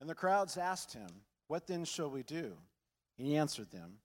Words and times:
And 0.00 0.08
the 0.08 0.14
crowds 0.14 0.56
asked 0.56 0.94
him, 0.94 1.08
What 1.48 1.66
then 1.66 1.84
shall 1.84 2.10
we 2.10 2.22
do? 2.22 2.56
And 3.18 3.26
he 3.26 3.36
answered 3.36 3.70
them, 3.70 3.98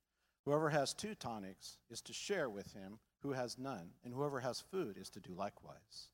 Whoever 0.45 0.69
has 0.69 0.93
two 0.93 1.15
tonics 1.15 1.77
is 1.89 2.01
to 2.01 2.13
share 2.13 2.49
with 2.49 2.73
him 2.73 2.99
who 3.21 3.31
has 3.31 3.57
none, 3.57 3.89
and 4.03 4.13
whoever 4.13 4.39
has 4.41 4.61
food 4.61 4.97
is 4.97 5.09
to 5.11 5.19
do 5.19 5.33
likewise. 5.33 6.09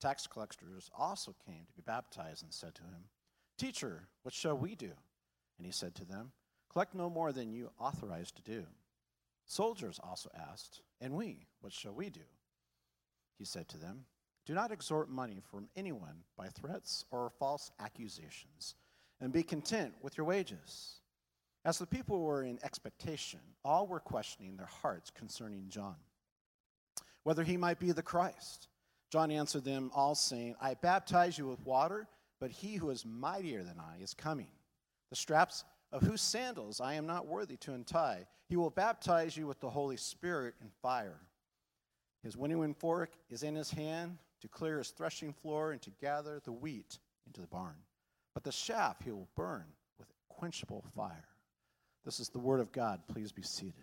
Tax 0.00 0.26
collectors 0.26 0.90
also 0.96 1.34
came 1.46 1.64
to 1.66 1.72
be 1.72 1.82
baptized 1.84 2.42
and 2.42 2.52
said 2.52 2.74
to 2.76 2.82
him, 2.82 3.08
Teacher, 3.58 4.08
what 4.22 4.34
shall 4.34 4.56
we 4.56 4.74
do? 4.74 4.92
And 5.58 5.66
he 5.66 5.72
said 5.72 5.94
to 5.96 6.04
them, 6.04 6.32
Collect 6.70 6.94
no 6.94 7.08
more 7.08 7.32
than 7.32 7.52
you 7.52 7.70
authorized 7.78 8.36
to 8.36 8.42
do. 8.42 8.66
Soldiers 9.46 10.00
also 10.02 10.30
asked, 10.50 10.82
And 11.00 11.14
we, 11.14 11.46
what 11.60 11.72
shall 11.72 11.94
we 11.94 12.10
do? 12.10 12.20
He 13.38 13.44
said 13.44 13.68
to 13.68 13.78
them, 13.78 14.04
Do 14.46 14.54
not 14.54 14.72
extort 14.72 15.08
money 15.08 15.40
from 15.50 15.68
anyone 15.76 16.24
by 16.36 16.48
threats 16.48 17.04
or 17.10 17.30
false 17.38 17.70
accusations, 17.80 18.74
and 19.24 19.32
be 19.32 19.42
content 19.42 19.94
with 20.02 20.18
your 20.18 20.26
wages. 20.26 21.00
As 21.64 21.78
the 21.78 21.86
people 21.86 22.20
were 22.20 22.42
in 22.42 22.58
expectation, 22.62 23.40
all 23.64 23.86
were 23.86 23.98
questioning 23.98 24.54
their 24.54 24.68
hearts 24.82 25.10
concerning 25.10 25.64
John, 25.70 25.96
whether 27.22 27.42
he 27.42 27.56
might 27.56 27.78
be 27.78 27.90
the 27.90 28.02
Christ. 28.02 28.68
John 29.10 29.30
answered 29.30 29.64
them 29.64 29.90
all, 29.94 30.14
saying, 30.14 30.56
I 30.60 30.74
baptize 30.74 31.38
you 31.38 31.46
with 31.46 31.64
water, 31.64 32.06
but 32.38 32.50
he 32.50 32.74
who 32.74 32.90
is 32.90 33.06
mightier 33.06 33.62
than 33.62 33.80
I 33.80 34.02
is 34.02 34.12
coming, 34.12 34.50
the 35.08 35.16
straps 35.16 35.64
of 35.90 36.02
whose 36.02 36.20
sandals 36.20 36.82
I 36.82 36.92
am 36.92 37.06
not 37.06 37.26
worthy 37.26 37.56
to 37.58 37.72
untie. 37.72 38.26
He 38.50 38.56
will 38.56 38.68
baptize 38.68 39.38
you 39.38 39.46
with 39.46 39.58
the 39.58 39.70
Holy 39.70 39.96
Spirit 39.96 40.54
and 40.60 40.70
fire. 40.82 41.20
His 42.22 42.36
winnowing 42.36 42.74
fork 42.74 43.12
is 43.30 43.42
in 43.42 43.54
his 43.54 43.70
hand 43.70 44.18
to 44.42 44.48
clear 44.48 44.76
his 44.76 44.90
threshing 44.90 45.32
floor 45.32 45.72
and 45.72 45.80
to 45.80 45.90
gather 45.98 46.42
the 46.44 46.52
wheat 46.52 46.98
into 47.26 47.40
the 47.40 47.46
barn. 47.46 47.76
But 48.34 48.42
the 48.42 48.52
chaff 48.52 48.96
he 49.04 49.12
will 49.12 49.28
burn 49.36 49.64
with 49.98 50.08
quenchable 50.28 50.82
fire. 50.96 51.28
This 52.04 52.20
is 52.20 52.28
the 52.28 52.40
word 52.40 52.60
of 52.60 52.72
God. 52.72 53.00
Please 53.08 53.32
be 53.32 53.42
seated. 53.42 53.74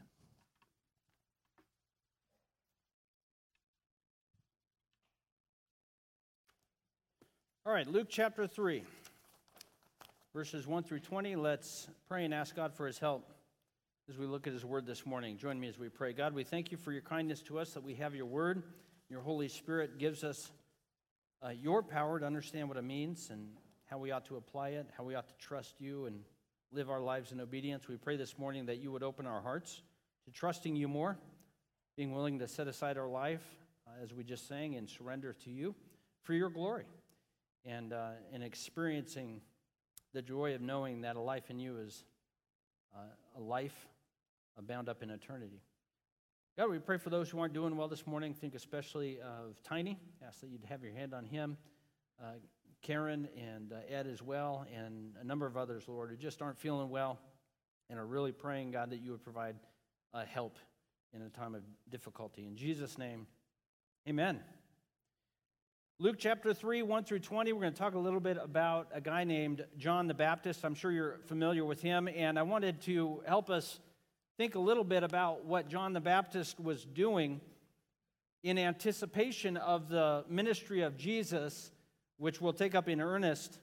All 7.66 7.72
right, 7.72 7.88
Luke 7.88 8.08
chapter 8.10 8.48
3, 8.48 8.84
verses 10.34 10.68
1 10.68 10.84
through 10.84 11.00
20. 11.00 11.36
Let's 11.36 11.88
pray 12.10 12.26
and 12.26 12.34
ask 12.34 12.56
God 12.56 12.74
for 12.74 12.88
his 12.88 13.00
help 13.00 13.32
as 14.10 14.18
we 14.18 14.26
look 14.26 14.48
at 14.48 14.54
his 14.54 14.66
word 14.66 14.86
this 14.86 15.06
morning. 15.06 15.38
Join 15.38 15.60
me 15.60 15.68
as 15.68 15.78
we 15.78 15.88
pray. 15.88 16.12
God, 16.12 16.34
we 16.34 16.44
thank 16.44 16.72
you 16.72 16.78
for 16.78 16.92
your 16.92 17.04
kindness 17.04 17.42
to 17.44 17.60
us 17.60 17.74
that 17.74 17.84
we 17.84 17.94
have 17.96 18.16
your 18.16 18.26
word. 18.26 18.64
Your 19.10 19.22
Holy 19.22 19.48
Spirit 19.48 20.00
gives 20.00 20.24
us 20.24 20.52
uh, 21.44 21.50
your 21.50 21.82
power 21.84 22.20
to 22.20 22.26
understand 22.26 22.68
what 22.68 22.78
it 22.78 22.84
means 22.84 23.30
and 23.30 23.48
how 23.92 23.98
we 23.98 24.12
ought 24.12 24.24
to 24.24 24.38
apply 24.38 24.70
it, 24.70 24.88
how 24.98 25.04
we 25.04 25.16
ought 25.16 25.28
to 25.28 25.36
trust 25.36 25.76
you 25.80 26.06
and 26.06 26.22
live 26.72 26.90
our 26.90 27.02
lives 27.02 27.34
in 27.34 27.42
obedience. 27.42 27.90
We 27.90 27.98
pray 27.98 28.16
this 28.16 28.40
morning 28.40 28.66
that 28.68 28.78
you 28.78 28.90
would 28.90 29.04
open 29.04 29.28
our 29.28 29.42
hearts 29.42 29.82
to 30.24 30.32
trusting 30.32 30.78
you 30.78 30.88
more, 30.88 31.18
being 31.98 32.14
willing 32.14 32.40
to 32.40 32.48
set 32.48 32.70
aside 32.70 32.98
our 32.98 33.10
life, 33.10 33.44
uh, 33.86 34.02
as 34.02 34.14
we 34.14 34.24
just 34.24 34.48
sang, 34.48 34.76
and 34.76 34.90
surrender 34.90 35.34
to 35.44 35.50
you 35.50 35.76
for 36.24 36.34
your 36.34 36.50
glory, 36.50 36.86
and, 37.66 37.92
uh, 37.92 38.12
experiencing 38.34 39.42
the 40.14 40.22
joy 40.22 40.56
of 40.56 40.62
knowing 40.62 41.02
that 41.02 41.18
a 41.18 41.22
life 41.22 41.50
in 41.50 41.60
you 41.60 41.78
is 41.78 42.06
uh, 42.96 43.00
a 43.38 43.42
life 43.42 43.88
bound 44.62 44.88
up 44.88 45.04
in 45.04 45.10
eternity. 45.10 45.62
God, 46.58 46.70
we 46.70 46.80
pray 46.80 46.98
for 46.98 47.10
those 47.10 47.30
who 47.30 47.40
aren't 47.40 47.54
doing 47.54 47.76
well 47.76 47.88
this 47.88 48.08
morning. 48.08 48.34
Think 48.34 48.56
especially 48.56 49.20
of 49.20 49.62
Tiny. 49.64 50.00
Ask 50.26 50.40
that 50.42 50.50
you'd 50.50 50.64
have 50.66 50.82
your 50.82 50.94
hand 50.94 51.14
on 51.14 51.26
him. 51.26 51.58
Uh, 52.22 52.34
Karen 52.82 53.28
and 53.38 53.74
uh, 53.74 53.78
Ed 53.90 54.08
as 54.08 54.22
well, 54.22 54.66
and 54.76 55.14
a 55.20 55.24
number 55.24 55.46
of 55.46 55.56
others, 55.56 55.84
Lord, 55.88 56.10
who 56.10 56.18
just 56.18 56.42
aren't 56.42 56.58
feeling 56.58 56.90
well 56.90 57.20
and 57.90 58.00
are 58.00 58.06
really 58.06 58.32
praying, 58.32 58.72
God, 58.72 58.90
that 58.92 59.02
you 59.02 59.12
would 59.12 59.24
provide 59.24 59.56
uh, 60.14 60.26
help 60.26 60.58
in 61.14 61.22
a 61.22 61.30
time 61.30 61.56
of 61.56 61.62
difficulty. 61.90 62.46
In 62.46 62.56
Jesus' 62.56 62.98
name, 62.98 63.28
amen. 64.08 64.40
Luke 66.00 66.16
chapter 66.18 66.54
3, 66.54 66.82
1 66.82 67.04
through 67.04 67.20
20, 67.20 67.54
we're 67.54 67.62
going 67.62 67.74
to 67.74 67.78
talk 67.78 67.94
a 67.94 68.00
little 68.00 68.20
bit 68.20 68.38
about 68.42 68.88
a 68.92 69.00
guy 69.00 69.24
named 69.24 69.64
John 69.78 70.08
the 70.08 70.16
Baptist. 70.16 70.66
I'm 70.66 70.74
sure 70.74 70.92
you're 70.92 71.20
familiar 71.28 71.64
with 71.64 71.82
him, 71.82 72.08
and 72.08 72.40
I 72.40 72.42
wanted 72.42 72.82
to 72.84 73.22
help 73.28 73.52
us 73.52 73.80
think 74.38 74.56
a 74.56 74.60
little 74.60 74.84
bit 74.84 75.04
about 75.04 75.46
what 75.46 75.68
John 75.68 75.94
the 75.94 76.00
Baptist 76.00 76.60
was 76.60 76.84
doing 76.84 77.40
in 78.42 78.58
anticipation 78.58 79.58
of 79.58 79.90
the 79.90 80.26
ministry 80.28 80.82
of 80.82 80.98
Jesus 80.98 81.72
which 82.22 82.40
we'll 82.40 82.54
take 82.54 82.76
up 82.76 82.88
in 82.88 83.02
earnest 83.02 83.58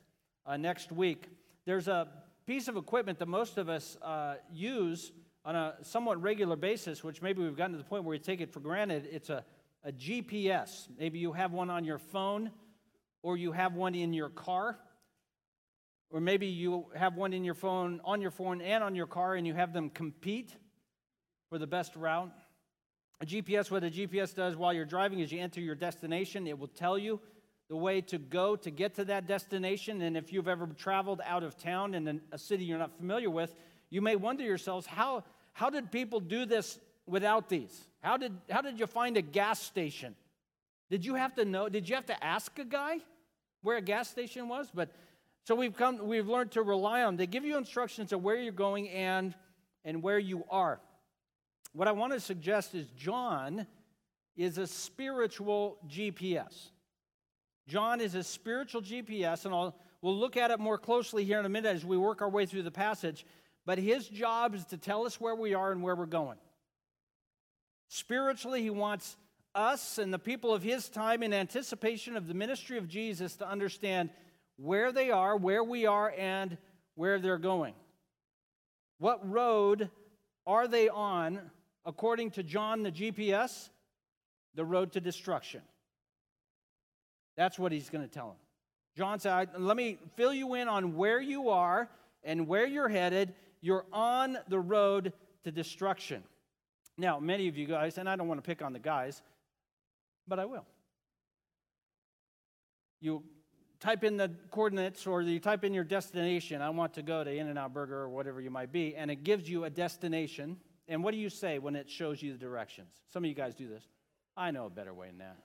uh, 0.45 0.57
next 0.57 0.91
week. 0.91 1.29
There's 1.65 1.87
a 1.87 2.09
piece 2.45 2.67
of 2.67 2.77
equipment 2.77 3.21
that 3.21 3.29
most 3.29 3.57
of 3.57 3.69
us 3.69 3.97
uh, 4.03 4.35
use 4.53 5.13
on 5.45 5.55
a 5.55 5.77
somewhat 5.83 6.21
regular 6.21 6.57
basis, 6.57 7.05
which 7.05 7.23
maybe 7.23 7.41
we've 7.41 7.57
gotten 7.57 7.71
to 7.71 7.79
the 7.79 7.85
point 7.85 8.03
where 8.03 8.11
we 8.11 8.19
take 8.19 8.41
it 8.41 8.53
for 8.53 8.59
granted. 8.59 9.09
It's 9.13 9.31
a, 9.31 9.45
a 9.85 9.93
GPS. 9.93 10.89
Maybe 10.99 11.21
you 11.21 11.33
have 11.35 11.53
one 11.53 11.71
on 11.71 11.85
your 11.85 11.99
phone, 11.99 12.51
or 13.23 13.37
you 13.37 13.53
have 13.53 13.75
one 13.75 13.95
in 13.95 14.13
your 14.13 14.29
car, 14.29 14.77
or 16.11 16.21
maybe 16.21 16.49
you 16.49 16.87
have 16.97 17.15
one 17.15 17.33
in 17.33 17.45
your 17.45 17.55
phone, 17.55 18.01
on 18.05 18.21
your 18.21 18.33
phone, 18.33 18.61
and 18.61 18.83
on 18.83 18.97
your 18.97 19.07
car, 19.07 19.37
and 19.37 19.47
you 19.47 19.55
have 19.55 19.73
them 19.73 19.89
compete 19.89 20.53
for 21.49 21.59
the 21.59 21.67
best 21.69 21.95
route. 21.95 22.33
A 23.21 23.27
GPS, 23.27 23.71
what 23.71 23.85
a 23.85 23.91
GPS 23.91 24.35
does 24.35 24.57
while 24.57 24.73
you're 24.73 24.85
driving 24.85 25.21
is 25.21 25.31
you 25.31 25.39
enter 25.39 25.61
your 25.61 25.77
destination, 25.77 26.49
it 26.49 26.59
will 26.59 26.67
tell 26.67 26.99
you 26.99 27.21
the 27.69 27.77
way 27.77 28.01
to 28.01 28.19
go 28.19 28.57
to 28.57 28.71
get 28.71 28.95
to 28.95 29.05
that 29.07 29.27
destination. 29.27 30.01
And 30.03 30.17
if 30.17 30.33
you've 30.33 30.49
ever 30.49 30.67
traveled 30.67 31.21
out 31.25 31.43
of 31.43 31.57
town 31.57 31.95
in 31.95 32.21
a 32.33 32.39
city 32.39 32.65
you're 32.65 32.79
not 32.79 32.97
familiar 32.97 33.31
with, 33.31 33.55
you 33.91 34.01
may 34.01 34.17
wonder 34.17 34.43
yourselves, 34.43 34.87
how, 34.87 35.25
how 35.53 35.71
did 35.71 35.93
people 35.93 36.21
do 36.21 36.47
this 36.47 36.79
without 37.07 37.49
these? 37.49 37.87
How 38.01 38.17
did, 38.17 38.33
how 38.51 38.63
did 38.63 38.79
you 38.79 38.87
find 38.87 39.17
a 39.17 39.23
gas 39.23 39.61
station? 39.61 40.15
Did 40.91 41.05
you 41.05 41.15
have 41.15 41.35
to 41.35 41.45
know? 41.45 41.69
Did 41.69 41.89
you 41.89 41.95
have 41.95 42.07
to 42.07 42.25
ask 42.25 42.59
a 42.59 42.65
guy 42.65 42.99
where 43.63 43.77
a 43.77 43.83
gas 43.83 44.09
station 44.09 44.49
was? 44.49 44.71
But 44.73 44.91
so 45.45 45.55
we've 45.55 45.77
come, 45.77 46.07
we've 46.07 46.29
learned 46.29 46.53
to 46.53 46.63
rely 46.63 47.03
on. 47.03 47.17
They 47.17 47.27
give 47.27 47.45
you 47.45 47.59
instructions 47.59 48.13
of 48.13 48.23
where 48.23 48.37
you're 48.37 48.53
going 48.53 48.89
and 48.89 49.35
and 49.85 50.03
where 50.03 50.19
you 50.19 50.45
are. 50.51 50.81
What 51.73 51.89
I 51.89 51.93
want 51.93 52.13
to 52.13 52.21
suggest 52.21 52.75
is 52.75 52.89
John 52.97 53.67
is 54.37 54.59
a 54.59 54.67
spiritual 54.67 55.79
GPS. 55.89 56.71
John 57.69 58.01
is 58.01 58.15
a 58.15 58.25
spiritual 58.25 58.81
GPS, 58.81 59.45
and 59.45 59.55
I'll, 59.55 59.77
we'll 60.01 60.17
look 60.17 60.39
at 60.39 60.51
it 60.51 60.59
more 60.59 60.79
closely 60.79 61.25
here 61.25 61.39
in 61.39 61.45
a 61.45 61.51
minute 61.51 61.77
as 61.77 61.85
we 61.85 61.99
work 61.99 62.23
our 62.23 62.31
way 62.31 62.47
through 62.47 62.63
the 62.63 62.71
passage. 62.71 63.27
But 63.67 63.79
his 63.79 64.09
job 64.09 64.55
is 64.55 64.65
to 64.67 64.79
tell 64.79 65.05
us 65.05 65.21
where 65.21 65.35
we 65.35 65.53
are 65.53 65.71
and 65.71 65.83
where 65.83 65.95
we're 65.95 66.07
going. 66.07 66.39
Spiritually, 67.89 68.63
he 68.63 68.71
wants 68.71 69.19
us 69.55 69.99
and 69.99 70.13
the 70.13 70.19
people 70.19 70.55
of 70.55 70.63
his 70.63 70.89
time 70.89 71.23
in 71.23 71.35
anticipation 71.35 72.17
of 72.17 72.27
the 72.27 72.33
ministry 72.33 72.79
of 72.79 72.89
Jesus 72.89 73.37
to 73.37 73.49
understand 73.49 74.09
where 74.57 74.91
they 74.91 75.11
are, 75.11 75.37
where 75.37 75.63
we 75.63 75.85
are, 75.85 76.13
and 76.17 76.57
where 76.95 77.19
they're 77.19 77.37
going. 77.37 77.75
What 78.99 79.29
road 79.31 79.91
are 80.47 80.67
they 80.67 80.89
on, 80.89 81.39
according 81.85 82.31
to 82.33 82.43
John 82.43 82.83
the 82.83 82.91
GPS? 82.91 83.69
The 84.55 84.65
road 84.65 84.93
to 84.93 85.01
destruction. 85.01 85.61
That's 87.39 87.57
what 87.57 87.71
he's 87.71 87.89
going 87.89 88.03
to 88.03 88.13
tell 88.13 88.31
him. 88.31 88.37
John 88.97 89.21
said, 89.21 89.51
Let 89.57 89.77
me 89.77 89.99
fill 90.17 90.35
you 90.35 90.55
in 90.55 90.67
on 90.67 90.97
where 90.97 91.21
you 91.21 91.51
are 91.51 91.89
and 92.25 92.49
where 92.49 92.67
you're 92.67 92.89
headed. 92.89 93.33
You're 93.61 93.87
on 93.93 94.37
the 94.49 94.59
road 94.59 95.13
to 95.45 95.53
destruction. 95.53 96.25
Now, 96.99 97.21
many 97.21 97.47
of 97.47 97.57
you 97.57 97.65
guys, 97.65 97.97
and 97.97 98.09
I 98.09 98.17
don't 98.17 98.27
want 98.27 98.43
to 98.43 98.47
pick 98.47 98.61
on 98.61 98.73
the 98.73 98.81
guys, 98.81 99.23
but 100.27 100.41
I 100.41 100.47
will. 100.47 100.67
You 103.01 103.23
type 103.79 104.03
in 104.03 104.17
the 104.17 104.33
coordinates 104.51 105.07
or 105.07 105.23
you 105.23 105.39
type 105.39 105.63
in 105.63 105.73
your 105.73 105.85
destination. 105.85 106.61
I 106.61 106.71
want 106.71 106.95
to 106.95 107.03
go 107.03 107.23
to 107.23 107.31
In 107.31 107.49
N 107.49 107.57
Out 107.57 107.73
Burger 107.73 108.01
or 108.01 108.09
whatever 108.09 108.41
you 108.41 108.51
might 108.51 108.73
be, 108.73 108.97
and 108.97 109.13
it 109.13 109.23
gives 109.23 109.49
you 109.49 109.63
a 109.63 109.71
destination. 109.71 110.57
And 110.89 111.05
what 111.05 111.13
do 111.13 111.19
you 111.19 111.31
say 111.31 111.61
when 111.61 111.77
it 111.77 111.89
shows 111.89 112.21
you 112.21 112.33
the 112.33 112.39
directions? 112.39 112.91
Some 113.13 113.23
of 113.23 113.29
you 113.29 113.37
guys 113.37 113.55
do 113.55 113.69
this. 113.69 113.85
I 114.37 114.51
know 114.51 114.67
a 114.67 114.71
better 114.71 114.93
way 114.93 115.07
than 115.07 115.19
that. 115.19 115.37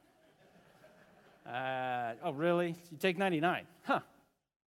Uh, 1.46 2.14
oh, 2.24 2.32
really? 2.32 2.76
You 2.92 2.98
take 2.98 3.18
99. 3.18 3.66
Huh. 3.84 4.00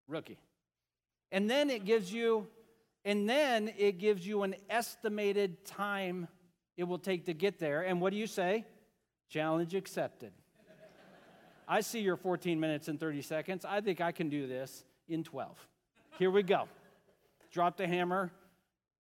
Rookie. 0.08 0.38
And 1.32 1.50
then 1.50 1.70
it 1.70 1.84
gives 1.84 2.12
you, 2.12 2.46
and 3.05 3.28
then 3.28 3.73
it 3.76 3.99
gives 3.99 4.26
you 4.26 4.43
an 4.43 4.55
estimated 4.70 5.64
time 5.64 6.28
it 6.76 6.84
will 6.84 6.99
take 6.99 7.26
to 7.26 7.34
get 7.34 7.58
there. 7.58 7.82
And 7.82 8.00
what 8.00 8.11
do 8.11 8.19
you 8.19 8.26
say? 8.26 8.64
Challenge 9.28 9.75
accepted. 9.75 10.32
I 11.69 11.81
see 11.81 12.00
your 12.00 12.17
14 12.17 12.61
minutes 12.61 12.88
and 12.88 13.00
30 13.00 13.23
seconds. 13.23 13.64
I 13.64 13.81
think 13.81 14.00
I 14.00 14.12
can 14.12 14.28
do 14.28 14.46
this 14.46 14.84
in 15.08 15.25
12. 15.25 15.56
Here 16.19 16.31
we 16.31 16.43
go. 16.43 16.69
Drop 17.50 17.76
the 17.76 17.88
hammer, 17.88 18.31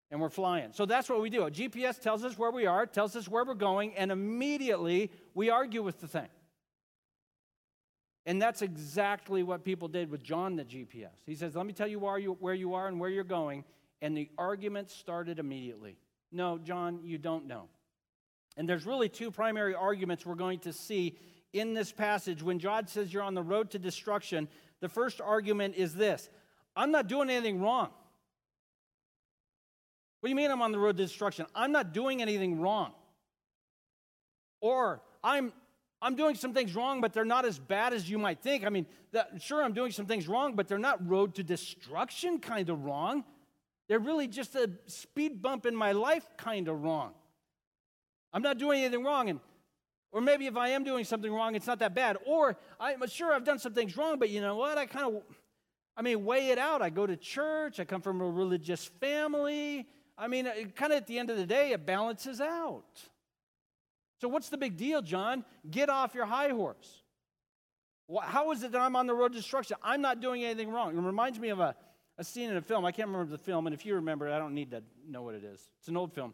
and 0.10 0.20
we're 0.20 0.30
flying. 0.30 0.70
So 0.72 0.86
that's 0.86 1.10
what 1.10 1.22
we 1.22 1.30
do. 1.30 1.44
A 1.44 1.52
GPS 1.52 2.02
tells 2.02 2.24
us 2.24 2.38
where 2.38 2.52
we 2.52 2.66
are, 2.66 2.86
tells 2.86 3.16
us 3.16 3.28
where 3.28 3.44
we're 3.44 3.54
going, 3.54 3.94
and 3.96 4.12
immediately 4.12 5.12
we 5.34 5.50
argue 5.50 5.84
with 5.84 6.00
the 6.00 6.08
thing. 6.08 6.28
And 8.26 8.42
that's 8.42 8.62
exactly 8.62 9.44
what 9.44 9.64
people 9.64 9.88
did 9.88 10.10
with 10.10 10.24
John 10.24 10.56
the 10.56 10.66
GPS. 10.66 11.10
He 11.26 11.36
says, 11.36 11.56
Let 11.56 11.66
me 11.66 11.74
tell 11.74 11.88
you 11.88 12.00
where 12.00 12.18
you, 12.18 12.38
where 12.40 12.54
you 12.54 12.74
are 12.74 12.88
and 12.88 13.00
where 13.00 13.10
you're 13.10 13.24
going. 13.24 13.64
And 14.02 14.18
the 14.18 14.30
argument 14.38 14.90
started 14.90 15.40
immediately. 15.40 15.98
No, 16.32 16.58
John, 16.58 17.00
you 17.04 17.18
don't 17.18 17.48
know. 17.48 17.70
And 18.58 18.68
there's 18.68 18.86
really 18.86 19.10
two 19.10 19.32
primary 19.32 19.76
arguments 19.76 20.26
we're 20.26 20.36
going 20.36 20.60
to 20.60 20.74
see 20.74 21.18
in 21.54 21.74
this 21.74 21.92
passage. 21.92 22.42
When 22.42 22.60
John 22.60 22.88
says 22.88 23.14
you're 23.14 23.24
on 23.24 23.34
the 23.36 23.44
road 23.44 23.72
to 23.72 23.80
destruction, 23.80 24.48
the 24.82 24.90
first 24.90 25.22
argument 25.22 25.76
is 25.76 25.94
this 25.94 26.30
I'm 26.76 26.92
not 26.92 27.08
doing 27.08 27.30
anything 27.30 27.62
wrong. 27.62 27.90
What 30.20 30.28
do 30.28 30.30
you 30.30 30.36
mean 30.36 30.50
I'm 30.50 30.62
on 30.62 30.72
the 30.72 30.80
road 30.80 30.98
to 30.98 31.04
destruction? 31.04 31.46
I'm 31.54 31.72
not 31.72 31.94
doing 31.94 32.22
anything 32.22 32.60
wrong. 32.60 32.94
Or 34.60 35.02
I'm 35.24 35.54
I'm 36.02 36.16
doing 36.16 36.36
some 36.36 36.54
things 36.54 36.76
wrong, 36.76 37.02
but 37.02 37.14
they're 37.14 37.26
not 37.26 37.46
as 37.46 37.58
bad 37.58 37.94
as 37.94 38.10
you 38.10 38.18
might 38.18 38.42
think. 38.42 38.66
I 38.66 38.70
mean, 38.70 38.86
that, 39.12 39.42
sure, 39.42 39.64
I'm 39.64 39.74
doing 39.74 39.92
some 39.92 40.06
things 40.06 40.28
wrong, 40.28 40.56
but 40.56 40.68
they're 40.68 40.78
not 40.78 41.08
road 41.08 41.36
to 41.36 41.44
destruction 41.44 42.40
kind 42.40 42.70
of 42.70 42.84
wrong. 42.84 43.24
They're 43.88 44.00
really 44.00 44.28
just 44.28 44.56
a 44.56 44.70
speed 44.88 45.42
bump 45.42 45.66
in 45.66 45.76
my 45.76 45.94
life 45.94 46.26
kind 46.38 46.68
of 46.68 46.84
wrong. 46.84 47.14
I'm 48.34 48.42
not 48.42 48.58
doing 48.58 48.84
anything 48.84 49.04
wrong. 49.04 49.30
And, 49.30 49.40
or 50.12 50.22
maybe 50.22 50.48
if 50.48 50.58
I 50.58 50.70
am 50.70 50.84
doing 50.84 51.06
something 51.06 51.32
wrong, 51.32 51.56
it's 51.56 51.68
not 51.68 51.80
that 51.80 51.96
bad. 51.96 52.18
Or 52.26 52.58
I'm 52.80 53.08
sure 53.08 53.34
I've 53.34 53.46
done 53.46 53.60
some 53.60 53.74
things 53.74 53.96
wrong, 53.96 54.20
but 54.20 54.30
you 54.30 54.42
know 54.42 54.58
what? 54.58 54.78
I 54.78 54.86
kind 54.86 55.16
of, 55.16 55.24
I 55.96 56.02
mean, 56.02 56.26
weigh 56.26 56.50
it 56.50 56.58
out. 56.58 56.82
I 56.82 56.90
go 56.90 57.08
to 57.08 57.16
church. 57.16 57.80
I 57.80 57.86
come 57.86 58.02
from 58.02 58.22
a 58.22 58.30
religious 58.30 58.86
family. 59.00 59.88
I 60.18 60.28
mean, 60.28 60.46
kind 60.76 60.92
of 60.92 60.98
at 60.98 61.08
the 61.08 61.20
end 61.20 61.30
of 61.30 61.38
the 61.38 61.46
day, 61.46 61.72
it 61.72 61.86
balances 61.86 62.42
out. 62.42 62.84
So, 64.22 64.28
what's 64.28 64.50
the 64.50 64.58
big 64.58 64.78
deal, 64.78 65.02
John? 65.02 65.44
Get 65.70 65.90
off 65.90 66.16
your 66.16 66.26
high 66.26 66.50
horse. 66.50 67.04
How 68.22 68.52
is 68.52 68.64
it 68.64 68.72
that 68.72 68.82
I'm 68.82 68.96
on 68.96 69.08
the 69.08 69.16
road 69.16 69.34
to 69.34 69.40
destruction? 69.40 69.78
I'm 69.84 70.02
not 70.02 70.22
doing 70.22 70.44
anything 70.44 70.70
wrong. 70.70 70.96
It 70.96 71.02
reminds 71.02 71.40
me 71.40 71.50
of 71.50 71.60
a, 71.60 71.76
a 72.18 72.24
scene 72.24 72.50
in 72.50 72.58
a 72.58 72.62
film. 72.62 72.86
I 72.86 72.92
can't 72.92 73.08
remember 73.08 73.32
the 73.32 73.44
film, 73.44 73.66
and 73.68 73.74
if 73.74 73.86
you 73.86 73.96
remember 73.96 74.28
it, 74.28 74.34
I 74.34 74.38
don't 74.38 74.54
need 74.54 74.72
to 74.72 74.84
know 75.08 75.24
what 75.24 75.36
it 75.36 75.44
is. 75.44 75.60
It's 75.80 75.88
an 75.88 75.98
old 75.98 76.14
film. 76.14 76.34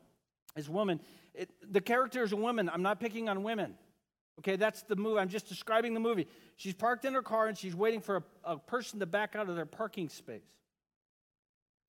This 0.55 0.67
woman, 0.67 0.99
it, 1.33 1.49
the 1.71 1.79
character 1.79 2.23
is 2.23 2.33
a 2.33 2.35
woman. 2.35 2.69
I'm 2.69 2.81
not 2.81 2.99
picking 2.99 3.29
on 3.29 3.43
women. 3.43 3.75
Okay, 4.39 4.55
that's 4.55 4.81
the 4.83 4.95
movie. 4.95 5.19
I'm 5.19 5.29
just 5.29 5.47
describing 5.47 5.93
the 5.93 5.99
movie. 5.99 6.27
She's 6.57 6.73
parked 6.73 7.05
in 7.05 7.13
her 7.13 7.21
car 7.21 7.47
and 7.47 7.57
she's 7.57 7.75
waiting 7.75 8.01
for 8.01 8.17
a, 8.17 8.53
a 8.53 8.57
person 8.57 8.99
to 8.99 9.05
back 9.05 9.35
out 9.35 9.49
of 9.49 9.55
their 9.55 9.65
parking 9.65 10.09
space. 10.09 10.41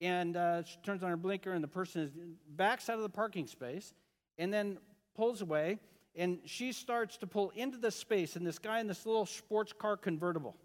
And 0.01 0.35
uh, 0.35 0.63
she 0.63 0.77
turns 0.83 1.03
on 1.03 1.09
her 1.09 1.17
blinker, 1.17 1.53
and 1.53 1.63
the 1.63 1.67
person 1.67 2.01
is, 2.01 2.11
backs 2.47 2.89
out 2.89 2.97
of 2.97 3.03
the 3.03 3.09
parking 3.09 3.47
space. 3.47 3.93
And 4.37 4.53
then 4.53 4.77
pulls 5.15 5.41
away, 5.41 5.79
and 6.15 6.39
she 6.45 6.71
starts 6.71 7.17
to 7.17 7.27
pull 7.27 7.51
into 7.55 7.77
the 7.77 7.91
space, 7.91 8.35
and 8.35 8.45
this 8.45 8.59
guy 8.59 8.79
in 8.79 8.87
this 8.87 9.05
little 9.05 9.25
sports 9.25 9.73
car 9.73 9.97
convertible 9.97 10.55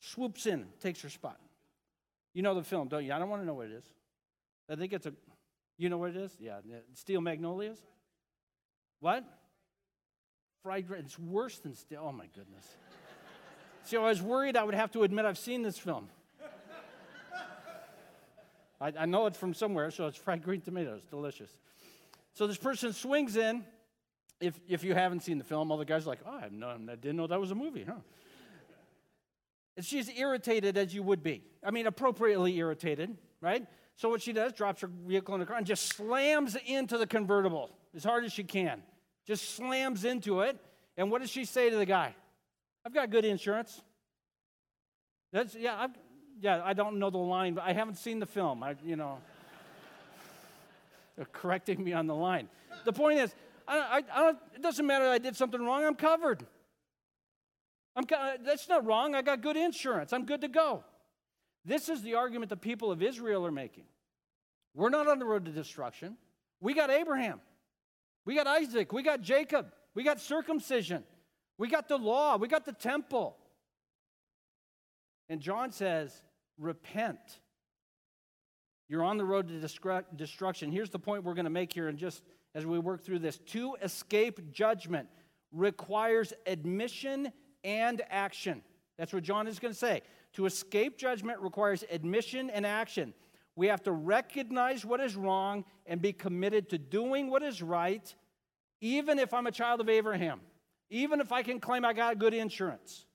swoops 0.00 0.46
in, 0.46 0.66
takes 0.80 1.02
her 1.02 1.08
spot. 1.08 1.38
You 2.32 2.42
know 2.42 2.54
the 2.54 2.62
film, 2.62 2.88
don't 2.88 3.04
you? 3.04 3.12
I 3.12 3.18
don't 3.18 3.28
want 3.28 3.42
to 3.42 3.46
know 3.46 3.54
what 3.54 3.66
it 3.66 3.72
is. 3.72 3.84
I 4.68 4.76
think 4.76 4.92
it's 4.92 5.06
a, 5.06 5.12
you 5.76 5.88
know 5.88 5.98
what 5.98 6.10
it 6.10 6.16
is? 6.16 6.36
Yeah, 6.40 6.60
Steel 6.94 7.20
Magnolias. 7.20 7.78
What? 9.00 9.24
Fried. 10.62 10.86
Green. 10.86 11.00
It's 11.00 11.18
worse 11.18 11.58
than 11.58 11.74
Steel. 11.74 12.04
Oh 12.06 12.12
my 12.12 12.26
goodness. 12.26 12.66
See, 13.84 13.96
I 13.96 14.00
was 14.00 14.22
worried 14.22 14.56
I 14.56 14.62
would 14.62 14.74
have 14.74 14.92
to 14.92 15.02
admit 15.02 15.24
I've 15.24 15.38
seen 15.38 15.62
this 15.62 15.78
film. 15.78 16.08
I, 18.80 18.92
I 19.00 19.06
know 19.06 19.26
it 19.26 19.36
from 19.36 19.52
somewhere, 19.52 19.90
so 19.90 20.06
it's 20.06 20.16
fried 20.16 20.42
green 20.42 20.60
tomatoes, 20.60 21.02
delicious. 21.10 21.50
So 22.32 22.46
this 22.46 22.56
person 22.56 22.92
swings 22.92 23.36
in, 23.36 23.64
if, 24.40 24.58
if 24.68 24.84
you 24.84 24.94
haven't 24.94 25.22
seen 25.22 25.38
the 25.38 25.44
film, 25.44 25.70
all 25.70 25.78
the 25.78 25.84
guys 25.84 26.06
are 26.06 26.10
like, 26.10 26.20
oh, 26.26 26.38
I, 26.42 26.48
know, 26.50 26.68
I 26.70 26.94
didn't 26.96 27.16
know 27.16 27.26
that 27.26 27.40
was 27.40 27.50
a 27.50 27.54
movie, 27.54 27.84
huh? 27.86 27.94
She's 29.80 30.08
irritated 30.10 30.76
as 30.76 30.94
you 30.94 31.02
would 31.02 31.22
be. 31.22 31.42
I 31.64 31.70
mean, 31.70 31.86
appropriately 31.86 32.56
irritated, 32.56 33.16
right? 33.40 33.66
So 33.96 34.08
what 34.08 34.22
she 34.22 34.32
does, 34.32 34.52
drops 34.52 34.80
her 34.80 34.88
vehicle 35.06 35.34
in 35.34 35.40
the 35.40 35.46
car 35.46 35.56
and 35.56 35.66
just 35.66 35.92
slams 35.94 36.56
into 36.66 36.98
the 36.98 37.06
convertible 37.06 37.70
as 37.94 38.04
hard 38.04 38.24
as 38.24 38.32
she 38.32 38.44
can. 38.44 38.82
Just 39.26 39.54
slams 39.54 40.04
into 40.04 40.40
it. 40.40 40.58
And 40.96 41.10
what 41.10 41.20
does 41.20 41.30
she 41.30 41.44
say 41.44 41.70
to 41.70 41.76
the 41.76 41.86
guy? 41.86 42.14
I've 42.84 42.94
got 42.94 43.10
good 43.10 43.24
insurance. 43.24 43.80
That's 45.32 45.54
yeah, 45.54 45.76
I've, 45.78 45.90
yeah. 46.40 46.62
I 46.64 46.72
don't 46.72 46.98
know 46.98 47.10
the 47.10 47.18
line, 47.18 47.54
but 47.54 47.64
I 47.64 47.72
haven't 47.72 47.96
seen 47.96 48.18
the 48.18 48.26
film. 48.26 48.62
I, 48.62 48.74
you 48.84 48.96
know, 48.96 49.18
correcting 51.32 51.82
me 51.82 51.92
on 51.92 52.06
the 52.06 52.14
line. 52.14 52.48
The 52.84 52.92
point 52.92 53.18
is, 53.18 53.34
I, 53.70 53.76
I, 53.78 54.02
I 54.14 54.30
it 54.54 54.62
doesn't 54.62 54.86
matter 54.86 55.06
I 55.06 55.18
did 55.18 55.36
something 55.36 55.60
wrong, 55.64 55.84
I'm 55.84 55.94
covered. 55.94 56.44
I'm, 57.96 58.04
uh, 58.12 58.32
that's 58.44 58.68
not 58.68 58.86
wrong. 58.86 59.14
I 59.14 59.22
got 59.22 59.42
good 59.42 59.56
insurance. 59.56 60.12
I'm 60.12 60.24
good 60.24 60.42
to 60.42 60.48
go. 60.48 60.84
This 61.64 61.88
is 61.88 62.02
the 62.02 62.14
argument 62.14 62.48
the 62.48 62.56
people 62.56 62.90
of 62.92 63.02
Israel 63.02 63.44
are 63.44 63.52
making. 63.52 63.84
We're 64.74 64.90
not 64.90 65.08
on 65.08 65.18
the 65.18 65.24
road 65.24 65.44
to 65.46 65.50
destruction. 65.50 66.16
We 66.60 66.74
got 66.74 66.90
Abraham. 66.90 67.40
We 68.24 68.34
got 68.34 68.46
Isaac. 68.46 68.92
We 68.92 69.02
got 69.02 69.22
Jacob. 69.22 69.72
We 69.94 70.04
got 70.04 70.20
circumcision. 70.20 71.02
We 71.58 71.68
got 71.68 71.88
the 71.88 71.98
law. 71.98 72.36
We 72.36 72.48
got 72.48 72.64
the 72.64 72.72
temple. 72.72 73.36
And 75.28 75.40
John 75.40 75.72
says, 75.72 76.14
repent. 76.58 77.18
You're 78.88 79.04
on 79.04 79.18
the 79.18 79.24
road 79.24 79.48
to 79.48 80.04
destruction. 80.16 80.72
Here's 80.72 80.90
the 80.90 80.98
point 80.98 81.24
we're 81.24 81.34
going 81.34 81.44
to 81.44 81.50
make 81.50 81.72
here 81.72 81.88
in 81.88 81.96
just 81.96 82.22
as 82.54 82.66
we 82.66 82.78
work 82.78 83.04
through 83.04 83.20
this. 83.20 83.38
To 83.38 83.76
escape 83.82 84.52
judgment 84.52 85.08
requires 85.52 86.32
admission 86.46 87.32
and 87.64 88.02
action. 88.10 88.62
That's 88.98 89.12
what 89.12 89.22
John 89.22 89.46
is 89.46 89.58
going 89.58 89.72
to 89.72 89.78
say. 89.78 90.02
To 90.34 90.46
escape 90.46 90.98
judgment 90.98 91.40
requires 91.40 91.84
admission 91.90 92.50
and 92.50 92.66
action. 92.66 93.14
We 93.56 93.66
have 93.66 93.82
to 93.84 93.92
recognize 93.92 94.84
what 94.84 95.00
is 95.00 95.16
wrong 95.16 95.64
and 95.86 96.00
be 96.00 96.12
committed 96.12 96.70
to 96.70 96.78
doing 96.78 97.30
what 97.30 97.42
is 97.42 97.62
right, 97.62 98.14
even 98.80 99.18
if 99.18 99.34
I'm 99.34 99.46
a 99.46 99.52
child 99.52 99.80
of 99.80 99.88
Abraham, 99.88 100.40
even 100.88 101.20
if 101.20 101.32
I 101.32 101.42
can 101.42 101.60
claim 101.60 101.84
I 101.84 101.92
got 101.92 102.18
good 102.18 102.34
insurance. 102.34 103.06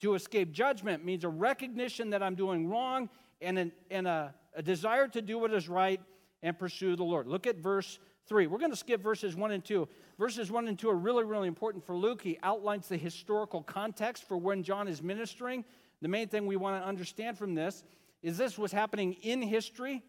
To 0.00 0.14
escape 0.14 0.52
judgment 0.52 1.04
means 1.04 1.24
a 1.24 1.28
recognition 1.28 2.10
that 2.10 2.22
I'm 2.22 2.34
doing 2.34 2.68
wrong 2.68 3.08
and, 3.40 3.58
an, 3.58 3.72
and 3.90 4.06
a, 4.06 4.34
a 4.54 4.62
desire 4.62 5.08
to 5.08 5.22
do 5.22 5.38
what 5.38 5.52
is 5.52 5.68
right 5.68 6.00
and 6.42 6.58
pursue 6.58 6.94
the 6.96 7.04
Lord. 7.04 7.26
Look 7.26 7.46
at 7.46 7.56
verse 7.56 7.98
3. 8.26 8.46
We're 8.46 8.58
going 8.58 8.70
to 8.70 8.76
skip 8.76 9.02
verses 9.02 9.36
1 9.36 9.50
and 9.50 9.64
2. 9.64 9.88
Verses 10.18 10.50
1 10.50 10.68
and 10.68 10.78
2 10.78 10.90
are 10.90 10.96
really, 10.96 11.24
really 11.24 11.48
important 11.48 11.84
for 11.84 11.96
Luke. 11.96 12.22
He 12.22 12.38
outlines 12.42 12.88
the 12.88 12.96
historical 12.96 13.62
context 13.62 14.26
for 14.26 14.36
when 14.36 14.62
John 14.62 14.88
is 14.88 15.02
ministering. 15.02 15.64
The 16.00 16.08
main 16.08 16.28
thing 16.28 16.46
we 16.46 16.56
want 16.56 16.82
to 16.82 16.86
understand 16.86 17.38
from 17.38 17.54
this 17.54 17.84
is 18.22 18.38
this 18.38 18.58
was 18.58 18.72
happening 18.72 19.14
in 19.22 19.42
history, 19.42 20.02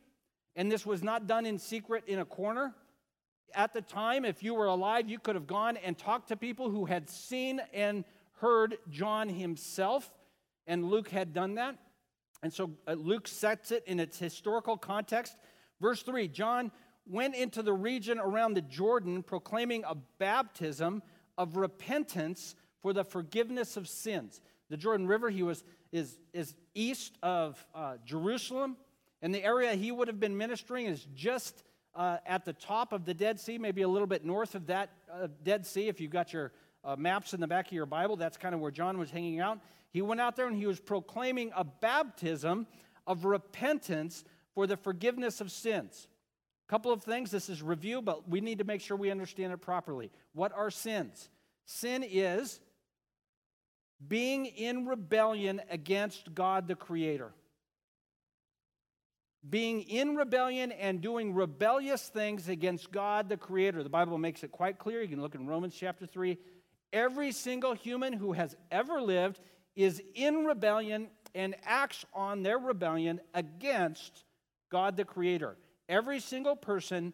and 0.56 0.72
this 0.72 0.86
was 0.86 1.04
not 1.04 1.28
done 1.28 1.46
in 1.46 1.60
secret 1.60 2.06
in 2.08 2.20
a 2.20 2.26
corner. 2.26 2.74
At 3.54 3.74
the 3.74 3.82
time, 3.82 4.26
if 4.26 4.44
you 4.44 4.54
were 4.54 4.68
alive, 4.68 5.10
you 5.10 5.20
could 5.20 5.36
have 5.36 5.48
gone 5.48 5.78
and 5.78 5.98
talked 5.98 6.30
to 6.30 6.38
people 6.38 6.70
who 6.70 6.86
had 6.86 7.10
seen 7.10 7.62
and 7.74 8.06
heard 8.40 8.78
John 8.90 9.30
himself, 9.30 10.12
and 10.68 10.86
Luke 10.86 11.10
had 11.10 11.34
done 11.34 11.56
that. 11.56 11.78
And 12.44 12.54
so 12.54 12.72
uh, 12.88 12.94
Luke 12.94 13.28
sets 13.28 13.72
it 13.72 13.84
in 13.88 14.00
its 14.00 14.20
historical 14.20 14.78
context. 14.78 15.36
Verse 15.82 16.04
3 16.04 16.28
John 16.28 16.72
went 17.08 17.36
into 17.36 17.62
the 17.62 17.74
region 17.74 18.20
around 18.20 18.56
the 18.56 18.62
Jordan 18.62 19.24
proclaiming 19.24 19.84
a 19.88 19.96
baptism 20.18 21.04
of 21.38 21.58
repentance 21.58 22.56
for 22.82 22.94
the 22.94 23.04
forgiveness 23.04 23.78
of 23.78 23.88
sins. 23.88 24.42
The 24.70 24.78
Jordan 24.78 25.08
River, 25.08 25.30
he 25.30 25.44
was, 25.44 25.64
is, 25.92 26.18
is 26.34 26.56
east 26.74 27.18
of 27.22 27.64
uh, 27.74 27.98
Jerusalem, 28.06 28.78
and 29.22 29.34
the 29.34 29.44
area 29.44 29.74
he 29.74 29.92
would 29.92 30.08
have 30.08 30.20
been 30.20 30.38
ministering 30.38 30.86
is 30.88 31.06
just 31.16 31.64
uh, 31.96 32.18
at 32.26 32.46
the 32.46 32.54
top 32.54 32.94
of 32.94 33.06
the 33.06 33.14
Dead 33.14 33.40
Sea, 33.40 33.58
maybe 33.58 33.84
a 33.84 33.88
little 33.88 34.08
bit 34.08 34.26
north 34.26 34.56
of 34.56 34.68
that 34.68 34.90
uh, 35.12 35.28
Dead 35.44 35.66
Sea. 35.66 35.88
If 35.88 36.02
you've 36.02 36.12
got 36.12 36.34
your 36.34 36.52
uh, 36.84 36.96
maps 36.96 37.34
in 37.34 37.40
the 37.40 37.48
back 37.48 37.68
of 37.68 37.74
your 37.74 37.86
Bible, 37.86 38.16
that's 38.18 38.38
kind 38.38 38.54
of 38.54 38.62
where 38.62 38.72
John 38.72 38.98
was 38.98 39.10
hanging 39.10 39.40
out. 39.40 39.60
He 39.92 40.02
went 40.02 40.20
out 40.20 40.36
there 40.36 40.48
and 40.48 40.58
he 40.58 40.66
was 40.66 40.80
proclaiming 40.80 41.52
a 41.56 41.64
baptism 41.64 42.68
of 43.08 43.24
repentance 43.24 44.26
for 44.54 44.68
the 44.68 44.76
forgiveness 44.76 45.40
of 45.40 45.52
sins. 45.52 46.08
Couple 46.68 46.92
of 46.92 47.04
things. 47.04 47.30
This 47.30 47.50
is 47.50 47.62
review, 47.62 48.02
but 48.02 48.28
we 48.28 48.42
need 48.42 48.58
to 48.58 48.64
make 48.64 48.82
sure 48.82 48.98
we 48.98 49.12
understand 49.12 49.54
it 49.54 49.62
properly. 49.62 50.12
What 50.34 50.52
are 50.54 50.72
sins? 50.72 51.30
Sin 51.66 52.04
is 52.04 52.60
being 54.08 54.46
in 54.46 54.86
rebellion 54.86 55.62
against 55.70 56.34
God 56.34 56.68
the 56.68 56.76
Creator. 56.76 57.34
Being 59.48 59.82
in 59.84 60.16
rebellion 60.16 60.72
and 60.72 61.02
doing 61.02 61.36
rebellious 61.36 62.08
things 62.08 62.50
against 62.50 62.92
God 62.92 63.30
the 63.30 63.38
Creator. 63.38 63.84
The 63.84 63.90
Bible 63.90 64.18
makes 64.18 64.44
it 64.44 64.52
quite 64.52 64.80
clear. 64.80 65.02
You 65.04 65.08
can 65.08 65.22
look 65.22 65.36
in 65.36 65.46
Romans 65.46 65.76
chapter 65.80 66.08
3. 66.08 66.38
Every 66.92 67.32
single 67.32 67.74
human 67.74 68.14
who 68.14 68.34
has 68.34 68.56
ever 68.72 69.02
lived 69.02 69.40
is 69.76 70.02
in 70.16 70.46
rebellion 70.46 71.10
and 71.36 71.56
acts 71.64 72.06
on 72.14 72.42
their 72.42 72.58
rebellion 72.58 73.20
against 73.36 74.24
God 74.72 74.98
the 74.98 75.06
Creator. 75.06 75.58
Every 75.88 76.20
single 76.20 76.56
person 76.56 77.14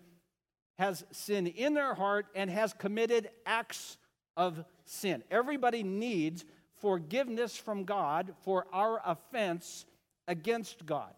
has 0.77 1.03
sin 1.11 1.47
in 1.47 1.73
their 1.73 1.93
heart 1.93 2.27
and 2.35 2.49
has 2.49 2.73
committed 2.73 3.29
acts 3.45 3.97
of 4.37 4.63
sin. 4.85 5.23
Everybody 5.29 5.83
needs 5.83 6.45
forgiveness 6.79 7.55
from 7.55 7.83
God 7.83 8.33
for 8.43 8.65
our 8.73 9.01
offense 9.05 9.85
against 10.27 10.85
God. 10.85 11.13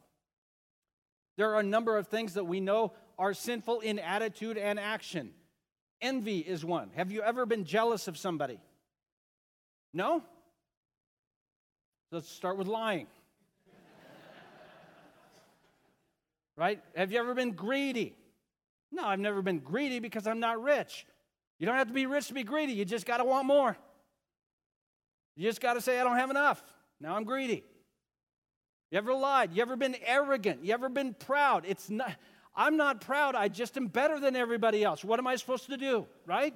There 1.38 1.52
are 1.52 1.60
a 1.60 1.64
number 1.64 1.98
of 1.98 2.08
things 2.08 2.34
that 2.34 2.46
we 2.46 2.60
know 2.60 2.94
are 3.18 3.34
sinful 3.34 3.80
in 3.80 4.00
attitude 4.00 4.58
and 4.58 4.80
action. 4.80 5.32
Envy 6.02 6.40
is 6.40 6.66
one. 6.66 6.90
Have 6.96 7.12
you 7.12 7.22
ever 7.22 7.46
been 7.46 7.64
jealous 7.64 8.08
of 8.08 8.18
somebody? 8.18 8.60
No? 9.94 10.24
Let's 12.12 12.30
start 12.30 12.58
with 12.58 12.68
lying. 12.68 13.08
Right? 16.58 16.82
Have 16.96 17.12
you 17.12 17.20
ever 17.20 17.34
been 17.34 17.52
greedy? 17.52 18.16
No, 18.92 19.06
I've 19.06 19.20
never 19.20 19.42
been 19.42 19.60
greedy 19.60 20.00
because 20.00 20.28
I'm 20.28 20.40
not 20.40 20.62
rich. 20.62 21.06
You 21.60 21.66
don't 21.66 21.76
have 21.76 21.88
to 21.88 21.94
be 21.94 22.06
rich 22.06 22.28
to 22.28 22.34
be 22.34 22.44
greedy. 22.44 22.74
You 22.74 22.86
just 22.86 23.06
got 23.06 23.18
to 23.18 23.24
want 23.24 23.46
more. 23.48 23.78
You 25.36 25.48
just 25.48 25.62
got 25.62 25.74
to 25.74 25.82
say, 25.82 26.00
I 26.00 26.04
don't 26.04 26.18
have 26.18 26.30
enough. 26.30 26.62
Now 27.00 27.16
I'm 27.16 27.24
greedy. 27.24 27.64
You 28.92 28.98
ever 29.00 29.14
lied? 29.14 29.54
You 29.54 29.62
ever 29.64 29.76
been 29.76 29.96
arrogant? 30.06 30.64
You 30.64 30.74
ever 30.74 30.90
been 30.90 31.16
proud? 31.16 31.64
It's 31.68 31.90
not, 31.90 32.16
I'm 32.56 32.78
not 32.78 33.02
proud. 33.02 33.34
I 33.34 33.48
just 33.48 33.76
am 33.78 33.88
better 33.88 34.20
than 34.20 34.36
everybody 34.36 34.84
else. 34.84 35.04
What 35.04 35.18
am 35.20 35.26
I 35.26 35.36
supposed 35.36 35.66
to 35.68 35.78
do? 35.78 36.06
Right? 36.28 36.54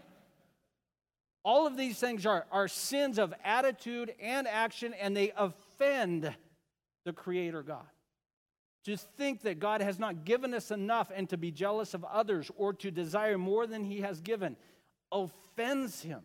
All 1.43 1.65
of 1.65 1.77
these 1.77 1.97
things 1.97 2.25
are, 2.25 2.45
are 2.51 2.67
sins 2.67 3.17
of 3.17 3.33
attitude 3.43 4.13
and 4.21 4.47
action, 4.47 4.93
and 4.93 5.17
they 5.17 5.31
offend 5.35 6.31
the 7.05 7.13
Creator 7.13 7.63
God. 7.63 7.87
To 8.87 8.95
think 8.95 9.41
that 9.41 9.59
God 9.59 9.81
has 9.81 9.99
not 9.99 10.23
given 10.23 10.53
us 10.53 10.71
enough 10.71 11.11
and 11.13 11.27
to 11.29 11.35
be 11.35 11.51
jealous 11.51 11.93
of 11.93 12.05
others 12.05 12.49
or 12.55 12.71
to 12.75 12.89
desire 12.89 13.37
more 13.37 13.67
than 13.67 13.83
He 13.83 13.99
has 13.99 14.21
given 14.21 14.55
offends 15.11 16.01
Him. 16.01 16.21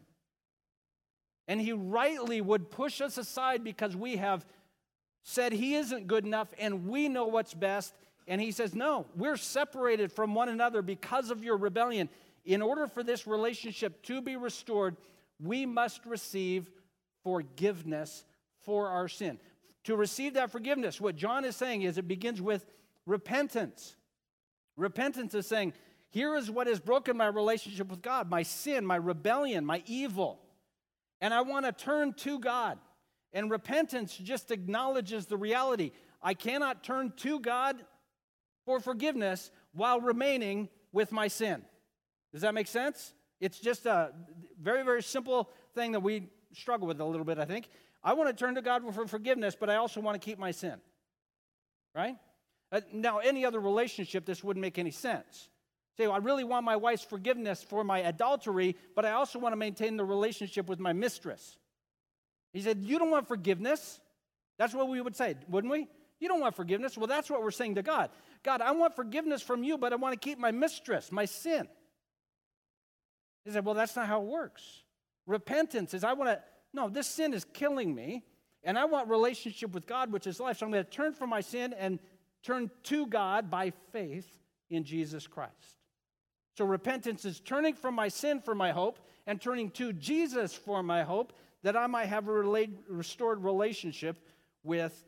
And 1.48 1.60
He 1.60 1.72
rightly 1.72 2.40
would 2.40 2.70
push 2.70 3.00
us 3.00 3.18
aside 3.18 3.64
because 3.64 3.96
we 3.96 4.14
have 4.18 4.46
said 5.24 5.52
He 5.52 5.74
isn't 5.74 6.06
good 6.06 6.24
enough 6.24 6.54
and 6.56 6.86
we 6.86 7.08
know 7.08 7.26
what's 7.26 7.52
best. 7.52 7.94
And 8.28 8.40
He 8.40 8.52
says, 8.52 8.76
No, 8.76 9.06
we're 9.16 9.36
separated 9.36 10.12
from 10.12 10.32
one 10.32 10.48
another 10.48 10.82
because 10.82 11.32
of 11.32 11.42
your 11.42 11.56
rebellion. 11.56 12.08
In 12.44 12.62
order 12.62 12.86
for 12.86 13.02
this 13.02 13.26
relationship 13.26 14.04
to 14.04 14.22
be 14.22 14.36
restored, 14.36 14.96
we 15.42 15.66
must 15.66 16.06
receive 16.06 16.70
forgiveness 17.24 18.24
for 18.60 18.86
our 18.86 19.08
sin. 19.08 19.40
To 19.84 19.96
receive 19.96 20.34
that 20.34 20.50
forgiveness, 20.50 21.00
what 21.00 21.16
John 21.16 21.44
is 21.44 21.56
saying 21.56 21.82
is 21.82 21.98
it 21.98 22.06
begins 22.06 22.40
with 22.40 22.64
repentance. 23.06 23.96
Repentance 24.76 25.34
is 25.34 25.46
saying, 25.46 25.74
here 26.10 26.36
is 26.36 26.50
what 26.50 26.66
has 26.66 26.78
broken 26.78 27.16
my 27.16 27.26
relationship 27.26 27.88
with 27.88 28.02
God 28.02 28.28
my 28.28 28.42
sin, 28.42 28.86
my 28.86 28.96
rebellion, 28.96 29.64
my 29.64 29.82
evil. 29.86 30.40
And 31.20 31.32
I 31.32 31.40
want 31.40 31.66
to 31.66 31.72
turn 31.72 32.12
to 32.14 32.38
God. 32.38 32.78
And 33.32 33.50
repentance 33.50 34.14
just 34.16 34.50
acknowledges 34.50 35.26
the 35.26 35.36
reality. 35.36 35.92
I 36.22 36.34
cannot 36.34 36.84
turn 36.84 37.12
to 37.18 37.40
God 37.40 37.76
for 38.66 38.78
forgiveness 38.78 39.50
while 39.72 40.00
remaining 40.00 40.68
with 40.92 41.12
my 41.12 41.28
sin. 41.28 41.62
Does 42.32 42.42
that 42.42 42.54
make 42.54 42.66
sense? 42.66 43.14
It's 43.40 43.58
just 43.58 43.86
a 43.86 44.12
very, 44.60 44.84
very 44.84 45.02
simple 45.02 45.50
thing 45.74 45.92
that 45.92 46.00
we 46.00 46.28
struggle 46.52 46.86
with 46.86 47.00
a 47.00 47.04
little 47.04 47.24
bit, 47.24 47.38
I 47.38 47.44
think. 47.44 47.68
I 48.04 48.14
want 48.14 48.28
to 48.28 48.34
turn 48.34 48.56
to 48.56 48.62
God 48.62 48.82
for 48.94 49.06
forgiveness, 49.06 49.56
but 49.58 49.70
I 49.70 49.76
also 49.76 50.00
want 50.00 50.20
to 50.20 50.24
keep 50.24 50.38
my 50.38 50.50
sin. 50.50 50.80
Right? 51.94 52.16
Uh, 52.70 52.80
now, 52.92 53.18
any 53.18 53.44
other 53.44 53.60
relationship, 53.60 54.24
this 54.24 54.42
wouldn't 54.42 54.62
make 54.62 54.78
any 54.78 54.90
sense. 54.90 55.48
Say, 55.98 56.06
well, 56.06 56.16
I 56.16 56.18
really 56.18 56.44
want 56.44 56.64
my 56.64 56.76
wife's 56.76 57.04
forgiveness 57.04 57.62
for 57.62 57.84
my 57.84 57.98
adultery, 57.98 58.76
but 58.96 59.04
I 59.04 59.12
also 59.12 59.38
want 59.38 59.52
to 59.52 59.56
maintain 59.56 59.96
the 59.96 60.04
relationship 60.04 60.66
with 60.68 60.80
my 60.80 60.94
mistress. 60.94 61.58
He 62.52 62.62
said, 62.62 62.78
You 62.82 62.98
don't 62.98 63.10
want 63.10 63.28
forgiveness? 63.28 64.00
That's 64.58 64.74
what 64.74 64.88
we 64.88 65.00
would 65.00 65.16
say, 65.16 65.34
wouldn't 65.48 65.72
we? 65.72 65.86
You 66.18 66.28
don't 66.28 66.40
want 66.40 66.56
forgiveness. 66.56 66.96
Well, 66.96 67.08
that's 67.08 67.28
what 67.28 67.42
we're 67.42 67.50
saying 67.50 67.74
to 67.74 67.82
God. 67.82 68.10
God, 68.42 68.60
I 68.60 68.70
want 68.72 68.94
forgiveness 68.94 69.42
from 69.42 69.64
you, 69.64 69.76
but 69.76 69.92
I 69.92 69.96
want 69.96 70.12
to 70.12 70.18
keep 70.18 70.38
my 70.38 70.50
mistress, 70.50 71.10
my 71.10 71.24
sin. 71.24 71.68
He 73.44 73.50
said, 73.50 73.64
Well, 73.64 73.74
that's 73.74 73.96
not 73.96 74.06
how 74.06 74.22
it 74.22 74.28
works. 74.28 74.62
Repentance 75.26 75.94
is 75.94 76.04
I 76.04 76.14
want 76.14 76.30
to, 76.30 76.40
no, 76.74 76.88
this 76.88 77.06
sin 77.06 77.34
is 77.34 77.44
killing 77.52 77.94
me, 77.94 78.24
and 78.64 78.78
I 78.78 78.84
want 78.84 79.08
relationship 79.08 79.72
with 79.72 79.86
God, 79.86 80.12
which 80.12 80.26
is 80.26 80.40
life. 80.40 80.58
So 80.58 80.66
I'm 80.66 80.72
going 80.72 80.84
to 80.84 80.90
turn 80.90 81.12
from 81.12 81.30
my 81.30 81.40
sin 81.40 81.74
and 81.78 81.98
turn 82.42 82.70
to 82.84 83.06
God 83.06 83.50
by 83.50 83.72
faith 83.92 84.28
in 84.70 84.84
Jesus 84.84 85.26
Christ. 85.26 85.78
So 86.56 86.64
repentance 86.64 87.24
is 87.24 87.40
turning 87.40 87.74
from 87.74 87.94
my 87.94 88.08
sin 88.08 88.40
for 88.40 88.54
my 88.54 88.72
hope 88.72 88.98
and 89.26 89.40
turning 89.40 89.70
to 89.72 89.92
Jesus 89.92 90.52
for 90.52 90.82
my 90.82 91.02
hope 91.02 91.32
that 91.62 91.76
I 91.76 91.86
might 91.86 92.06
have 92.06 92.28
a 92.28 92.32
restored 92.32 93.42
relationship 93.42 94.28
with, 94.62 95.04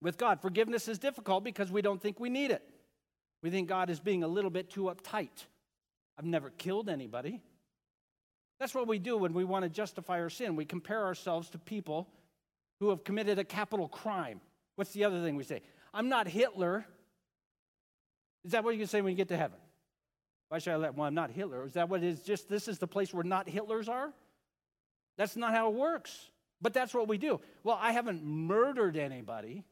with 0.00 0.18
God. 0.18 0.40
Forgiveness 0.40 0.86
is 0.88 0.98
difficult 0.98 1.44
because 1.44 1.70
we 1.70 1.82
don't 1.82 2.00
think 2.00 2.20
we 2.20 2.30
need 2.30 2.50
it. 2.50 2.62
We 3.42 3.50
think 3.50 3.68
God 3.68 3.90
is 3.90 3.98
being 3.98 4.22
a 4.22 4.28
little 4.28 4.50
bit 4.50 4.70
too 4.70 4.82
uptight. 4.84 5.46
I've 6.18 6.24
never 6.24 6.50
killed 6.50 6.88
anybody. 6.88 7.40
That's 8.62 8.76
what 8.76 8.86
we 8.86 9.00
do 9.00 9.16
when 9.16 9.34
we 9.34 9.42
want 9.42 9.64
to 9.64 9.68
justify 9.68 10.20
our 10.20 10.30
sin. 10.30 10.54
We 10.54 10.64
compare 10.64 11.04
ourselves 11.04 11.50
to 11.50 11.58
people 11.58 12.08
who 12.78 12.90
have 12.90 13.02
committed 13.02 13.40
a 13.40 13.44
capital 13.44 13.88
crime. 13.88 14.40
What's 14.76 14.92
the 14.92 15.02
other 15.02 15.20
thing 15.20 15.34
we 15.34 15.42
say? 15.42 15.62
I'm 15.92 16.08
not 16.08 16.28
Hitler. 16.28 16.86
Is 18.44 18.52
that 18.52 18.62
what 18.62 18.74
you 18.74 18.78
can 18.78 18.86
say 18.86 19.00
when 19.00 19.10
you 19.10 19.16
get 19.16 19.26
to 19.30 19.36
heaven? 19.36 19.58
Why 20.48 20.60
should 20.60 20.74
I 20.74 20.76
let? 20.76 20.94
Well, 20.94 21.08
I'm 21.08 21.14
not 21.14 21.32
Hitler. 21.32 21.66
Is 21.66 21.72
that 21.72 21.88
what 21.88 22.04
it 22.04 22.06
is? 22.06 22.22
Just 22.22 22.48
this 22.48 22.68
is 22.68 22.78
the 22.78 22.86
place 22.86 23.12
where 23.12 23.24
not 23.24 23.48
Hitlers 23.48 23.88
are? 23.88 24.12
That's 25.18 25.34
not 25.34 25.52
how 25.52 25.66
it 25.66 25.74
works. 25.74 26.30
But 26.60 26.72
that's 26.72 26.94
what 26.94 27.08
we 27.08 27.18
do. 27.18 27.40
Well, 27.64 27.80
I 27.82 27.90
haven't 27.90 28.22
murdered 28.22 28.96
anybody. 28.96 29.64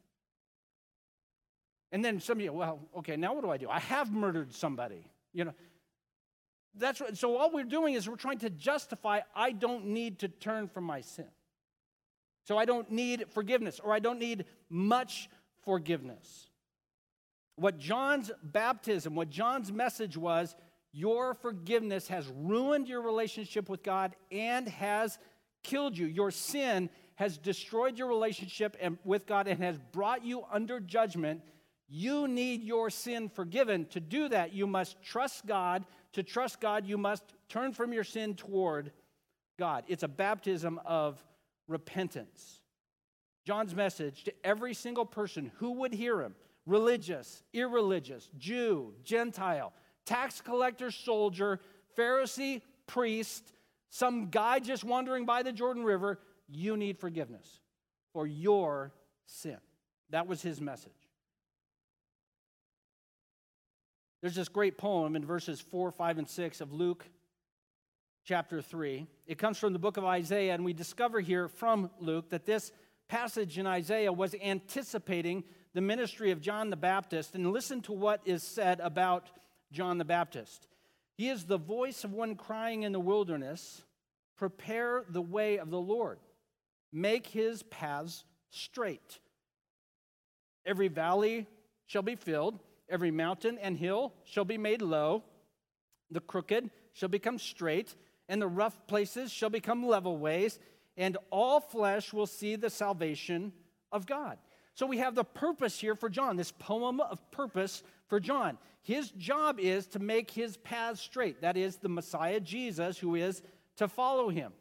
And 1.92 2.04
then 2.04 2.18
somebody, 2.18 2.48
well, 2.48 2.80
okay, 2.96 3.14
now 3.14 3.34
what 3.34 3.44
do 3.44 3.50
I 3.52 3.56
do? 3.56 3.70
I 3.70 3.78
have 3.78 4.12
murdered 4.12 4.52
somebody. 4.52 5.06
You 5.32 5.44
know, 5.44 5.54
that's 6.74 7.00
what, 7.00 7.16
so 7.16 7.36
all 7.36 7.50
we're 7.50 7.64
doing 7.64 7.94
is 7.94 8.08
we're 8.08 8.16
trying 8.16 8.38
to 8.38 8.50
justify 8.50 9.20
I 9.34 9.52
don't 9.52 9.86
need 9.86 10.20
to 10.20 10.28
turn 10.28 10.68
from 10.68 10.84
my 10.84 11.00
sin. 11.00 11.28
So 12.44 12.56
I 12.56 12.64
don't 12.64 12.90
need 12.90 13.26
forgiveness 13.30 13.80
or 13.82 13.92
I 13.92 13.98
don't 13.98 14.18
need 14.18 14.44
much 14.68 15.28
forgiveness. 15.64 16.48
What 17.56 17.78
John's 17.78 18.30
baptism, 18.42 19.14
what 19.14 19.30
John's 19.30 19.70
message 19.70 20.16
was, 20.16 20.56
your 20.92 21.34
forgiveness 21.34 22.08
has 22.08 22.26
ruined 22.28 22.88
your 22.88 23.02
relationship 23.02 23.68
with 23.68 23.82
God 23.82 24.16
and 24.32 24.68
has 24.68 25.18
killed 25.62 25.96
you. 25.96 26.06
Your 26.06 26.30
sin 26.30 26.90
has 27.16 27.36
destroyed 27.36 27.98
your 27.98 28.08
relationship 28.08 28.76
and, 28.80 28.98
with 29.04 29.26
God 29.26 29.46
and 29.46 29.62
has 29.62 29.78
brought 29.92 30.24
you 30.24 30.44
under 30.50 30.80
judgment. 30.80 31.42
You 31.88 32.26
need 32.26 32.62
your 32.62 32.88
sin 32.88 33.28
forgiven. 33.28 33.86
To 33.90 34.00
do 34.00 34.28
that, 34.30 34.54
you 34.54 34.66
must 34.66 35.02
trust 35.02 35.46
God 35.46 35.84
to 36.12 36.22
trust 36.22 36.60
God, 36.60 36.86
you 36.86 36.98
must 36.98 37.22
turn 37.48 37.72
from 37.72 37.92
your 37.92 38.04
sin 38.04 38.34
toward 38.34 38.92
God. 39.58 39.84
It's 39.88 40.02
a 40.02 40.08
baptism 40.08 40.80
of 40.84 41.22
repentance. 41.68 42.60
John's 43.46 43.74
message 43.74 44.24
to 44.24 44.32
every 44.44 44.74
single 44.74 45.06
person 45.06 45.50
who 45.56 45.72
would 45.72 45.92
hear 45.92 46.20
him 46.20 46.34
religious, 46.66 47.42
irreligious, 47.52 48.28
Jew, 48.38 48.94
Gentile, 49.02 49.72
tax 50.04 50.40
collector, 50.40 50.90
soldier, 50.90 51.58
Pharisee, 51.96 52.62
priest, 52.86 53.54
some 53.90 54.28
guy 54.30 54.60
just 54.60 54.84
wandering 54.84 55.26
by 55.26 55.42
the 55.42 55.52
Jordan 55.52 55.84
River 55.84 56.20
you 56.48 56.76
need 56.76 56.98
forgiveness 56.98 57.60
for 58.12 58.26
your 58.26 58.92
sin. 59.26 59.58
That 60.10 60.26
was 60.26 60.42
his 60.42 60.60
message. 60.60 60.92
There's 64.20 64.34
this 64.34 64.48
great 64.48 64.76
poem 64.76 65.16
in 65.16 65.24
verses 65.24 65.60
4, 65.60 65.90
5, 65.90 66.18
and 66.18 66.28
6 66.28 66.60
of 66.60 66.72
Luke 66.74 67.06
chapter 68.24 68.60
3. 68.60 69.06
It 69.26 69.38
comes 69.38 69.56
from 69.56 69.72
the 69.72 69.78
book 69.78 69.96
of 69.96 70.04
Isaiah, 70.04 70.52
and 70.52 70.62
we 70.62 70.74
discover 70.74 71.20
here 71.20 71.48
from 71.48 71.90
Luke 71.98 72.28
that 72.28 72.44
this 72.44 72.70
passage 73.08 73.58
in 73.58 73.66
Isaiah 73.66 74.12
was 74.12 74.34
anticipating 74.42 75.42
the 75.72 75.80
ministry 75.80 76.32
of 76.32 76.42
John 76.42 76.68
the 76.68 76.76
Baptist. 76.76 77.34
And 77.34 77.50
listen 77.50 77.80
to 77.82 77.92
what 77.92 78.20
is 78.26 78.42
said 78.42 78.78
about 78.80 79.30
John 79.72 79.96
the 79.96 80.04
Baptist. 80.04 80.66
He 81.16 81.30
is 81.30 81.44
the 81.44 81.58
voice 81.58 82.04
of 82.04 82.12
one 82.12 82.34
crying 82.34 82.82
in 82.82 82.92
the 82.92 83.00
wilderness, 83.00 83.82
Prepare 84.36 85.04
the 85.08 85.22
way 85.22 85.58
of 85.58 85.70
the 85.70 85.80
Lord, 85.80 86.18
make 86.92 87.26
his 87.26 87.62
paths 87.62 88.24
straight. 88.50 89.18
Every 90.66 90.88
valley 90.88 91.46
shall 91.86 92.02
be 92.02 92.16
filled 92.16 92.58
Every 92.90 93.10
mountain 93.10 93.58
and 93.58 93.76
hill 93.76 94.12
shall 94.24 94.44
be 94.44 94.58
made 94.58 94.82
low, 94.82 95.22
the 96.10 96.20
crooked 96.20 96.70
shall 96.92 97.08
become 97.08 97.38
straight, 97.38 97.94
and 98.28 98.42
the 98.42 98.48
rough 98.48 98.86
places 98.86 99.32
shall 99.32 99.50
become 99.50 99.86
level 99.86 100.18
ways, 100.18 100.58
and 100.96 101.16
all 101.30 101.60
flesh 101.60 102.12
will 102.12 102.26
see 102.26 102.56
the 102.56 102.70
salvation 102.70 103.52
of 103.92 104.06
God. 104.06 104.38
So 104.74 104.86
we 104.86 104.98
have 104.98 105.14
the 105.14 105.24
purpose 105.24 105.78
here 105.78 105.94
for 105.94 106.08
John, 106.08 106.36
this 106.36 106.52
poem 106.52 107.00
of 107.00 107.30
purpose 107.30 107.82
for 108.08 108.18
John. 108.18 108.58
His 108.82 109.10
job 109.10 109.60
is 109.60 109.86
to 109.88 109.98
make 109.98 110.30
his 110.30 110.56
path 110.56 110.98
straight. 110.98 111.42
That 111.42 111.56
is, 111.56 111.76
the 111.76 111.88
Messiah 111.88 112.40
Jesus, 112.40 112.98
who 112.98 113.14
is 113.14 113.42
to 113.76 113.88
follow 113.88 114.30
him. 114.30 114.52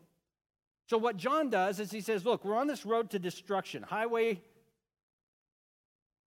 So, 0.88 0.98
what 0.98 1.18
John 1.18 1.50
does 1.50 1.80
is 1.80 1.92
he 1.92 2.02
says, 2.02 2.26
Look, 2.26 2.44
we're 2.44 2.58
on 2.58 2.68
this 2.68 2.86
road 2.86 3.12
to 3.12 3.20
destruction. 3.20 3.84
Highway, 3.84 4.42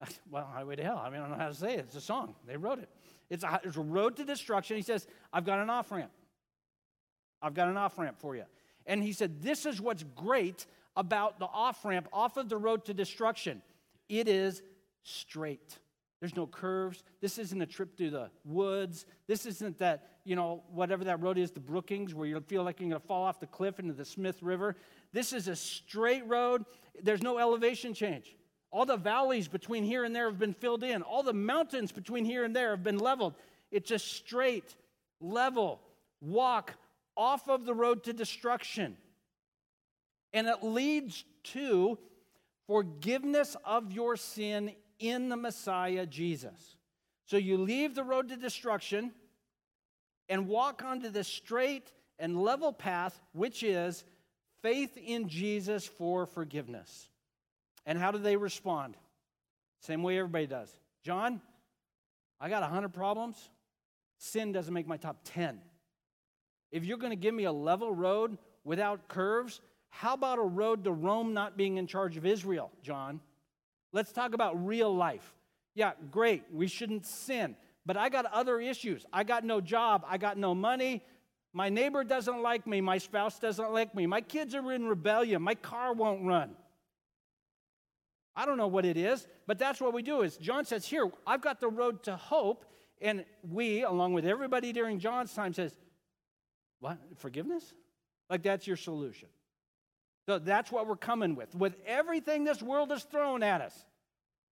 well, 0.31 0.49
highway 0.53 0.77
to 0.77 0.83
hell. 0.83 1.03
I 1.05 1.11
mean, 1.11 1.21
I 1.21 1.29
don't 1.29 1.31
know 1.33 1.43
how 1.43 1.49
to 1.49 1.55
say 1.55 1.75
it. 1.75 1.81
It's 1.81 1.97
a 1.97 2.01
song. 2.01 2.35
They 2.47 2.57
wrote 2.57 2.79
it. 2.79 2.89
It's 3.31 3.45
a, 3.45 3.61
it's 3.65 3.77
a 3.77 3.81
road 3.81 4.17
to 4.17 4.25
destruction. 4.25 4.77
He 4.77 4.83
says, 4.83 5.07
I've 5.33 5.45
got 5.45 5.59
an 5.59 5.71
off 5.71 5.91
ramp. 5.91 6.11
I've 7.41 7.55
got 7.55 7.69
an 7.69 7.77
off 7.77 7.99
ramp 7.99 8.17
for 8.19 8.37
you. 8.37 8.45
And 8.87 9.03
he 9.03 9.13
said, 9.13 9.43
This 9.43 9.67
is 9.67 9.81
what's 9.81 10.05
great 10.15 10.67
about 10.97 11.39
the 11.39 11.47
off 11.47 11.85
ramp 11.85 12.09
off 12.13 12.37
of 12.37 12.49
the 12.49 12.57
road 12.57 12.85
to 12.85 12.95
destruction 12.95 13.63
it 14.09 14.29
is 14.29 14.63
straight. 15.03 15.79
There's 16.21 16.37
no 16.37 16.47
curves. 16.47 17.03
This 17.21 17.39
isn't 17.39 17.61
a 17.61 17.67
trip 17.67 17.97
through 17.97 18.11
the 18.11 18.31
woods. 18.45 19.07
This 19.27 19.47
isn't 19.47 19.79
that, 19.79 20.07
you 20.25 20.37
know, 20.37 20.63
whatever 20.71 21.03
that 21.05 21.21
road 21.21 21.39
is, 21.39 21.51
the 21.51 21.61
Brookings, 21.61 22.15
where 22.15 22.27
you 22.27 22.39
feel 22.41 22.63
like 22.63 22.79
you're 22.79 22.91
going 22.91 23.01
to 23.01 23.07
fall 23.07 23.25
off 23.25 23.41
the 23.41 23.47
cliff 23.47 23.81
into 23.81 23.95
the 23.95 24.05
Smith 24.05 24.43
River. 24.43 24.77
This 25.13 25.33
is 25.33 25.49
a 25.49 25.57
straight 25.57 26.27
road. 26.29 26.65
There's 27.03 27.23
no 27.23 27.39
elevation 27.39 27.95
change. 27.95 28.37
All 28.73 28.87
the 28.87 28.97
valleys 28.97 29.49
between 29.49 29.85
here 29.85 30.03
and 30.03 30.17
there 30.17 30.29
have 30.29 30.39
been 30.39 30.55
filled 30.55 30.83
in. 30.83 31.03
All 31.03 31.23
the 31.23 31.35
mountains 31.35 31.93
between 31.93 32.25
here 32.25 32.43
and 32.43 32.57
there 32.57 32.71
have 32.71 32.83
been 32.83 32.99
leveled. 32.99 33.35
It's 33.71 33.91
a 33.91 33.99
straight, 33.99 34.75
level 35.21 35.81
walk 36.21 36.75
off 37.17 37.49
of 37.49 37.67
the 37.67 37.75
road 37.75 38.05
to 38.05 38.13
destruction. 38.13 38.97
And 40.33 40.47
it 40.47 40.63
leads 40.63 41.25
to 41.45 41.99
forgiveness 42.67 43.57
of 43.65 43.93
your 43.93 44.17
sin 44.17 44.73
in 44.99 45.29
the 45.29 45.37
Messiah 45.37 46.07
Jesus. 46.07 46.77
So 47.27 47.37
you 47.37 47.59
leave 47.59 47.95
the 47.95 48.05
road 48.05 48.29
to 48.31 48.37
destruction 48.37 49.13
and 50.29 50.49
walk 50.49 50.83
onto 50.83 51.11
the 51.11 51.25
straight 51.25 51.93
and 52.19 52.41
level 52.41 52.73
path, 52.73 53.21
which 53.33 53.63
is 53.63 54.05
faith 54.63 54.97
in 54.97 55.29
Jesus 55.29 55.87
for 55.87 56.25
forgiveness. 56.25 57.11
And 57.87 57.99
how 57.99 58.11
do 58.11 58.19
they 58.19 58.37
respond? 58.37 58.97
Same 59.81 60.03
way 60.03 60.19
everybody 60.19 60.47
does. 60.47 60.71
John, 61.03 61.41
I 62.41 62.49
got 62.49 62.63
100 62.63 62.93
problems. 62.93 63.51
Sin 64.19 64.53
doesn't 64.53 64.73
make 64.73 64.87
my 64.87 64.97
top 64.97 65.19
10. 65.25 65.61
If 66.71 66.85
you're 66.85 66.99
going 66.99 67.11
to 67.11 67.17
give 67.17 67.35
me 67.35 67.45
a 67.45 67.53
level 67.53 67.93
road 67.93 68.39
without 68.65 69.09
curves, 69.09 69.61
how 69.91 70.15
about 70.15 70.39
a 70.39 70.43
road 70.43 70.85
to 70.85 70.93
Rome 70.93 71.35
not 71.35 71.57
being 71.57 71.77
in 71.77 71.87
charge 71.87 72.17
of 72.17 72.25
Israel, 72.25 72.71
John? 72.83 73.21
Let's 73.93 74.13
talk 74.13 74.33
about 74.33 74.67
real 74.67 74.95
life. 74.95 75.35
Yeah, 75.75 75.93
great. 76.11 76.45
We 76.53 76.67
shouldn't 76.67 77.05
sin. 77.07 77.57
But 77.85 77.97
I 77.97 78.09
got 78.09 78.27
other 78.27 78.61
issues. 78.61 79.05
I 79.13 79.25
got 79.25 79.45
no 79.45 79.61
job. 79.61 80.05
I 80.09 80.19
got 80.19 80.39
no 80.39 80.55
money. 80.55 81.03
My 81.53 81.69
neighbor 81.69 82.05
doesn't 82.05 82.43
like 82.43 82.67
me. 82.67 82.81
My 82.81 82.99
spouse 82.99 83.39
doesn't 83.39 83.73
like 83.73 83.95
me. 83.95 84.07
My 84.07 84.21
kids 84.21 84.55
are 84.55 84.73
in 84.73 84.87
rebellion. 84.87 85.43
My 85.43 85.55
car 85.55 85.93
won't 85.93 86.25
run. 86.25 86.57
I 88.35 88.47
don't 88.47 88.57
know 88.57 88.69
what 88.69 88.85
it 88.85 88.97
is, 88.97 89.27
but 89.47 89.59
that's 89.59 89.81
what 89.81 89.93
we 89.93 90.03
do. 90.03 90.23
Is 90.23 90.37
John 90.37 90.65
says, 90.65 90.87
"Here, 90.87 91.11
I've 91.27 91.43
got 91.43 91.61
the 91.61 91.69
road 91.69 92.03
to 92.05 92.17
hope." 92.17 92.65
And 93.03 93.25
we, 93.43 93.83
along 93.83 94.15
with 94.15 94.25
everybody 94.25 94.73
during 94.73 95.01
John's 95.01 95.35
time, 95.35 95.53
says, 95.53 95.77
What? 96.79 96.99
Forgiveness? 97.17 97.75
Like 98.31 98.43
that's 98.43 98.67
your 98.67 98.77
solution. 98.77 99.29
So 100.27 100.39
that's 100.39 100.71
what 100.71 100.87
we're 100.87 100.97
coming 100.97 101.35
with. 101.35 101.53
With 101.55 101.77
everything 101.85 102.45
this 102.45 102.63
world 102.63 102.91
has 102.93 103.03
thrown 103.03 103.43
at 103.43 103.61
us, 103.61 103.75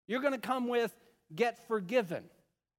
you're 0.08 0.20
going 0.20 0.32
to 0.34 0.38
come 0.38 0.66
with 0.66 0.92
get 1.34 1.66
forgiven. 1.68 2.25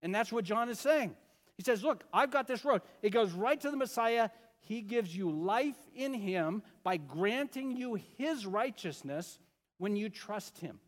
And 0.04 0.14
that's 0.14 0.32
what 0.32 0.44
John 0.44 0.68
is 0.68 0.80
saying. 0.80 1.16
He 1.56 1.64
says, 1.64 1.84
Look, 1.84 2.04
I've 2.14 2.32
got 2.32 2.48
this 2.48 2.66
road. 2.66 2.82
It 3.02 3.12
goes 3.12 3.32
right 3.32 3.60
to 3.62 3.72
the 3.72 3.78
Messiah. 3.78 4.30
He 4.60 4.82
gives 4.82 5.16
you 5.16 5.32
life 5.32 5.78
in 5.96 6.14
Him 6.14 6.64
by 6.84 6.98
granting 6.98 7.72
you 7.72 7.98
His 8.18 8.46
righteousness 8.46 9.40
when 9.78 9.96
you 9.96 10.10
trust 10.10 10.60
Him. 10.60 10.80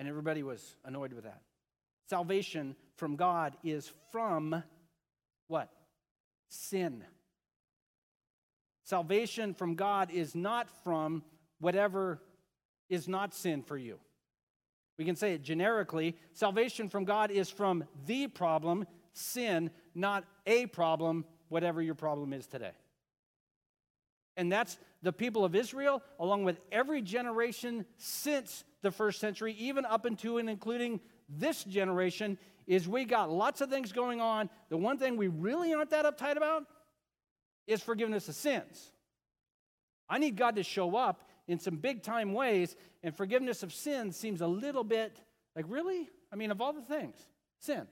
And 0.00 0.08
everybody 0.08 0.42
was 0.42 0.76
annoyed 0.82 1.12
with 1.12 1.24
that. 1.24 1.42
Salvation 2.08 2.74
from 2.96 3.16
God 3.16 3.54
is 3.62 3.92
from 4.10 4.64
what? 5.46 5.70
Sin. 6.48 7.04
Salvation 8.82 9.52
from 9.52 9.74
God 9.74 10.10
is 10.10 10.34
not 10.34 10.70
from 10.84 11.22
whatever 11.58 12.22
is 12.88 13.08
not 13.08 13.34
sin 13.34 13.62
for 13.62 13.76
you. 13.76 13.98
We 14.96 15.04
can 15.04 15.16
say 15.16 15.34
it 15.34 15.42
generically 15.42 16.16
salvation 16.32 16.88
from 16.88 17.04
God 17.04 17.30
is 17.30 17.50
from 17.50 17.84
the 18.06 18.26
problem, 18.26 18.86
sin, 19.12 19.70
not 19.94 20.24
a 20.46 20.64
problem, 20.64 21.26
whatever 21.50 21.82
your 21.82 21.94
problem 21.94 22.32
is 22.32 22.46
today. 22.46 22.72
And 24.34 24.50
that's 24.50 24.78
the 25.02 25.12
people 25.12 25.44
of 25.44 25.54
Israel, 25.54 26.02
along 26.18 26.44
with 26.44 26.58
every 26.72 27.02
generation 27.02 27.84
since 27.98 28.64
the 28.82 28.90
first 28.90 29.20
century, 29.20 29.54
even 29.58 29.84
up 29.84 30.06
into 30.06 30.38
and 30.38 30.48
including 30.48 31.00
this 31.28 31.64
generation, 31.64 32.38
is 32.66 32.88
we 32.88 33.04
got 33.04 33.30
lots 33.30 33.60
of 33.60 33.68
things 33.68 33.92
going 33.92 34.20
on. 34.20 34.48
The 34.68 34.76
one 34.76 34.98
thing 34.98 35.16
we 35.16 35.28
really 35.28 35.74
aren't 35.74 35.90
that 35.90 36.04
uptight 36.04 36.36
about 36.36 36.64
is 37.66 37.82
forgiveness 37.82 38.28
of 38.28 38.34
sins. 38.34 38.92
I 40.08 40.18
need 40.18 40.36
God 40.36 40.56
to 40.56 40.62
show 40.62 40.96
up 40.96 41.22
in 41.46 41.58
some 41.58 41.76
big 41.76 42.02
time 42.02 42.32
ways, 42.32 42.76
and 43.02 43.14
forgiveness 43.14 43.62
of 43.62 43.72
sins 43.72 44.16
seems 44.16 44.40
a 44.40 44.46
little 44.46 44.84
bit 44.84 45.20
like, 45.56 45.64
really? 45.68 46.08
I 46.32 46.36
mean, 46.36 46.50
of 46.50 46.60
all 46.60 46.72
the 46.72 46.82
things, 46.82 47.16
sin. 47.58 47.86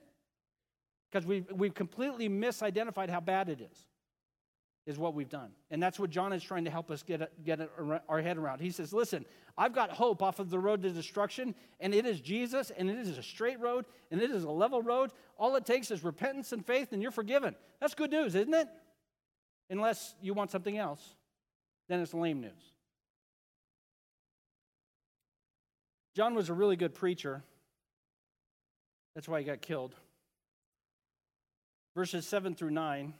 Because 1.11 1.25
we've, 1.25 1.45
we've 1.51 1.73
completely 1.73 2.29
misidentified 2.29 3.09
how 3.09 3.19
bad 3.19 3.49
it 3.49 3.59
is, 3.61 3.77
is 4.89 4.97
what 4.97 5.13
we've 5.13 5.29
done. 5.29 5.51
And 5.69 5.81
that's 5.81 5.99
what 5.99 6.09
John 6.09 6.33
is 6.33 6.41
trying 6.41 6.65
to 6.65 6.71
help 6.71 6.89
us 6.89 7.03
get, 7.03 7.45
get 7.45 7.59
our 8.09 8.21
head 8.21 8.37
around. 8.37 8.59
He 8.59 8.71
says, 8.71 8.91
listen, 8.91 9.23
I've 9.55 9.71
got 9.71 9.91
hope 9.91 10.23
off 10.23 10.39
of 10.39 10.49
the 10.49 10.57
road 10.57 10.81
to 10.81 10.89
destruction, 10.89 11.53
and 11.79 11.93
it 11.93 12.07
is 12.07 12.19
Jesus, 12.19 12.71
and 12.75 12.89
it 12.89 12.97
is 12.97 13.15
a 13.15 13.21
straight 13.21 13.59
road, 13.59 13.85
and 14.09 14.19
it 14.19 14.31
is 14.31 14.45
a 14.45 14.49
level 14.49 14.81
road. 14.81 15.11
All 15.37 15.55
it 15.57 15.63
takes 15.63 15.91
is 15.91 16.03
repentance 16.03 16.53
and 16.53 16.65
faith, 16.65 16.91
and 16.91 17.03
you're 17.03 17.11
forgiven. 17.11 17.55
That's 17.79 17.93
good 17.93 18.09
news, 18.09 18.33
isn't 18.33 18.53
it? 18.53 18.67
Unless 19.69 20.15
you 20.23 20.33
want 20.33 20.49
something 20.49 20.75
else, 20.75 21.07
then 21.87 21.99
it's 21.99 22.15
lame 22.15 22.41
news. 22.41 22.73
John 26.15 26.33
was 26.33 26.49
a 26.49 26.53
really 26.55 26.77
good 26.77 26.95
preacher. 26.95 27.43
That's 29.13 29.27
why 29.27 29.37
he 29.37 29.45
got 29.45 29.61
killed. 29.61 29.93
Verses 31.95 32.25
7 32.25 32.55
through 32.55 32.71
9, 32.71 33.13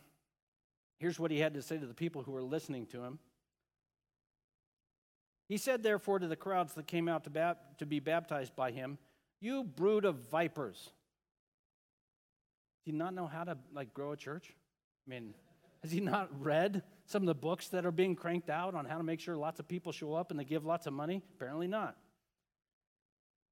here's 0.99 1.19
what 1.19 1.31
he 1.31 1.39
had 1.39 1.53
to 1.55 1.61
say 1.61 1.77
to 1.77 1.85
the 1.85 1.93
people 1.93 2.23
who 2.23 2.31
were 2.31 2.43
listening 2.43 2.85
to 2.87 3.03
him. 3.03 3.19
He 5.47 5.57
said, 5.57 5.81
therefore, 5.81 6.19
to 6.19 6.27
the 6.27 6.35
crowds 6.35 6.73
that 6.75 6.85
came 6.85 7.07
out 7.07 7.23
to, 7.23 7.57
to 7.79 7.85
be 7.85 7.99
baptized 7.99 8.55
by 8.55 8.71
him, 8.71 8.99
You 9.41 9.63
brood 9.63 10.05
of 10.05 10.15
vipers. 10.29 10.91
Do 12.85 12.91
you 12.91 12.97
not 12.97 13.13
know 13.13 13.25
how 13.25 13.43
to 13.43 13.57
like 13.73 13.93
grow 13.93 14.11
a 14.11 14.17
church? 14.17 14.53
I 15.07 15.09
mean, 15.09 15.33
has 15.81 15.91
he 15.91 16.01
not 16.01 16.29
read 16.39 16.83
some 17.05 17.23
of 17.23 17.27
the 17.27 17.35
books 17.35 17.69
that 17.69 17.85
are 17.85 17.91
being 17.91 18.15
cranked 18.15 18.49
out 18.49 18.75
on 18.75 18.85
how 18.85 18.97
to 18.97 19.03
make 19.03 19.19
sure 19.19 19.35
lots 19.35 19.59
of 19.59 19.67
people 19.67 19.91
show 19.91 20.13
up 20.13 20.29
and 20.29 20.39
they 20.39 20.43
give 20.43 20.65
lots 20.65 20.85
of 20.85 20.93
money? 20.93 21.23
Apparently 21.35 21.67
not. 21.67 21.97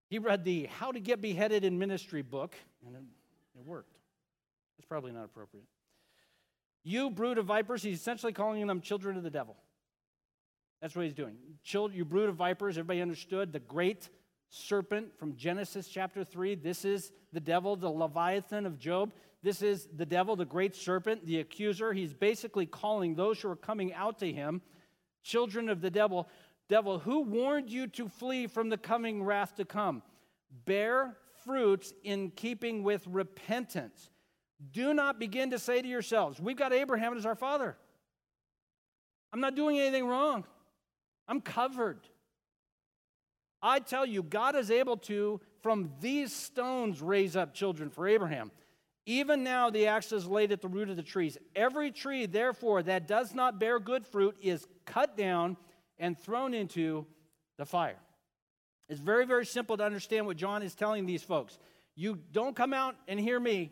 He 0.10 0.20
read 0.20 0.44
the 0.44 0.66
How 0.66 0.92
to 0.92 1.00
Get 1.00 1.22
Beheaded 1.22 1.66
in 1.66 1.78
Ministry 1.78 2.22
book, 2.22 2.56
and 2.86 2.96
it, 2.96 3.02
it 3.58 3.66
worked. 3.66 3.98
It's 4.78 4.86
probably 4.86 5.12
not 5.12 5.26
appropriate. 5.26 5.66
You 6.84 7.10
brood 7.10 7.38
of 7.38 7.46
vipers, 7.46 7.84
he's 7.84 8.00
essentially 8.00 8.34
calling 8.34 8.66
them 8.66 8.82
children 8.82 9.18
of 9.18 9.24
the 9.24 9.30
devil. 9.30 9.56
That's 10.82 10.96
what 10.96 11.06
he's 11.06 11.14
doing. 11.14 11.36
You 11.64 12.06
brood 12.06 12.30
of 12.30 12.36
vipers, 12.36 12.78
everybody 12.78 13.02
understood 13.02 13.52
the 13.52 13.60
great 13.60 14.10
serpent 14.50 15.18
from 15.18 15.36
Genesis 15.36 15.88
chapter 15.88 16.24
3. 16.24 16.56
This 16.56 16.86
is 16.86 17.12
the 17.34 17.40
devil, 17.40 17.76
the 17.76 17.90
Leviathan 17.90 18.66
of 18.66 18.80
Job. 18.80 19.12
This 19.44 19.62
is 19.62 19.88
the 19.96 20.06
devil, 20.06 20.36
the 20.36 20.46
great 20.46 20.76
serpent, 20.76 21.26
the 21.26 21.40
accuser. 21.40 21.94
He's 21.94 22.14
basically 22.14 22.66
calling 22.66 23.16
those 23.16 23.42
who 23.42 23.50
are 23.50 23.56
coming 23.56 23.94
out 23.94 24.20
to 24.20 24.32
him 24.32 24.62
children 25.24 25.68
of 25.68 25.82
the 25.82 25.90
devil. 25.92 26.30
Devil, 26.70 27.00
who 27.00 27.22
warned 27.24 27.70
you 27.70 27.88
to 27.88 28.08
flee 28.08 28.48
from 28.48 28.70
the 28.70 28.78
coming 28.78 29.24
wrath 29.24 29.56
to 29.56 29.66
come? 29.66 30.02
Bear 30.66 31.18
fruits 31.44 31.94
in 32.04 32.32
keeping 32.32 32.84
with 32.84 33.06
repentance. 33.08 34.10
Do 34.72 34.94
not 34.94 35.20
begin 35.20 35.52
to 35.52 35.60
say 35.60 35.82
to 35.82 35.88
yourselves, 35.88 36.40
We've 36.40 36.58
got 36.58 36.74
Abraham 36.74 37.16
as 37.18 37.26
our 37.26 37.36
father. 37.36 37.78
I'm 39.32 39.42
not 39.42 39.56
doing 39.56 39.80
anything 39.80 40.08
wrong. 40.08 40.46
I'm 41.28 41.42
covered. 41.42 42.00
I 43.62 43.80
tell 43.80 44.06
you, 44.06 44.24
God 44.24 44.56
is 44.56 44.72
able 44.72 44.98
to, 44.98 45.42
from 45.62 45.92
these 46.00 46.32
stones, 46.32 47.02
raise 47.02 47.36
up 47.36 47.54
children 47.54 47.90
for 47.90 48.08
Abraham. 48.08 48.52
Even 49.06 49.44
now, 49.44 49.70
the 49.70 49.88
axe 49.88 50.12
is 50.12 50.28
laid 50.28 50.52
at 50.52 50.62
the 50.62 50.68
root 50.68 50.90
of 50.90 50.96
the 50.96 51.04
trees. 51.04 51.38
Every 51.56 51.92
tree, 51.92 52.26
therefore, 52.26 52.84
that 52.84 53.08
does 53.08 53.34
not 53.34 53.60
bear 53.60 53.80
good 53.80 54.06
fruit 54.06 54.36
is 54.42 54.68
cut 54.86 55.18
down 55.18 55.58
and 55.98 56.18
thrown 56.18 56.54
into 56.54 57.06
the 57.58 57.66
fire. 57.66 58.00
It's 58.90 59.00
very, 59.00 59.26
very 59.26 59.46
simple 59.46 59.78
to 59.78 59.84
understand 59.84 60.26
what 60.26 60.38
John 60.38 60.62
is 60.62 60.76
telling 60.76 61.06
these 61.06 61.24
folks. 61.24 61.58
You 61.96 62.20
don't 62.32 62.56
come 62.56 62.74
out 62.74 62.96
and 63.08 63.20
hear 63.20 63.40
me 63.40 63.72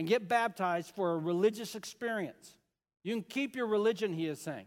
and 0.00 0.08
get 0.08 0.28
baptized 0.28 0.94
for 0.94 1.12
a 1.12 1.18
religious 1.18 1.74
experience. 1.74 2.54
You 3.02 3.12
can 3.12 3.22
keep 3.22 3.54
your 3.54 3.66
religion, 3.66 4.14
he 4.14 4.28
is 4.28 4.40
saying. 4.40 4.64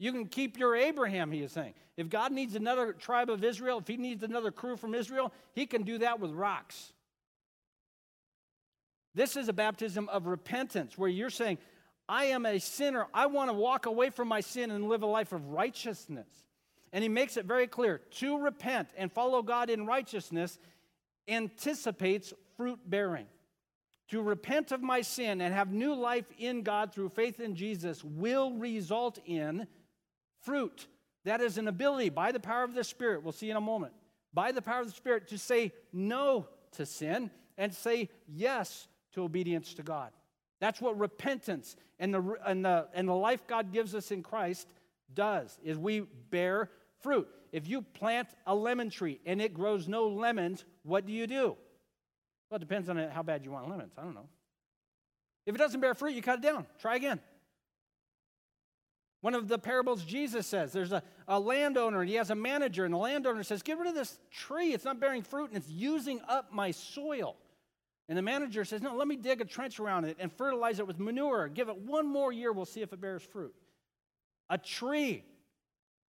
You 0.00 0.10
can 0.10 0.26
keep 0.26 0.58
your 0.58 0.74
Abraham, 0.74 1.30
he 1.30 1.40
is 1.42 1.52
saying. 1.52 1.74
If 1.96 2.08
God 2.08 2.32
needs 2.32 2.56
another 2.56 2.92
tribe 2.92 3.30
of 3.30 3.44
Israel, 3.44 3.78
if 3.78 3.86
he 3.86 3.96
needs 3.96 4.24
another 4.24 4.50
crew 4.50 4.76
from 4.76 4.96
Israel, 4.96 5.32
he 5.54 5.66
can 5.66 5.84
do 5.84 5.98
that 5.98 6.18
with 6.18 6.32
rocks. 6.32 6.92
This 9.14 9.36
is 9.36 9.48
a 9.48 9.52
baptism 9.52 10.08
of 10.08 10.26
repentance 10.26 10.98
where 10.98 11.08
you're 11.08 11.30
saying, 11.30 11.58
I 12.08 12.24
am 12.24 12.44
a 12.44 12.58
sinner. 12.58 13.06
I 13.14 13.26
want 13.26 13.50
to 13.50 13.54
walk 13.54 13.86
away 13.86 14.10
from 14.10 14.26
my 14.26 14.40
sin 14.40 14.72
and 14.72 14.88
live 14.88 15.04
a 15.04 15.06
life 15.06 15.30
of 15.30 15.46
righteousness. 15.50 16.26
And 16.92 17.04
he 17.04 17.08
makes 17.08 17.36
it 17.36 17.44
very 17.44 17.68
clear 17.68 17.98
to 17.98 18.36
repent 18.36 18.88
and 18.96 19.12
follow 19.12 19.42
God 19.42 19.70
in 19.70 19.86
righteousness 19.86 20.58
anticipates 21.28 22.34
fruit 22.56 22.80
bearing. 22.84 23.26
To 24.12 24.20
repent 24.20 24.72
of 24.72 24.82
my 24.82 25.00
sin 25.00 25.40
and 25.40 25.54
have 25.54 25.72
new 25.72 25.94
life 25.94 26.26
in 26.38 26.60
God 26.60 26.92
through 26.92 27.08
faith 27.08 27.40
in 27.40 27.54
Jesus 27.54 28.04
will 28.04 28.52
result 28.52 29.18
in 29.24 29.66
fruit. 30.42 30.86
That 31.24 31.40
is 31.40 31.56
an 31.56 31.66
ability 31.66 32.10
by 32.10 32.30
the 32.30 32.38
power 32.38 32.62
of 32.62 32.74
the 32.74 32.84
Spirit, 32.84 33.22
we'll 33.22 33.32
see 33.32 33.48
in 33.48 33.56
a 33.56 33.60
moment, 33.60 33.94
by 34.34 34.52
the 34.52 34.60
power 34.60 34.82
of 34.82 34.88
the 34.88 34.92
Spirit 34.92 35.28
to 35.28 35.38
say 35.38 35.72
no 35.94 36.46
to 36.72 36.84
sin 36.84 37.30
and 37.56 37.72
say 37.72 38.10
yes 38.28 38.86
to 39.14 39.22
obedience 39.22 39.72
to 39.74 39.82
God. 39.82 40.10
That's 40.60 40.82
what 40.82 40.98
repentance 40.98 41.74
and 41.98 42.12
the, 42.12 42.36
and 42.44 42.62
the, 42.62 42.88
and 42.92 43.08
the 43.08 43.14
life 43.14 43.46
God 43.46 43.72
gives 43.72 43.94
us 43.94 44.10
in 44.10 44.22
Christ 44.22 44.68
does, 45.14 45.58
is 45.64 45.78
we 45.78 46.00
bear 46.28 46.68
fruit. 47.00 47.28
If 47.50 47.66
you 47.66 47.80
plant 47.80 48.28
a 48.46 48.54
lemon 48.54 48.90
tree 48.90 49.20
and 49.24 49.40
it 49.40 49.54
grows 49.54 49.88
no 49.88 50.06
lemons, 50.06 50.66
what 50.82 51.06
do 51.06 51.14
you 51.14 51.26
do? 51.26 51.56
Well, 52.52 52.58
it 52.58 52.68
depends 52.68 52.90
on 52.90 52.98
how 52.98 53.22
bad 53.22 53.46
you 53.46 53.50
want 53.50 53.70
lemons. 53.70 53.94
I 53.96 54.02
don't 54.02 54.12
know. 54.12 54.28
If 55.46 55.54
it 55.54 55.58
doesn't 55.58 55.80
bear 55.80 55.94
fruit, 55.94 56.12
you 56.12 56.20
cut 56.20 56.40
it 56.40 56.42
down. 56.42 56.66
Try 56.78 56.96
again. 56.96 57.18
One 59.22 59.34
of 59.34 59.48
the 59.48 59.58
parables 59.58 60.04
Jesus 60.04 60.46
says 60.46 60.70
there's 60.70 60.92
a, 60.92 61.02
a 61.26 61.40
landowner 61.40 62.02
and 62.02 62.10
he 62.10 62.16
has 62.16 62.28
a 62.28 62.34
manager, 62.34 62.84
and 62.84 62.92
the 62.92 62.98
landowner 62.98 63.42
says, 63.42 63.62
Get 63.62 63.78
rid 63.78 63.88
of 63.88 63.94
this 63.94 64.18
tree. 64.30 64.74
It's 64.74 64.84
not 64.84 65.00
bearing 65.00 65.22
fruit 65.22 65.48
and 65.48 65.56
it's 65.56 65.70
using 65.70 66.20
up 66.28 66.52
my 66.52 66.72
soil. 66.72 67.36
And 68.10 68.18
the 68.18 68.22
manager 68.22 68.66
says, 68.66 68.82
No, 68.82 68.96
let 68.96 69.08
me 69.08 69.16
dig 69.16 69.40
a 69.40 69.46
trench 69.46 69.80
around 69.80 70.04
it 70.04 70.18
and 70.20 70.30
fertilize 70.30 70.78
it 70.78 70.86
with 70.86 71.00
manure. 71.00 71.48
Give 71.48 71.70
it 71.70 71.78
one 71.78 72.06
more 72.06 72.34
year, 72.34 72.52
we'll 72.52 72.66
see 72.66 72.82
if 72.82 72.92
it 72.92 73.00
bears 73.00 73.22
fruit. 73.22 73.54
A 74.50 74.58
tree 74.58 75.24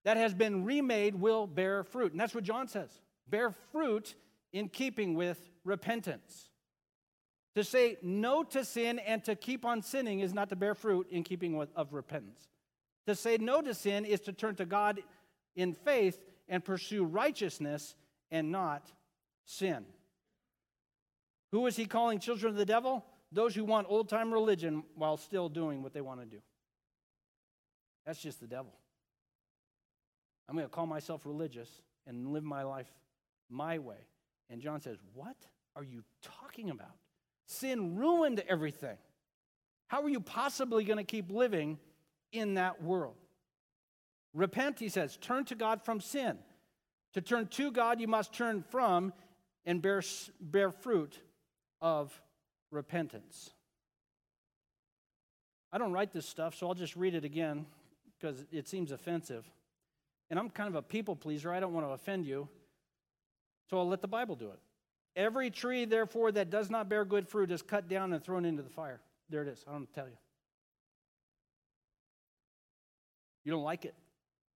that 0.06 0.18
has 0.18 0.34
been 0.34 0.66
remade 0.66 1.14
will 1.14 1.46
bear 1.46 1.84
fruit. 1.84 2.14
And 2.14 2.20
that's 2.20 2.34
what 2.34 2.44
John 2.44 2.68
says 2.68 2.90
bear 3.30 3.54
fruit 3.72 4.16
in 4.54 4.70
keeping 4.70 5.14
with 5.14 5.51
repentance. 5.64 6.50
To 7.56 7.64
say 7.64 7.98
no 8.02 8.44
to 8.44 8.64
sin 8.64 9.00
and 9.00 9.24
to 9.26 9.36
keep 9.36 9.66
on 9.66 9.82
sinning 9.82 10.22
is 10.22 10.34
not 10.34 10.50
to 10.50 10.56
bear 10.56 10.74
fruit 10.74 11.08
in 11.10 11.24
keeping 11.24 11.62
of 11.76 11.94
repentance. 11.94 12.48
To 13.08 13.16
say 13.16 13.38
no 13.38 13.62
to 13.62 13.74
sin 13.74 14.06
is 14.06 14.22
to 14.22 14.34
turn 14.34 14.56
to 14.56 14.66
God 14.66 15.02
in 15.56 15.74
faith 15.74 16.20
and 16.48 16.64
pursue 16.64 17.04
righteousness 17.04 17.96
and 18.30 18.52
not 18.52 18.92
sin. 19.46 19.86
Who 21.52 21.68
is 21.68 21.76
he 21.76 21.86
calling 21.86 22.20
children 22.20 22.52
of 22.52 22.58
the 22.58 22.66
devil? 22.66 23.06
Those 23.34 23.54
who 23.54 23.66
want 23.66 23.88
old 23.90 24.08
time 24.08 24.32
religion 24.32 24.84
while 24.96 25.18
still 25.18 25.50
doing 25.50 25.84
what 25.84 25.94
they 25.94 26.02
want 26.02 26.22
to 26.22 26.26
do. 26.26 26.42
That's 28.06 28.20
just 28.20 28.40
the 28.40 28.48
devil. 28.48 28.74
I'm 30.48 30.56
going 30.56 30.68
to 30.68 30.74
call 30.74 30.86
myself 30.86 31.26
religious 31.26 31.70
and 32.08 32.32
live 32.32 32.44
my 32.44 32.64
life 32.64 32.92
my 33.50 33.80
way. 33.80 33.98
And 34.52 34.62
John 34.62 34.82
says, 34.82 34.98
What 35.16 35.38
are 35.76 35.84
you 35.84 36.04
talking 36.22 36.70
about? 36.70 36.96
Sin 37.46 37.96
ruined 37.96 38.44
everything. 38.48 38.98
How 39.88 40.04
are 40.04 40.10
you 40.10 40.20
possibly 40.20 40.84
going 40.84 40.98
to 40.98 41.04
keep 41.04 41.32
living 41.32 41.80
in 42.32 42.54
that 42.54 42.84
world? 42.84 43.16
Repent, 44.34 44.80
he 44.80 44.88
says, 44.88 45.18
turn 45.18 45.44
to 45.46 45.56
God 45.56 45.84
from 45.84 46.00
sin. 46.00 46.38
To 47.14 47.22
turn 47.22 47.48
to 47.48 47.72
God, 47.72 48.00
you 48.00 48.08
must 48.08 48.32
turn 48.32 48.64
from 48.70 49.12
and 49.66 49.82
bear, 49.82 50.02
bear 50.40 50.72
fruit 50.72 51.20
of 51.82 52.22
repentance. 52.72 53.50
I 55.74 55.78
don't 55.78 55.92
write 55.92 56.14
this 56.14 56.26
stuff, 56.26 56.56
so 56.56 56.68
I'll 56.68 56.74
just 56.74 56.96
read 56.96 57.14
it 57.14 57.26
again 57.26 57.66
because 58.18 58.46
it 58.52 58.70
seems 58.70 58.92
offensive. 58.92 59.46
And 60.30 60.40
I'm 60.40 60.50
kind 60.50 60.70
of 60.70 60.76
a 60.76 60.82
people 60.82 61.18
pleaser. 61.18 61.52
I 61.52 61.60
don't 61.60 61.74
want 61.74 61.86
to 61.86 61.92
offend 61.92 62.26
you. 62.26 62.48
So 63.72 63.80
I'll 63.80 63.88
let 63.88 64.02
the 64.02 64.08
Bible 64.08 64.36
do 64.36 64.50
it. 64.50 64.60
Every 65.16 65.50
tree, 65.50 65.86
therefore, 65.86 66.32
that 66.34 66.50
does 66.50 66.70
not 66.70 66.90
bear 66.90 67.06
good 67.06 67.28
fruit 67.28 67.52
is 67.52 67.62
cut 67.62 67.88
down 67.88 68.14
and 68.14 68.24
thrown 68.24 68.46
into 68.46 68.62
the 68.62 68.70
fire. 68.70 69.02
There 69.30 69.42
it 69.42 69.48
is. 69.48 69.64
I 69.68 69.72
don't 69.72 69.92
tell 69.94 70.08
you. 70.08 70.18
You 73.46 73.52
don't 73.54 73.64
like 73.64 73.86
it. 73.86 73.96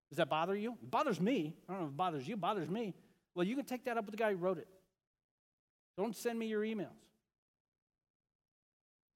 Does 0.09 0.17
that 0.17 0.29
bother 0.29 0.55
you? 0.55 0.73
It 0.83 0.91
bothers 0.91 1.19
me. 1.19 1.55
I 1.67 1.71
don't 1.71 1.81
know 1.81 1.87
if 1.87 1.93
it 1.93 1.97
bothers 1.97 2.27
you, 2.27 2.35
it 2.35 2.41
bothers 2.41 2.69
me. 2.69 2.93
Well, 3.33 3.45
you 3.45 3.55
can 3.55 3.65
take 3.65 3.85
that 3.85 3.97
up 3.97 4.05
with 4.05 4.11
the 4.11 4.21
guy 4.21 4.31
who 4.31 4.37
wrote 4.37 4.57
it. 4.57 4.67
Don't 5.97 6.15
send 6.15 6.37
me 6.37 6.47
your 6.47 6.61
emails. 6.61 6.89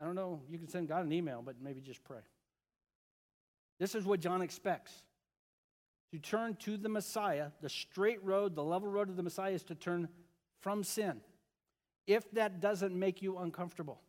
I 0.02 0.06
don't 0.06 0.16
know, 0.16 0.42
you 0.50 0.58
can 0.58 0.70
send 0.70 0.88
God 0.88 1.06
an 1.06 1.12
email, 1.12 1.42
but 1.46 1.56
maybe 1.62 1.82
just 1.82 2.04
pray. 2.06 2.22
This 3.80 3.96
is 3.96 4.06
what 4.06 4.22
John 4.22 4.42
expects. 4.42 4.94
To 6.12 6.20
turn 6.20 6.56
to 6.62 6.78
the 6.78 6.90
Messiah, 6.90 7.48
the 7.62 7.70
straight 7.70 8.24
road, 8.24 8.56
the 8.56 8.64
level 8.64 8.90
road 8.90 9.10
of 9.10 9.16
the 9.16 9.24
Messiah 9.24 9.54
is 9.54 9.64
to 9.64 9.76
turn 9.76 10.10
from 10.62 10.84
sin. 10.84 11.22
If 12.08 12.30
that 12.32 12.60
doesn't 12.60 12.98
make 12.98 13.22
you 13.22 13.38
uncomfortable, 13.38 14.02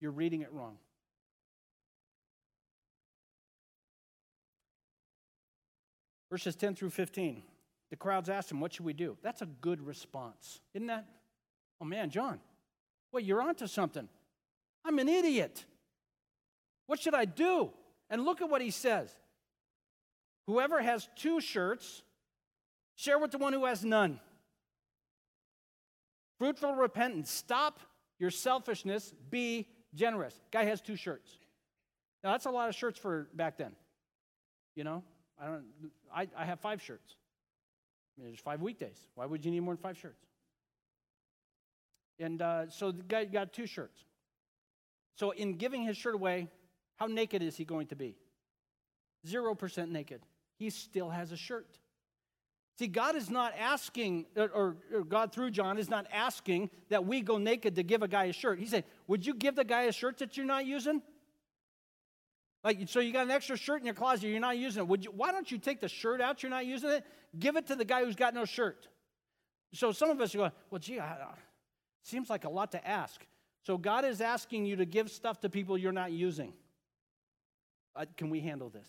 you're 0.00 0.12
reading 0.12 0.40
it 0.40 0.52
wrong. 0.52 0.78
Verses 6.30 6.56
10 6.56 6.74
through 6.74 6.90
15. 6.90 7.42
The 7.90 7.96
crowds 7.96 8.28
asked 8.28 8.50
him, 8.50 8.60
What 8.60 8.72
should 8.72 8.86
we 8.86 8.92
do? 8.92 9.16
That's 9.22 9.42
a 9.42 9.46
good 9.46 9.86
response, 9.86 10.60
isn't 10.74 10.86
that? 10.88 11.06
Oh 11.80 11.84
man, 11.84 12.10
John, 12.10 12.40
well, 13.12 13.22
you're 13.22 13.42
onto 13.42 13.66
something. 13.66 14.08
I'm 14.84 14.98
an 14.98 15.08
idiot. 15.08 15.64
What 16.86 17.00
should 17.00 17.14
I 17.14 17.24
do? 17.24 17.70
And 18.08 18.24
look 18.24 18.40
at 18.40 18.48
what 18.48 18.62
he 18.62 18.70
says. 18.70 19.10
Whoever 20.46 20.80
has 20.80 21.08
two 21.16 21.40
shirts, 21.40 22.02
share 22.94 23.18
with 23.18 23.32
the 23.32 23.38
one 23.38 23.52
who 23.52 23.64
has 23.64 23.84
none. 23.84 24.20
Fruitful 26.38 26.74
repentance. 26.74 27.30
Stop 27.30 27.80
your 28.18 28.30
selfishness. 28.30 29.12
Be 29.30 29.68
generous. 29.94 30.38
Guy 30.52 30.64
has 30.64 30.80
two 30.80 30.96
shirts. 30.96 31.38
Now 32.22 32.32
that's 32.32 32.46
a 32.46 32.50
lot 32.50 32.68
of 32.68 32.74
shirts 32.74 32.98
for 32.98 33.28
back 33.34 33.56
then. 33.56 33.72
You 34.74 34.84
know, 34.84 35.02
I 35.40 35.46
don't. 35.46 35.64
I, 36.14 36.28
I 36.36 36.44
have 36.44 36.60
five 36.60 36.82
shirts. 36.82 37.16
I 38.16 38.20
mean, 38.20 38.30
there's 38.30 38.40
five 38.40 38.60
weekdays. 38.60 38.98
Why 39.14 39.26
would 39.26 39.44
you 39.44 39.50
need 39.50 39.60
more 39.60 39.74
than 39.74 39.82
five 39.82 39.98
shirts? 39.98 40.22
And 42.18 42.40
uh, 42.40 42.68
so 42.70 42.92
the 42.92 43.02
guy 43.02 43.24
got 43.24 43.52
two 43.52 43.66
shirts. 43.66 44.04
So, 45.16 45.30
in 45.30 45.54
giving 45.54 45.82
his 45.82 45.96
shirt 45.96 46.14
away, 46.14 46.48
how 46.96 47.06
naked 47.06 47.42
is 47.42 47.56
he 47.56 47.64
going 47.64 47.86
to 47.88 47.96
be? 47.96 48.16
0% 49.26 49.88
naked. 49.90 50.20
He 50.58 50.70
still 50.70 51.10
has 51.10 51.32
a 51.32 51.36
shirt. 51.36 51.78
See, 52.78 52.88
God 52.88 53.16
is 53.16 53.30
not 53.30 53.54
asking, 53.58 54.26
or, 54.36 54.76
or, 54.92 55.04
God 55.04 55.32
through 55.32 55.50
John 55.50 55.78
is 55.78 55.88
not 55.88 56.06
asking 56.12 56.68
that 56.90 57.06
we 57.06 57.22
go 57.22 57.38
naked 57.38 57.74
to 57.76 57.82
give 57.82 58.02
a 58.02 58.08
guy 58.08 58.24
a 58.24 58.32
shirt. 58.32 58.58
He 58.58 58.66
said, 58.66 58.84
Would 59.06 59.26
you 59.26 59.34
give 59.34 59.54
the 59.54 59.64
guy 59.64 59.82
a 59.82 59.92
shirt 59.92 60.18
that 60.18 60.36
you're 60.36 60.44
not 60.44 60.66
using? 60.66 61.00
Like, 62.62 62.88
so 62.88 63.00
you 63.00 63.12
got 63.12 63.24
an 63.26 63.30
extra 63.30 63.56
shirt 63.56 63.80
in 63.80 63.86
your 63.86 63.94
closet, 63.94 64.28
you're 64.28 64.40
not 64.40 64.58
using 64.58 64.82
it. 64.82 64.88
Would 64.88 65.04
you, 65.04 65.12
why 65.12 65.32
don't 65.32 65.50
you 65.50 65.56
take 65.56 65.80
the 65.80 65.88
shirt 65.88 66.20
out, 66.20 66.42
you're 66.42 66.50
not 66.50 66.66
using 66.66 66.90
it? 66.90 67.04
Give 67.38 67.56
it 67.56 67.66
to 67.68 67.76
the 67.76 67.84
guy 67.84 68.04
who's 68.04 68.16
got 68.16 68.34
no 68.34 68.44
shirt. 68.44 68.88
So 69.72 69.92
some 69.92 70.10
of 70.10 70.20
us 70.20 70.34
are 70.34 70.38
going, 70.38 70.52
Well, 70.70 70.78
gee, 70.78 71.00
I, 71.00 71.16
seems 72.02 72.28
like 72.28 72.44
a 72.44 72.50
lot 72.50 72.72
to 72.72 72.86
ask. 72.86 73.24
So 73.62 73.78
God 73.78 74.04
is 74.04 74.20
asking 74.20 74.66
you 74.66 74.76
to 74.76 74.84
give 74.84 75.10
stuff 75.10 75.40
to 75.40 75.48
people 75.48 75.78
you're 75.78 75.92
not 75.92 76.12
using. 76.12 76.52
Uh, 77.96 78.04
can 78.18 78.28
we 78.28 78.40
handle 78.40 78.68
this? 78.68 78.88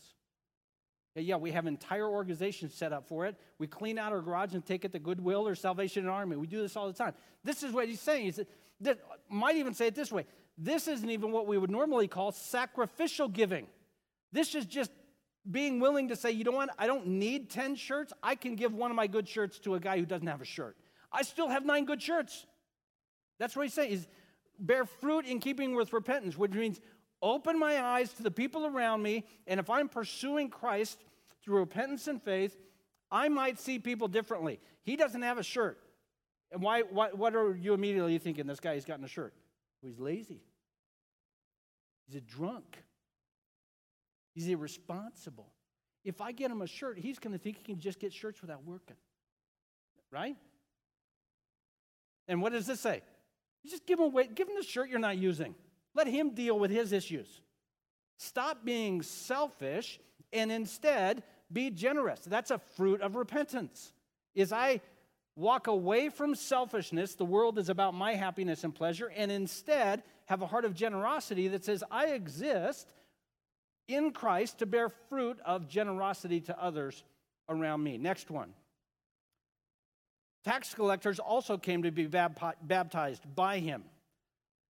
Yeah, 1.23 1.37
we 1.37 1.51
have 1.51 1.65
entire 1.65 2.07
organizations 2.07 2.73
set 2.73 2.93
up 2.93 3.07
for 3.07 3.25
it. 3.25 3.35
We 3.57 3.67
clean 3.67 3.97
out 3.97 4.11
our 4.11 4.21
garage 4.21 4.53
and 4.53 4.65
take 4.65 4.85
it 4.85 4.91
to 4.93 4.99
Goodwill 4.99 5.47
or 5.47 5.55
Salvation 5.55 6.07
Army. 6.07 6.35
We 6.35 6.47
do 6.47 6.61
this 6.61 6.75
all 6.75 6.87
the 6.87 6.93
time. 6.93 7.13
This 7.43 7.63
is 7.63 7.73
what 7.73 7.87
he's 7.87 7.99
saying. 7.99 8.31
He 8.31 8.45
that, 8.81 8.99
might 9.29 9.55
even 9.55 9.73
say 9.73 9.87
it 9.87 9.95
this 9.95 10.11
way. 10.11 10.25
This 10.57 10.87
isn't 10.87 11.09
even 11.09 11.31
what 11.31 11.47
we 11.47 11.57
would 11.57 11.71
normally 11.71 12.07
call 12.07 12.31
sacrificial 12.31 13.27
giving. 13.27 13.67
This 14.31 14.55
is 14.55 14.65
just 14.65 14.91
being 15.49 15.79
willing 15.79 16.09
to 16.09 16.15
say, 16.15 16.31
you 16.31 16.43
know 16.43 16.51
what, 16.51 16.69
I 16.77 16.87
don't 16.87 17.07
need 17.07 17.49
10 17.49 17.75
shirts. 17.75 18.11
I 18.21 18.35
can 18.35 18.55
give 18.55 18.73
one 18.73 18.91
of 18.91 18.95
my 18.95 19.07
good 19.07 19.27
shirts 19.27 19.59
to 19.59 19.75
a 19.75 19.79
guy 19.79 19.97
who 19.97 20.05
doesn't 20.05 20.27
have 20.27 20.41
a 20.41 20.45
shirt. 20.45 20.75
I 21.11 21.23
still 21.23 21.47
have 21.47 21.65
nine 21.65 21.85
good 21.85 22.01
shirts. 22.01 22.45
That's 23.39 23.55
what 23.55 23.63
he's 23.63 23.73
saying. 23.73 23.91
Is 23.91 24.07
bear 24.59 24.85
fruit 24.85 25.25
in 25.25 25.39
keeping 25.39 25.75
with 25.75 25.93
repentance, 25.93 26.37
which 26.37 26.51
means 26.51 26.79
open 27.21 27.59
my 27.59 27.81
eyes 27.81 28.13
to 28.13 28.23
the 28.23 28.31
people 28.31 28.65
around 28.65 29.01
me, 29.01 29.25
and 29.45 29.59
if 29.59 29.69
I'm 29.69 29.89
pursuing 29.89 30.49
Christ 30.49 30.99
through 31.43 31.59
repentance 31.59 32.07
and 32.07 32.21
faith, 32.21 32.57
I 33.11 33.29
might 33.29 33.59
see 33.59 33.79
people 33.79 34.07
differently. 34.07 34.59
He 34.83 34.95
doesn't 34.95 35.21
have 35.21 35.37
a 35.37 35.43
shirt. 35.43 35.79
And 36.51 36.61
why, 36.61 36.81
why 36.81 37.09
what 37.09 37.35
are 37.35 37.55
you 37.55 37.73
immediately 37.73 38.17
thinking? 38.17 38.47
This 38.47 38.59
guy, 38.59 38.75
he's 38.75 38.85
gotten 38.85 39.03
a 39.03 39.09
shirt. 39.09 39.33
Well, 39.81 39.91
he's 39.91 39.99
lazy. 39.99 40.41
He's 42.05 42.15
a 42.15 42.21
drunk. 42.21 42.77
He's 44.33 44.47
irresponsible. 44.47 45.51
If 46.05 46.21
I 46.21 46.31
get 46.31 46.51
him 46.51 46.61
a 46.61 46.67
shirt, 46.67 46.97
he's 46.99 47.19
going 47.19 47.33
to 47.33 47.39
think 47.39 47.57
he 47.57 47.63
can 47.63 47.79
just 47.79 47.99
get 47.99 48.13
shirts 48.13 48.41
without 48.41 48.63
working. 48.63 48.95
Right? 50.11 50.37
And 52.27 52.41
what 52.41 52.53
does 52.53 52.65
this 52.65 52.79
say? 52.79 53.01
You 53.63 53.69
just 53.69 53.85
give 53.85 53.99
him 53.99 54.05
away, 54.05 54.29
give 54.33 54.47
him 54.47 54.55
the 54.57 54.63
shirt 54.63 54.89
you're 54.89 54.99
not 54.99 55.17
using. 55.17 55.55
Let 55.97 56.07
him 56.07 56.35
deal 56.35 56.57
with 56.59 56.69
his 56.69 56.93
issues. 56.93 57.41
Stop 58.19 58.63
being 58.63 59.01
selfish 59.01 59.99
and 60.31 60.51
instead 60.51 61.23
be 61.51 61.71
generous. 61.71 62.19
That's 62.19 62.51
a 62.51 62.59
fruit 62.75 63.01
of 63.01 63.15
repentance. 63.15 63.93
Is 64.35 64.53
I 64.53 64.81
walk 65.35 65.65
away 65.65 66.09
from 66.09 66.35
selfishness, 66.35 67.15
the 67.15 67.25
world 67.25 67.57
is 67.57 67.69
about 67.69 67.95
my 67.95 68.13
happiness 68.13 68.63
and 68.63 68.75
pleasure, 68.75 69.11
and 69.15 69.31
instead 69.31 70.03
have 70.25 70.43
a 70.43 70.47
heart 70.47 70.65
of 70.65 70.75
generosity 70.75 71.47
that 71.47 71.65
says, 71.65 71.83
I 71.89 72.07
exist 72.07 72.93
in 73.87 74.11
Christ 74.11 74.59
to 74.59 74.67
bear 74.67 74.89
fruit 75.09 75.39
of 75.45 75.67
generosity 75.67 76.41
to 76.41 76.63
others 76.63 77.03
around 77.49 77.81
me. 77.81 77.97
Next 77.97 78.29
one. 78.29 78.53
Tax 80.43 80.75
collectors 80.75 81.17
also 81.17 81.57
came 81.57 81.81
to 81.83 81.91
be 81.91 82.05
baptized 82.05 83.23
by 83.35 83.59
him. 83.59 83.83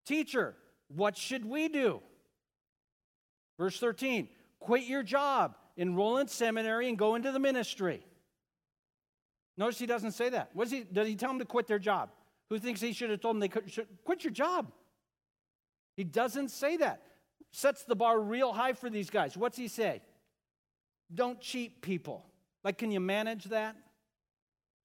Teacher, 0.06 0.54
what 0.88 1.16
should 1.16 1.44
we 1.44 1.68
do? 1.68 2.00
Verse 3.58 3.78
13 3.78 4.28
quit 4.60 4.84
your 4.84 5.02
job, 5.02 5.56
enroll 5.76 6.18
in 6.18 6.28
seminary, 6.28 6.88
and 6.88 6.98
go 6.98 7.14
into 7.14 7.30
the 7.30 7.38
ministry. 7.38 8.04
Notice 9.56 9.78
he 9.78 9.86
doesn't 9.86 10.12
say 10.12 10.28
that. 10.30 10.50
What 10.52 10.64
does 10.64 10.72
he, 10.72 10.84
does 10.84 11.06
he 11.08 11.16
tell 11.16 11.30
them 11.30 11.38
to 11.40 11.44
quit 11.44 11.66
their 11.66 11.78
job? 11.78 12.10
Who 12.48 12.58
thinks 12.58 12.80
he 12.80 12.92
should 12.92 13.10
have 13.10 13.20
told 13.20 13.34
them 13.34 13.40
they 13.40 13.48
could, 13.48 13.70
should, 13.70 13.86
quit 14.04 14.24
your 14.24 14.32
job? 14.32 14.72
He 15.96 16.04
doesn't 16.04 16.50
say 16.50 16.76
that. 16.78 17.02
Sets 17.50 17.84
the 17.84 17.96
bar 17.96 18.20
real 18.20 18.52
high 18.52 18.72
for 18.72 18.88
these 18.88 19.10
guys. 19.10 19.36
What's 19.36 19.56
he 19.56 19.68
say? 19.68 20.02
Don't 21.12 21.40
cheat 21.40 21.82
people. 21.82 22.24
Like, 22.62 22.78
can 22.78 22.90
you 22.90 23.00
manage 23.00 23.44
that? 23.46 23.76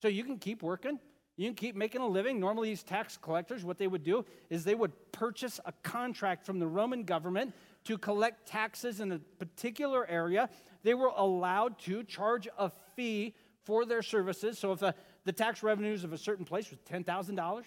So 0.01 0.07
you 0.07 0.23
can 0.23 0.37
keep 0.37 0.63
working, 0.63 0.99
you 1.35 1.47
can 1.47 1.55
keep 1.55 1.75
making 1.75 2.01
a 2.01 2.07
living. 2.07 2.39
Normally, 2.39 2.69
these 2.69 2.83
tax 2.83 3.17
collectors, 3.17 3.65
what 3.65 3.79
they 3.79 3.87
would 3.87 4.03
do 4.03 4.23
is 4.49 4.63
they 4.63 4.75
would 4.75 4.91
purchase 5.11 5.59
a 5.65 5.71
contract 5.83 6.45
from 6.45 6.59
the 6.59 6.67
Roman 6.67 7.03
government 7.03 7.53
to 7.85 7.97
collect 7.97 8.47
taxes 8.47 8.99
in 8.99 9.11
a 9.11 9.19
particular 9.39 10.07
area. 10.07 10.49
They 10.83 10.93
were 10.93 11.11
allowed 11.15 11.79
to 11.79 12.03
charge 12.03 12.47
a 12.57 12.71
fee 12.95 13.33
for 13.63 13.85
their 13.85 14.03
services. 14.03 14.59
So 14.59 14.73
if 14.73 14.79
the, 14.79 14.93
the 15.25 15.31
tax 15.31 15.63
revenues 15.63 16.03
of 16.03 16.13
a 16.13 16.17
certain 16.17 16.45
place 16.45 16.69
was 16.69 16.79
$10,000, 16.89 17.63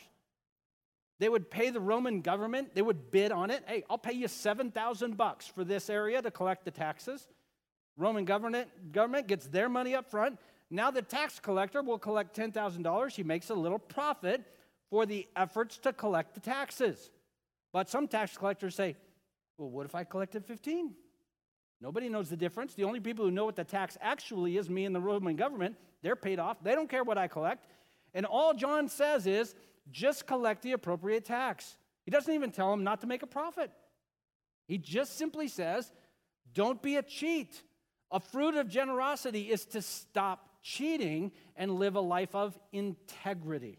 they 1.18 1.29
would 1.29 1.50
pay 1.50 1.70
the 1.70 1.81
Roman 1.81 2.20
government, 2.20 2.74
they 2.74 2.83
would 2.83 3.11
bid 3.11 3.33
on 3.33 3.50
it. 3.50 3.64
Hey, 3.66 3.85
I'll 3.88 3.98
pay 3.98 4.12
you 4.12 4.29
7,000 4.29 5.16
bucks 5.16 5.46
for 5.46 5.64
this 5.64 5.88
area 5.90 6.20
to 6.22 6.31
collect 6.31 6.64
the 6.64 6.70
taxes. 6.70 7.26
Roman 7.96 8.26
government, 8.26 8.92
government 8.92 9.26
gets 9.26 9.46
their 9.46 9.68
money 9.68 9.94
up 9.94 10.11
front. 10.11 10.38
Now 10.70 10.90
the 10.90 11.02
tax 11.02 11.38
collector 11.38 11.83
will 11.83 11.98
collect 11.98 12.37
$10,000. 12.37 13.14
He 13.14 13.22
makes 13.22 13.50
a 13.50 13.55
little 13.55 13.79
profit 13.79 14.42
for 14.90 15.07
the 15.07 15.26
efforts 15.37 15.79
to 15.79 15.92
collect 15.92 16.35
the 16.35 16.40
taxes. 16.40 17.11
But 17.72 17.88
some 17.88 18.09
tax 18.09 18.37
collectors 18.37 18.74
say, 18.74 18.96
well, 19.59 19.70
what 19.70 19.87
if 19.87 19.94
I 19.94 20.05
collected 20.05 20.44
15? 20.44 20.92
Nobody 21.81 22.09
knows 22.09 22.31
the 22.31 22.37
difference. 22.37 22.74
The 22.74 22.85
only 22.85 23.00
people 23.00 23.24
who 23.24 23.31
know 23.31 23.44
what 23.44 23.57
the 23.57 23.64
tax 23.64 23.98
actually 24.00 24.57
is, 24.57 24.70
me 24.70 24.85
and 24.85 24.94
the 24.94 25.00
Roman 25.00 25.37
government, 25.37 25.76
they're 26.02 26.16
paid 26.16 26.38
off. 26.38 26.62
They 26.62 26.74
don't 26.74 26.88
care 26.88 27.05
what 27.05 27.18
I 27.18 27.29
collect. 27.29 27.66
And 28.14 28.24
all 28.24 28.55
John 28.55 28.88
says 28.88 29.26
is 29.26 29.55
just 29.90 30.26
collect 30.26 30.62
the 30.62 30.72
appropriate 30.72 31.24
tax. 31.24 31.76
He 32.05 32.11
doesn't 32.11 32.33
even 32.33 32.50
tell 32.50 32.70
them 32.70 32.83
not 32.83 33.02
to 33.02 33.07
make 33.07 33.22
a 33.22 33.26
profit. 33.26 33.70
He 34.68 34.79
just 34.79 35.18
simply 35.18 35.48
says, 35.48 35.92
don't 36.55 36.81
be 36.81 36.96
a 36.96 37.02
cheat. 37.02 37.62
A 38.11 38.20
fruit 38.20 38.55
of 38.55 38.68
generosity 38.68 39.42
is 39.50 39.64
to 39.66 39.83
stop 39.83 40.48
cheating 40.66 41.31
and 41.55 41.79
live 41.79 41.94
a 41.94 42.00
life 42.00 42.35
of 42.35 42.59
integrity. 42.72 43.79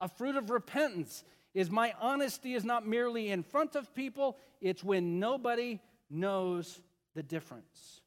A 0.00 0.08
fruit 0.08 0.34
of 0.36 0.48
repentance 0.48 1.24
is 1.52 1.70
my 1.70 1.92
honesty 2.00 2.54
is 2.54 2.64
not 2.64 2.86
merely 2.86 3.30
in 3.30 3.42
front 3.42 3.76
of 3.76 3.94
people, 3.94 4.38
it's 4.62 4.82
when 4.82 5.20
nobody 5.20 5.78
knows 6.08 6.80
the 7.14 7.22
difference. 7.22 8.00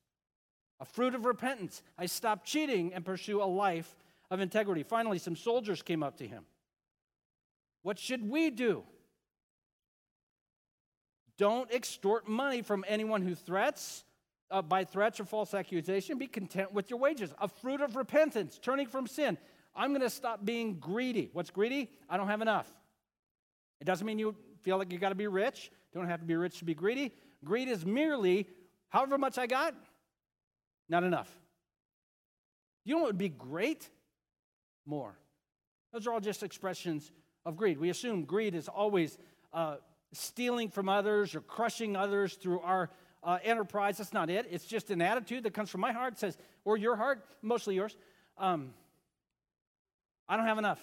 A 0.79 0.85
fruit 0.85 1.13
of 1.13 1.25
repentance, 1.25 1.83
I 1.97 2.07
stop 2.07 2.43
cheating 2.43 2.93
and 2.95 3.05
pursue 3.05 3.43
a 3.43 3.45
life 3.45 3.95
of 4.31 4.39
integrity. 4.39 4.81
Finally, 4.81 5.19
some 5.19 5.35
soldiers 5.35 5.83
came 5.83 6.01
up 6.01 6.17
to 6.17 6.27
him. 6.27 6.45
What 7.83 7.99
should 7.99 8.27
we 8.27 8.49
do? 8.49 8.83
Don't 11.37 11.71
extort 11.71 12.27
money 12.27 12.63
from 12.63 12.83
anyone 12.87 13.21
who 13.21 13.35
threats 13.35 14.03
uh, 14.51 14.61
by 14.61 14.83
threats 14.83 15.19
or 15.19 15.25
false 15.25 15.53
accusation, 15.53 16.17
be 16.17 16.27
content 16.27 16.73
with 16.73 16.89
your 16.89 16.99
wages. 16.99 17.33
A 17.39 17.47
fruit 17.47 17.81
of 17.81 17.95
repentance, 17.95 18.59
turning 18.61 18.87
from 18.87 19.07
sin. 19.07 19.37
I'm 19.75 19.89
going 19.89 20.01
to 20.01 20.09
stop 20.09 20.45
being 20.45 20.79
greedy. 20.79 21.29
What's 21.33 21.49
greedy? 21.49 21.89
I 22.09 22.17
don't 22.17 22.27
have 22.27 22.41
enough. 22.41 22.71
It 23.81 23.85
doesn't 23.85 24.05
mean 24.05 24.19
you 24.19 24.35
feel 24.61 24.77
like 24.77 24.91
you 24.91 24.99
got 24.99 25.09
to 25.09 25.15
be 25.15 25.27
rich. 25.27 25.71
You 25.93 25.99
don't 25.99 26.09
have 26.09 26.19
to 26.21 26.25
be 26.25 26.35
rich 26.35 26.59
to 26.59 26.65
be 26.65 26.73
greedy. 26.73 27.13
Greed 27.43 27.67
is 27.67 27.85
merely 27.85 28.47
however 28.89 29.17
much 29.17 29.37
I 29.37 29.47
got, 29.47 29.75
not 30.87 31.03
enough. 31.03 31.29
You 32.85 32.95
know 32.95 33.01
what 33.01 33.07
would 33.07 33.17
be 33.17 33.29
great? 33.29 33.89
More. 34.85 35.17
Those 35.91 36.07
are 36.07 36.13
all 36.13 36.19
just 36.19 36.43
expressions 36.43 37.11
of 37.45 37.55
greed. 37.55 37.79
We 37.79 37.89
assume 37.89 38.25
greed 38.25 38.55
is 38.55 38.67
always 38.67 39.17
uh, 39.53 39.77
stealing 40.13 40.69
from 40.69 40.89
others 40.89 41.35
or 41.35 41.41
crushing 41.41 41.95
others 41.95 42.35
through 42.35 42.59
our 42.61 42.89
uh, 43.23 43.39
enterprise. 43.43 43.97
That's 43.97 44.13
not 44.13 44.29
it. 44.29 44.47
It's 44.49 44.65
just 44.65 44.91
an 44.91 45.01
attitude 45.01 45.43
that 45.43 45.53
comes 45.53 45.69
from 45.69 45.81
my 45.81 45.91
heart, 45.91 46.19
says, 46.19 46.37
or 46.65 46.77
your 46.77 46.95
heart, 46.95 47.23
mostly 47.41 47.75
yours. 47.75 47.95
Um, 48.37 48.73
I 50.27 50.37
don't 50.37 50.45
have 50.45 50.57
enough. 50.57 50.79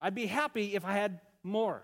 I'd 0.00 0.14
be 0.14 0.26
happy 0.26 0.74
if 0.74 0.84
I 0.84 0.92
had 0.92 1.20
more. 1.42 1.82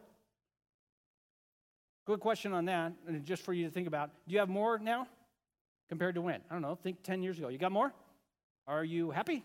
Good 2.05 2.21
question 2.21 2.53
on 2.53 2.65
that, 2.67 2.93
and 3.07 3.25
just 3.25 3.43
for 3.43 3.53
you 3.53 3.65
to 3.67 3.71
think 3.71 3.87
about. 3.87 4.11
Do 4.27 4.33
you 4.33 4.41
have 4.41 4.49
more 4.49 4.79
now 4.79 5.07
compared 5.89 6.17
to 6.17 6.21
when? 6.21 6.41
I 6.51 6.55
don't 6.55 6.63
know. 6.63 6.75
Think 6.75 7.03
10 7.03 7.23
years 7.23 7.39
ago. 7.39 7.49
You 7.49 7.59
got 7.59 7.73
more? 7.73 7.93
Are 8.67 8.85
you 8.85 9.11
happy? 9.11 9.45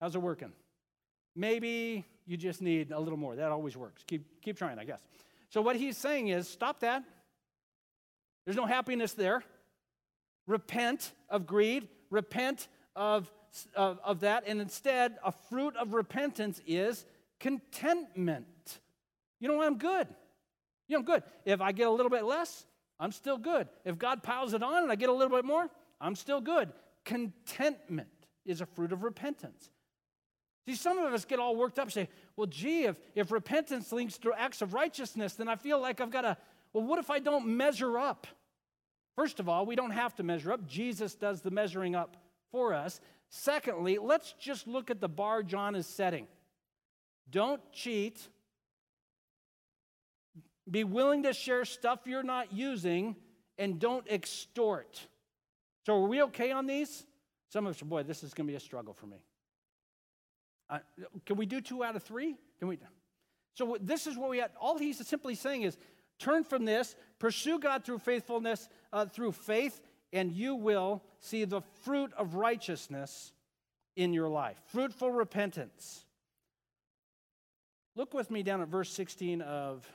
How's 0.00 0.14
it 0.14 0.22
working? 0.22 0.52
Maybe 1.34 2.04
you 2.26 2.36
just 2.36 2.60
need 2.60 2.92
a 2.92 3.00
little 3.00 3.18
more. 3.18 3.36
That 3.36 3.50
always 3.52 3.76
works. 3.76 4.02
Keep, 4.06 4.42
keep 4.42 4.58
trying, 4.58 4.78
I 4.78 4.84
guess. 4.84 5.00
So, 5.50 5.62
what 5.62 5.76
he's 5.76 5.96
saying 5.96 6.28
is 6.28 6.48
stop 6.48 6.80
that. 6.80 7.04
There's 8.48 8.56
no 8.56 8.64
happiness 8.64 9.12
there. 9.12 9.44
Repent 10.46 11.12
of 11.28 11.46
greed, 11.46 11.86
repent 12.08 12.66
of, 12.96 13.30
of, 13.76 14.00
of 14.02 14.20
that, 14.20 14.44
and 14.46 14.58
instead, 14.58 15.18
a 15.22 15.30
fruit 15.50 15.76
of 15.76 15.92
repentance 15.92 16.58
is 16.66 17.04
contentment. 17.40 18.46
You 19.38 19.48
know, 19.48 19.58
what? 19.58 19.66
I'm 19.66 19.76
good. 19.76 20.08
You 20.88 20.94
know, 20.94 21.00
I'm 21.00 21.04
good. 21.04 21.24
If 21.44 21.60
I 21.60 21.72
get 21.72 21.88
a 21.88 21.90
little 21.90 22.08
bit 22.08 22.24
less, 22.24 22.64
I'm 22.98 23.12
still 23.12 23.36
good. 23.36 23.68
If 23.84 23.98
God 23.98 24.22
piles 24.22 24.54
it 24.54 24.62
on 24.62 24.82
and 24.82 24.90
I 24.90 24.94
get 24.94 25.10
a 25.10 25.12
little 25.12 25.36
bit 25.36 25.44
more, 25.44 25.68
I'm 26.00 26.14
still 26.14 26.40
good. 26.40 26.72
Contentment 27.04 28.08
is 28.46 28.62
a 28.62 28.66
fruit 28.66 28.92
of 28.92 29.02
repentance. 29.02 29.68
See, 30.66 30.74
some 30.74 30.96
of 30.96 31.12
us 31.12 31.26
get 31.26 31.38
all 31.38 31.54
worked 31.54 31.78
up, 31.78 31.84
and 31.84 31.92
say, 31.92 32.08
well, 32.34 32.46
gee, 32.46 32.84
if, 32.84 32.96
if 33.14 33.30
repentance 33.30 33.92
links 33.92 34.16
to 34.16 34.32
acts 34.32 34.62
of 34.62 34.72
righteousness, 34.72 35.34
then 35.34 35.48
I 35.48 35.56
feel 35.56 35.78
like 35.78 36.00
I've 36.00 36.10
got 36.10 36.22
to, 36.22 36.38
well, 36.72 36.84
what 36.84 36.98
if 36.98 37.10
I 37.10 37.18
don't 37.18 37.46
measure 37.46 37.98
up? 37.98 38.26
First 39.14 39.40
of 39.40 39.48
all, 39.48 39.66
we 39.66 39.74
don't 39.74 39.90
have 39.90 40.14
to 40.16 40.22
measure 40.22 40.52
up. 40.52 40.66
Jesus 40.66 41.14
does 41.14 41.40
the 41.40 41.50
measuring 41.50 41.94
up 41.94 42.16
for 42.52 42.72
us. 42.72 43.00
Secondly, 43.30 43.98
let's 43.98 44.32
just 44.40 44.66
look 44.66 44.90
at 44.90 45.00
the 45.00 45.08
bar 45.08 45.42
John 45.42 45.74
is 45.74 45.86
setting. 45.86 46.26
Don't 47.30 47.60
cheat. 47.72 48.28
Be 50.70 50.84
willing 50.84 51.24
to 51.24 51.32
share 51.32 51.64
stuff 51.64 52.00
you're 52.06 52.22
not 52.22 52.52
using 52.52 53.16
and 53.58 53.78
don't 53.78 54.06
extort. 54.08 55.06
So, 55.84 55.94
are 56.04 56.06
we 56.06 56.22
okay 56.22 56.52
on 56.52 56.66
these? 56.66 57.04
Some 57.50 57.66
of 57.66 57.74
us, 57.74 57.82
boy, 57.82 58.02
this 58.02 58.22
is 58.22 58.34
going 58.34 58.46
to 58.46 58.52
be 58.52 58.56
a 58.56 58.60
struggle 58.60 58.94
for 58.94 59.06
me. 59.06 59.18
Uh, 60.70 60.78
can 61.24 61.36
we 61.36 61.46
do 61.46 61.60
two 61.60 61.82
out 61.82 61.96
of 61.96 62.02
three? 62.02 62.36
Can 62.58 62.68
we? 62.68 62.78
So, 63.54 63.76
this 63.80 64.06
is 64.06 64.16
what 64.16 64.30
we 64.30 64.38
had. 64.38 64.50
All 64.60 64.78
he's 64.78 65.04
simply 65.06 65.34
saying 65.34 65.62
is 65.62 65.76
turn 66.18 66.44
from 66.44 66.64
this, 66.64 66.96
pursue 67.18 67.58
God 67.58 67.84
through 67.84 67.98
faithfulness, 67.98 68.68
uh, 68.92 69.06
through 69.06 69.32
faith, 69.32 69.80
and 70.12 70.32
you 70.32 70.54
will 70.54 71.02
see 71.20 71.44
the 71.44 71.62
fruit 71.82 72.12
of 72.14 72.34
righteousness 72.34 73.32
in 73.96 74.12
your 74.12 74.28
life. 74.28 74.56
Fruitful 74.66 75.10
repentance. 75.10 76.04
Look 77.96 78.14
with 78.14 78.30
me 78.30 78.42
down 78.42 78.60
at 78.60 78.68
verse 78.68 78.90
16 78.92 79.42
of 79.42 79.86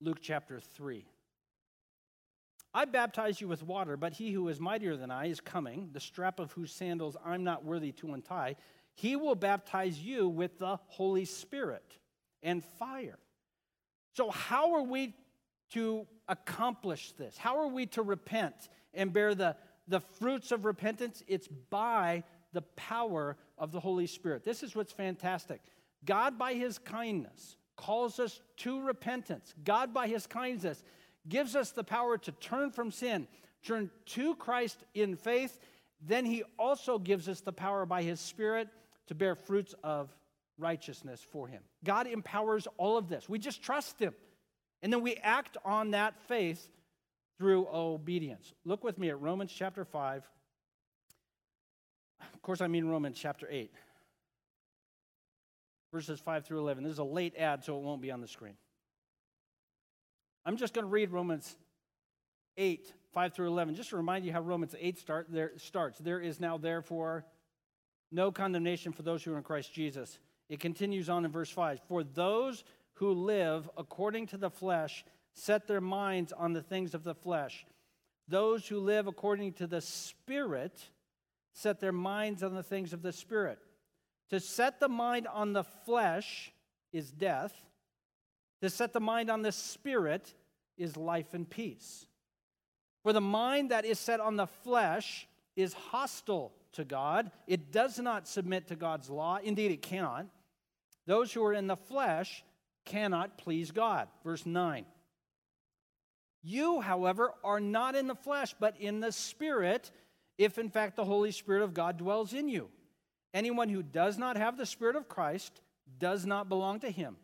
Luke 0.00 0.18
chapter 0.22 0.60
3. 0.60 1.04
I 2.72 2.84
baptize 2.84 3.40
you 3.40 3.48
with 3.48 3.64
water, 3.64 3.96
but 3.96 4.12
he 4.12 4.30
who 4.30 4.46
is 4.48 4.60
mightier 4.60 4.96
than 4.96 5.10
I 5.10 5.26
is 5.26 5.40
coming, 5.40 5.88
the 5.92 6.00
strap 6.00 6.38
of 6.38 6.52
whose 6.52 6.70
sandals 6.70 7.16
I'm 7.24 7.42
not 7.42 7.64
worthy 7.64 7.92
to 7.92 8.12
untie. 8.12 8.56
He 8.94 9.16
will 9.16 9.34
baptize 9.34 9.98
you 9.98 10.28
with 10.28 10.58
the 10.58 10.76
Holy 10.86 11.24
Spirit 11.24 11.98
and 12.42 12.62
fire. 12.64 13.18
So, 14.18 14.32
how 14.32 14.74
are 14.74 14.82
we 14.82 15.14
to 15.74 16.04
accomplish 16.28 17.12
this? 17.12 17.38
How 17.38 17.56
are 17.56 17.68
we 17.68 17.86
to 17.86 18.02
repent 18.02 18.68
and 18.92 19.12
bear 19.12 19.32
the, 19.32 19.54
the 19.86 20.00
fruits 20.00 20.50
of 20.50 20.64
repentance? 20.64 21.22
It's 21.28 21.46
by 21.46 22.24
the 22.52 22.62
power 22.74 23.36
of 23.58 23.70
the 23.70 23.78
Holy 23.78 24.08
Spirit. 24.08 24.42
This 24.42 24.64
is 24.64 24.74
what's 24.74 24.90
fantastic. 24.90 25.60
God, 26.04 26.36
by 26.36 26.54
his 26.54 26.78
kindness, 26.78 27.54
calls 27.76 28.18
us 28.18 28.40
to 28.56 28.80
repentance. 28.80 29.54
God, 29.62 29.94
by 29.94 30.08
his 30.08 30.26
kindness, 30.26 30.82
gives 31.28 31.54
us 31.54 31.70
the 31.70 31.84
power 31.84 32.18
to 32.18 32.32
turn 32.32 32.72
from 32.72 32.90
sin, 32.90 33.28
turn 33.62 33.88
to 34.06 34.34
Christ 34.34 34.82
in 34.94 35.14
faith. 35.14 35.60
Then 36.04 36.24
he 36.24 36.42
also 36.58 36.98
gives 36.98 37.28
us 37.28 37.40
the 37.40 37.52
power 37.52 37.86
by 37.86 38.02
his 38.02 38.18
Spirit 38.18 38.66
to 39.06 39.14
bear 39.14 39.36
fruits 39.36 39.76
of 39.84 40.12
righteousness 40.58 41.24
for 41.30 41.48
him. 41.48 41.62
God 41.84 42.06
empowers 42.06 42.66
all 42.76 42.96
of 42.98 43.08
this. 43.08 43.28
We 43.28 43.38
just 43.38 43.62
trust 43.62 44.00
him. 44.00 44.14
And 44.82 44.92
then 44.92 45.02
we 45.02 45.14
act 45.16 45.56
on 45.64 45.92
that 45.92 46.14
faith 46.26 46.68
through 47.38 47.68
obedience. 47.72 48.52
Look 48.64 48.84
with 48.84 48.98
me 48.98 49.10
at 49.10 49.20
Romans 49.20 49.52
chapter 49.52 49.84
5. 49.84 50.28
Of 52.34 52.42
course, 52.42 52.60
I 52.60 52.66
mean 52.66 52.86
Romans 52.86 53.18
chapter 53.18 53.46
8, 53.48 53.72
verses 55.92 56.18
5 56.20 56.44
through 56.44 56.58
11. 56.58 56.82
This 56.84 56.94
is 56.94 56.98
a 56.98 57.04
late 57.04 57.34
add, 57.38 57.64
so 57.64 57.76
it 57.76 57.82
won't 57.82 58.02
be 58.02 58.10
on 58.10 58.20
the 58.20 58.28
screen. 58.28 58.54
I'm 60.44 60.56
just 60.56 60.74
going 60.74 60.84
to 60.84 60.90
read 60.90 61.10
Romans 61.10 61.56
8, 62.56 62.92
5 63.12 63.34
through 63.34 63.48
11, 63.48 63.74
just 63.74 63.90
to 63.90 63.96
remind 63.96 64.24
you 64.24 64.32
how 64.32 64.40
Romans 64.40 64.74
8 64.78 64.98
start, 64.98 65.26
there, 65.30 65.52
starts. 65.58 65.98
There 65.98 66.20
is 66.20 66.40
now, 66.40 66.58
therefore, 66.58 67.24
no 68.10 68.32
condemnation 68.32 68.92
for 68.92 69.02
those 69.02 69.22
who 69.22 69.32
are 69.34 69.36
in 69.36 69.44
Christ 69.44 69.72
Jesus. 69.72 70.18
It 70.48 70.60
continues 70.60 71.08
on 71.08 71.24
in 71.24 71.30
verse 71.30 71.50
5 71.50 71.80
For 71.88 72.02
those 72.02 72.64
who 72.94 73.12
live 73.12 73.68
according 73.76 74.26
to 74.28 74.36
the 74.36 74.50
flesh 74.50 75.04
set 75.34 75.66
their 75.66 75.80
minds 75.80 76.32
on 76.32 76.52
the 76.52 76.62
things 76.62 76.94
of 76.94 77.04
the 77.04 77.14
flesh. 77.14 77.64
Those 78.26 78.66
who 78.66 78.80
live 78.80 79.06
according 79.06 79.54
to 79.54 79.66
the 79.66 79.80
Spirit 79.80 80.78
set 81.52 81.80
their 81.80 81.92
minds 81.92 82.42
on 82.42 82.54
the 82.54 82.62
things 82.62 82.92
of 82.92 83.02
the 83.02 83.12
Spirit. 83.12 83.58
To 84.30 84.40
set 84.40 84.80
the 84.80 84.88
mind 84.88 85.26
on 85.26 85.52
the 85.52 85.64
flesh 85.64 86.52
is 86.92 87.10
death, 87.10 87.54
to 88.60 88.68
set 88.68 88.92
the 88.92 89.00
mind 89.00 89.30
on 89.30 89.42
the 89.42 89.52
Spirit 89.52 90.34
is 90.76 90.96
life 90.96 91.32
and 91.34 91.48
peace. 91.48 92.06
For 93.02 93.12
the 93.12 93.20
mind 93.20 93.70
that 93.70 93.84
is 93.84 93.98
set 93.98 94.20
on 94.20 94.36
the 94.36 94.46
flesh 94.46 95.26
is 95.56 95.72
hostile 95.72 96.52
to 96.72 96.84
God, 96.84 97.30
it 97.46 97.72
does 97.72 97.98
not 97.98 98.28
submit 98.28 98.68
to 98.68 98.76
God's 98.76 99.08
law. 99.08 99.38
Indeed, 99.42 99.70
it 99.70 99.82
cannot. 99.82 100.26
Those 101.08 101.32
who 101.32 101.42
are 101.42 101.54
in 101.54 101.66
the 101.66 101.76
flesh 101.76 102.44
cannot 102.84 103.38
please 103.38 103.70
God. 103.70 104.08
Verse 104.22 104.44
9. 104.44 104.84
You, 106.42 106.82
however, 106.82 107.32
are 107.42 107.60
not 107.60 107.96
in 107.96 108.06
the 108.06 108.14
flesh, 108.14 108.54
but 108.60 108.78
in 108.78 109.00
the 109.00 109.10
Spirit, 109.10 109.90
if 110.36 110.58
in 110.58 110.68
fact 110.68 110.96
the 110.96 111.06
Holy 111.06 111.32
Spirit 111.32 111.62
of 111.62 111.72
God 111.72 111.96
dwells 111.96 112.34
in 112.34 112.46
you. 112.50 112.68
Anyone 113.32 113.70
who 113.70 113.82
does 113.82 114.18
not 114.18 114.36
have 114.36 114.58
the 114.58 114.66
Spirit 114.66 114.96
of 114.96 115.08
Christ 115.08 115.62
does 115.98 116.26
not 116.26 116.50
belong 116.50 116.80
to 116.80 116.90
him. 116.90 117.16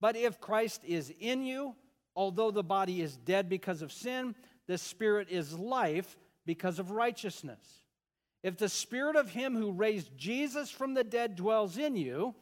But 0.00 0.16
if 0.16 0.40
Christ 0.40 0.80
is 0.82 1.12
in 1.20 1.44
you, 1.44 1.74
although 2.16 2.50
the 2.50 2.62
body 2.62 3.02
is 3.02 3.18
dead 3.18 3.46
because 3.46 3.82
of 3.82 3.92
sin, 3.92 4.34
the 4.66 4.78
Spirit 4.78 5.28
is 5.30 5.52
life 5.52 6.16
because 6.46 6.78
of 6.78 6.90
righteousness. 6.90 7.82
If 8.42 8.56
the 8.56 8.70
Spirit 8.70 9.16
of 9.16 9.28
him 9.28 9.54
who 9.54 9.70
raised 9.70 10.16
Jesus 10.16 10.70
from 10.70 10.94
the 10.94 11.04
dead 11.04 11.36
dwells 11.36 11.76
in 11.76 11.94
you, 11.94 12.34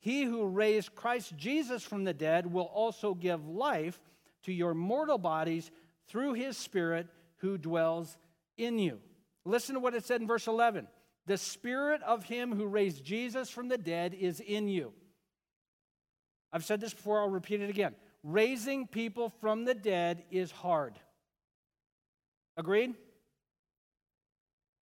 he 0.00 0.24
who 0.24 0.46
raised 0.46 0.94
Christ 0.94 1.36
Jesus 1.36 1.84
from 1.84 2.04
the 2.04 2.14
dead 2.14 2.50
will 2.50 2.64
also 2.64 3.14
give 3.14 3.46
life 3.46 4.00
to 4.44 4.52
your 4.52 4.74
mortal 4.74 5.18
bodies 5.18 5.70
through 6.08 6.32
his 6.32 6.56
Spirit 6.56 7.06
who 7.36 7.58
dwells 7.58 8.16
in 8.56 8.78
you. 8.78 8.98
Listen 9.44 9.74
to 9.74 9.80
what 9.80 9.94
it 9.94 10.04
said 10.04 10.22
in 10.22 10.26
verse 10.26 10.46
11 10.46 10.88
The 11.26 11.36
Spirit 11.36 12.02
of 12.02 12.24
him 12.24 12.54
who 12.54 12.66
raised 12.66 13.04
Jesus 13.04 13.50
from 13.50 13.68
the 13.68 13.78
dead 13.78 14.14
is 14.14 14.40
in 14.40 14.68
you. 14.68 14.92
I've 16.52 16.64
said 16.64 16.80
this 16.80 16.94
before, 16.94 17.20
I'll 17.20 17.28
repeat 17.28 17.60
it 17.60 17.70
again. 17.70 17.94
Raising 18.22 18.86
people 18.86 19.32
from 19.40 19.64
the 19.64 19.74
dead 19.74 20.24
is 20.30 20.50
hard. 20.50 20.98
Agreed? 22.56 22.94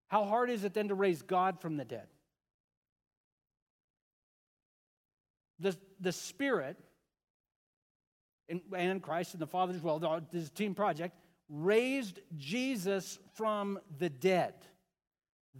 How 0.08 0.24
hard 0.24 0.48
is 0.48 0.64
it 0.64 0.74
then 0.74 0.88
to 0.88 0.94
raise 0.94 1.22
God 1.22 1.60
from 1.60 1.76
the 1.76 1.84
dead? 1.84 2.06
The, 5.58 5.76
the 6.00 6.12
Spirit 6.12 6.76
and, 8.48 8.60
and 8.76 9.02
Christ 9.02 9.34
and 9.34 9.42
the 9.42 9.46
Father 9.46 9.74
as 9.74 9.82
well, 9.82 10.22
this 10.32 10.50
team 10.50 10.74
project, 10.74 11.16
raised 11.48 12.20
Jesus 12.36 13.18
from 13.34 13.78
the 13.98 14.08
dead. 14.08 14.54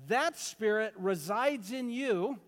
That 0.09 0.39
Spirit 0.39 0.95
resides 0.97 1.73
in 1.73 1.91
you 1.91 2.39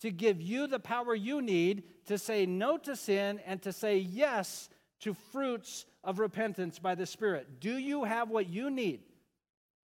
to 0.00 0.10
give 0.10 0.40
you 0.40 0.66
the 0.66 0.78
power 0.78 1.14
you 1.14 1.40
need 1.42 1.84
to 2.06 2.18
say 2.18 2.46
no 2.46 2.78
to 2.78 2.96
sin 2.96 3.40
and 3.46 3.60
to 3.62 3.72
say 3.72 3.98
yes 3.98 4.68
to 5.00 5.14
fruits 5.32 5.86
of 6.04 6.18
repentance 6.18 6.78
by 6.78 6.94
the 6.94 7.06
Spirit. 7.06 7.60
Do 7.60 7.76
you 7.76 8.04
have 8.04 8.30
what 8.30 8.48
you 8.48 8.70
need 8.70 9.00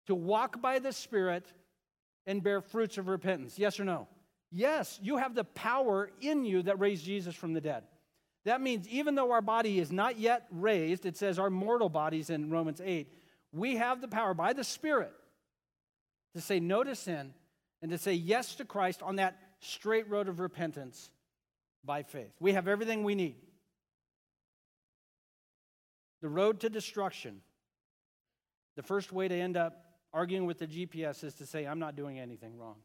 to 0.06 0.14
walk 0.14 0.60
by 0.60 0.78
the 0.78 0.92
Spirit 0.92 1.52
and 2.26 2.42
bear 2.42 2.60
fruits 2.60 2.98
of 2.98 3.08
repentance? 3.08 3.58
Yes 3.58 3.78
or 3.80 3.84
no? 3.84 4.08
Yes, 4.56 5.00
you 5.02 5.16
have 5.16 5.34
the 5.34 5.42
power 5.42 6.08
in 6.20 6.44
you 6.44 6.62
that 6.62 6.78
raised 6.78 7.04
Jesus 7.04 7.34
from 7.34 7.54
the 7.54 7.60
dead. 7.60 7.82
That 8.44 8.60
means 8.60 8.86
even 8.86 9.16
though 9.16 9.32
our 9.32 9.42
body 9.42 9.80
is 9.80 9.90
not 9.90 10.16
yet 10.16 10.46
raised, 10.48 11.04
it 11.06 11.16
says 11.16 11.40
our 11.40 11.50
mortal 11.50 11.88
bodies 11.88 12.30
in 12.30 12.50
Romans 12.50 12.80
8, 12.80 13.12
we 13.52 13.74
have 13.74 14.00
the 14.00 14.06
power 14.06 14.32
by 14.32 14.52
the 14.52 14.62
Spirit 14.62 15.12
to 16.34 16.40
say 16.40 16.60
no 16.60 16.84
to 16.84 16.94
sin 16.94 17.34
and 17.82 17.90
to 17.90 17.98
say 17.98 18.12
yes 18.12 18.54
to 18.54 18.64
Christ 18.64 19.02
on 19.02 19.16
that 19.16 19.36
straight 19.58 20.08
road 20.08 20.28
of 20.28 20.38
repentance 20.38 21.10
by 21.84 22.04
faith. 22.04 22.32
We 22.38 22.52
have 22.52 22.68
everything 22.68 23.02
we 23.02 23.16
need. 23.16 23.34
The 26.22 26.28
road 26.28 26.60
to 26.60 26.70
destruction, 26.70 27.40
the 28.76 28.84
first 28.84 29.10
way 29.10 29.26
to 29.26 29.34
end 29.34 29.56
up 29.56 29.84
arguing 30.12 30.46
with 30.46 30.60
the 30.60 30.68
GPS 30.68 31.24
is 31.24 31.34
to 31.34 31.46
say, 31.46 31.66
I'm 31.66 31.80
not 31.80 31.96
doing 31.96 32.20
anything 32.20 32.56
wrong. 32.56 32.76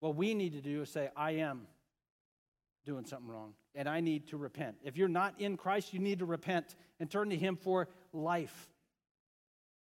What 0.00 0.16
we 0.16 0.34
need 0.34 0.54
to 0.54 0.60
do 0.60 0.82
is 0.82 0.90
say, 0.90 1.10
I 1.16 1.32
am 1.32 1.66
doing 2.84 3.04
something 3.04 3.28
wrong 3.28 3.54
and 3.74 3.88
I 3.88 4.00
need 4.00 4.28
to 4.28 4.36
repent. 4.36 4.76
If 4.82 4.96
you're 4.96 5.08
not 5.08 5.34
in 5.38 5.56
Christ, 5.56 5.92
you 5.92 6.00
need 6.00 6.18
to 6.20 6.26
repent 6.26 6.74
and 6.98 7.10
turn 7.10 7.30
to 7.30 7.36
Him 7.36 7.56
for 7.56 7.88
life 8.12 8.68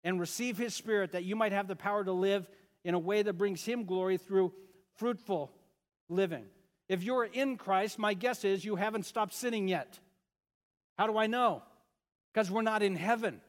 and 0.03 0.19
receive 0.19 0.57
His 0.57 0.75
Spirit 0.75 1.13
that 1.13 1.23
you 1.23 1.35
might 1.35 1.51
have 1.51 1.67
the 1.67 1.75
power 1.75 2.03
to 2.03 2.11
live 2.11 2.47
in 2.83 2.93
a 2.93 2.99
way 2.99 3.21
that 3.21 3.33
brings 3.33 3.63
Him 3.65 3.85
glory 3.85 4.17
through 4.17 4.53
fruitful 4.97 5.51
living. 6.09 6.45
If 6.87 7.03
you're 7.03 7.25
in 7.25 7.57
Christ, 7.57 7.99
my 7.99 8.13
guess 8.13 8.43
is 8.43 8.65
you 8.65 8.75
haven't 8.75 9.05
stopped 9.05 9.33
sinning 9.33 9.67
yet. 9.67 9.99
How 10.97 11.07
do 11.07 11.17
I 11.17 11.27
know? 11.27 11.63
Because 12.33 12.51
we're 12.51 12.61
not 12.61 12.83
in 12.83 12.95
heaven. 12.95 13.41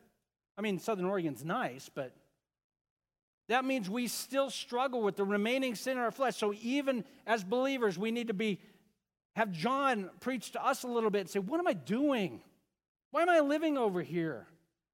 I 0.56 0.62
mean, 0.62 0.78
Southern 0.78 1.06
Oregon's 1.06 1.44
nice, 1.44 1.90
but 1.92 2.14
that 3.50 3.64
means 3.64 3.90
we 3.90 4.06
still 4.06 4.48
struggle 4.48 5.02
with 5.02 5.16
the 5.16 5.24
remaining 5.24 5.74
sin 5.74 5.94
in 5.94 5.98
our 5.98 6.12
flesh. 6.12 6.36
So 6.36 6.54
even 6.62 7.04
as 7.26 7.42
believers, 7.42 7.98
we 7.98 8.12
need 8.12 8.28
to 8.28 8.34
be 8.34 8.60
have 9.34 9.50
John 9.50 10.08
preach 10.20 10.52
to 10.52 10.64
us 10.64 10.84
a 10.84 10.86
little 10.86 11.10
bit 11.10 11.22
and 11.22 11.30
say, 11.30 11.40
What 11.40 11.58
am 11.58 11.66
I 11.66 11.72
doing? 11.72 12.42
Why 13.10 13.22
am 13.22 13.28
I 13.28 13.40
living 13.40 13.76
over 13.76 14.02
here? 14.02 14.46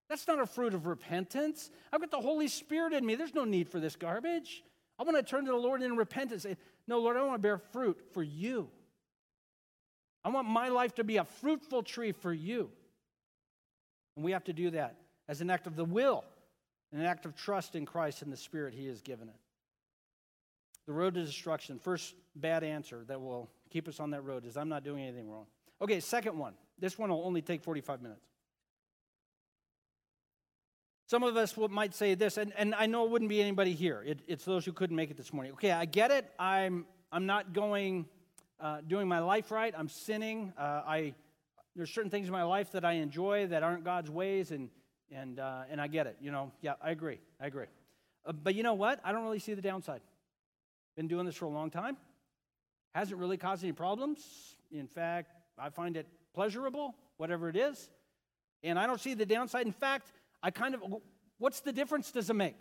That's 0.09 0.27
not 0.27 0.41
a 0.41 0.47
fruit 0.47 0.73
of 0.73 0.87
repentance. 0.87 1.71
I've 1.93 2.01
got 2.01 2.11
the 2.11 2.21
Holy 2.21 2.49
Spirit 2.49 2.95
in 2.95 3.05
me. 3.05 3.15
There's 3.15 3.35
no 3.35 3.45
need 3.45 3.69
for 3.69 3.79
this 3.79 3.95
garbage. 3.95 4.65
I 4.99 5.03
want 5.03 5.17
to 5.19 5.23
turn 5.23 5.45
to 5.45 5.51
the 5.51 5.57
Lord 5.59 5.83
in 5.83 5.95
repentance. 5.95 6.45
Say, 6.45 6.57
no, 6.87 6.99
Lord, 6.99 7.19
I 7.19 7.23
want 7.23 7.35
to 7.35 7.43
bear 7.43 7.59
fruit 7.59 7.99
for 8.15 8.23
you. 8.23 8.71
I 10.25 10.31
want 10.31 10.49
my 10.49 10.69
life 10.69 10.95
to 10.95 11.05
be 11.05 11.19
a 11.19 11.25
fruitful 11.25 11.83
tree 11.83 12.13
for 12.13 12.33
you. 12.33 12.71
And 14.15 14.25
we 14.25 14.33
have 14.33 14.45
to 14.45 14.55
do 14.55 14.71
that 14.71 14.97
as 15.29 15.43
an 15.43 15.51
act 15.51 15.67
of 15.67 15.77
the 15.77 15.85
will 15.85 16.25
an 16.93 17.03
act 17.03 17.27
of 17.27 17.35
trust 17.35 17.75
in 17.75 17.87
Christ 17.87 18.23
and 18.23 18.33
the 18.33 18.37
Spirit 18.37 18.75
He 18.75 18.87
has 18.87 19.01
given 19.01 19.29
it. 19.29 19.35
The 20.87 20.93
road 20.93 21.15
to 21.15 21.25
destruction, 21.25 21.79
first 21.79 22.15
bad 22.37 22.63
answer 22.63 23.05
that 23.09 23.21
will 23.21 23.51
keep 23.71 23.89
us 23.89 23.99
on 23.99 24.11
that 24.11 24.23
road 24.23 24.45
is 24.45 24.57
I'm 24.57 24.69
not 24.69 24.85
doing 24.85 25.03
anything 25.03 25.29
wrong. 25.29 25.47
Okay, 25.83 26.01
second 26.01 26.39
one. 26.39 26.55
This 26.79 26.99
one 26.99 27.11
will 27.11 27.25
only 27.25 27.43
take 27.43 27.63
45 27.63 28.03
minutes. 28.03 28.25
Some 31.09 31.23
of 31.23 31.37
us 31.37 31.57
might 31.71 31.95
say 31.95 32.15
this, 32.15 32.37
and, 32.37 32.53
and 32.57 32.75
I 32.75 32.87
know 32.87 33.05
it 33.05 33.11
wouldn't 33.11 33.29
be 33.29 33.41
anybody 33.41 33.75
here. 33.75 34.03
It, 34.05 34.21
it's 34.27 34.45
those 34.45 34.65
who 34.65 34.73
couldn't 34.73 34.97
make 34.97 35.11
it 35.11 35.17
this 35.17 35.33
morning. 35.33 35.53
Okay, 35.53 35.71
I 35.71 35.85
get 35.85 36.11
it. 36.11 36.29
I'm, 36.39 36.85
I'm 37.13 37.27
not 37.27 37.53
going, 37.53 38.07
uh, 38.59 38.79
doing 38.87 39.07
my 39.07 39.21
life 39.21 39.53
right. 39.53 39.73
I'm 39.77 39.89
sinning. 39.89 40.53
Uh, 40.59 40.83
I, 40.85 41.15
there's 41.77 41.91
certain 41.91 42.11
things 42.11 42.27
in 42.27 42.33
my 42.33 42.43
life 42.43 42.73
that 42.73 42.85
I 42.85 42.95
enjoy 42.95 43.47
that 43.49 43.63
aren't 43.63 43.85
God's 43.85 44.11
ways, 44.11 44.51
and 44.51 44.69
and, 45.13 45.39
uh, 45.39 45.63
and 45.71 45.81
I 45.81 45.87
get 45.87 46.07
it. 46.07 46.17
You 46.21 46.31
know, 46.31 46.53
yeah, 46.61 46.75
I 46.83 46.91
agree. 46.91 47.19
I 47.41 47.47
agree. 47.47 47.67
Uh, 48.25 48.33
but 48.33 48.55
you 48.55 48.63
know 48.63 48.75
what? 48.75 49.01
I 49.05 49.13
don't 49.13 49.23
really 49.23 49.39
see 49.39 49.55
the 49.55 49.63
downside. 49.63 50.01
Been 50.97 51.09
doing 51.09 51.27
this 51.27 51.35
for 51.35 51.45
a 51.45 51.51
long 51.51 51.71
time. 51.71 51.97
Hasn't 52.95 53.21
really 53.21 53.37
caused 53.37 53.63
any 53.63 53.73
problems. 53.73 54.21
In 54.71 54.87
fact, 54.87 55.31
I 55.59 55.69
find 55.69 55.97
it 55.97 56.07
pleasurable, 56.35 56.95
whatever 57.19 57.49
it 57.49 57.57
is. 57.57 57.91
And 58.63 58.79
I 58.79 58.87
don't 58.87 59.01
see 59.01 59.15
the 59.15 59.27
downside. 59.27 59.67
In 59.67 59.73
fact, 59.73 60.13
I 60.43 60.51
kind 60.51 60.75
of, 60.75 60.83
what's 61.39 61.61
the 61.61 61.73
difference 61.73 62.11
does 62.11 62.31
it 62.31 62.35
make? 62.35 62.57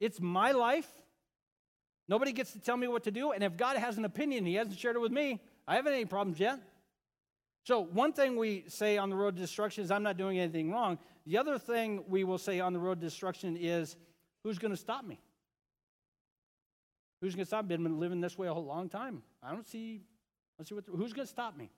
It's 0.00 0.20
my 0.20 0.52
life. 0.52 0.88
Nobody 2.08 2.32
gets 2.32 2.52
to 2.52 2.60
tell 2.60 2.76
me 2.76 2.88
what 2.88 3.04
to 3.04 3.10
do. 3.10 3.32
And 3.32 3.44
if 3.44 3.56
God 3.56 3.76
has 3.76 3.98
an 3.98 4.04
opinion, 4.04 4.44
He 4.44 4.54
hasn't 4.54 4.78
shared 4.78 4.96
it 4.96 5.00
with 5.00 5.12
me, 5.12 5.40
I 5.68 5.76
haven't 5.76 5.92
any 5.92 6.04
problems 6.04 6.40
yet. 6.40 6.58
So, 7.64 7.80
one 7.80 8.12
thing 8.12 8.36
we 8.36 8.64
say 8.66 8.98
on 8.98 9.08
the 9.08 9.16
road 9.16 9.36
to 9.36 9.40
destruction 9.40 9.84
is, 9.84 9.90
I'm 9.90 10.02
not 10.02 10.16
doing 10.16 10.38
anything 10.38 10.72
wrong. 10.72 10.98
The 11.26 11.38
other 11.38 11.58
thing 11.58 12.04
we 12.08 12.24
will 12.24 12.38
say 12.38 12.58
on 12.58 12.72
the 12.72 12.80
road 12.80 13.00
to 13.00 13.06
destruction 13.06 13.56
is, 13.56 13.96
who's 14.42 14.58
going 14.58 14.72
to 14.72 14.76
stop 14.76 15.04
me? 15.04 15.20
Who's 17.20 17.36
going 17.36 17.44
to 17.44 17.48
stop 17.48 17.64
me? 17.64 17.74
I've 17.74 17.82
been 17.82 18.00
living 18.00 18.20
this 18.20 18.36
way 18.36 18.48
a 18.48 18.54
whole 18.54 18.64
long 18.64 18.88
time. 18.88 19.22
I 19.42 19.52
don't 19.52 19.68
see, 19.68 20.00
let's 20.58 20.68
see 20.68 20.74
what, 20.74 20.84
who's 20.88 21.12
going 21.12 21.26
to 21.26 21.30
stop 21.30 21.56
me? 21.56 21.70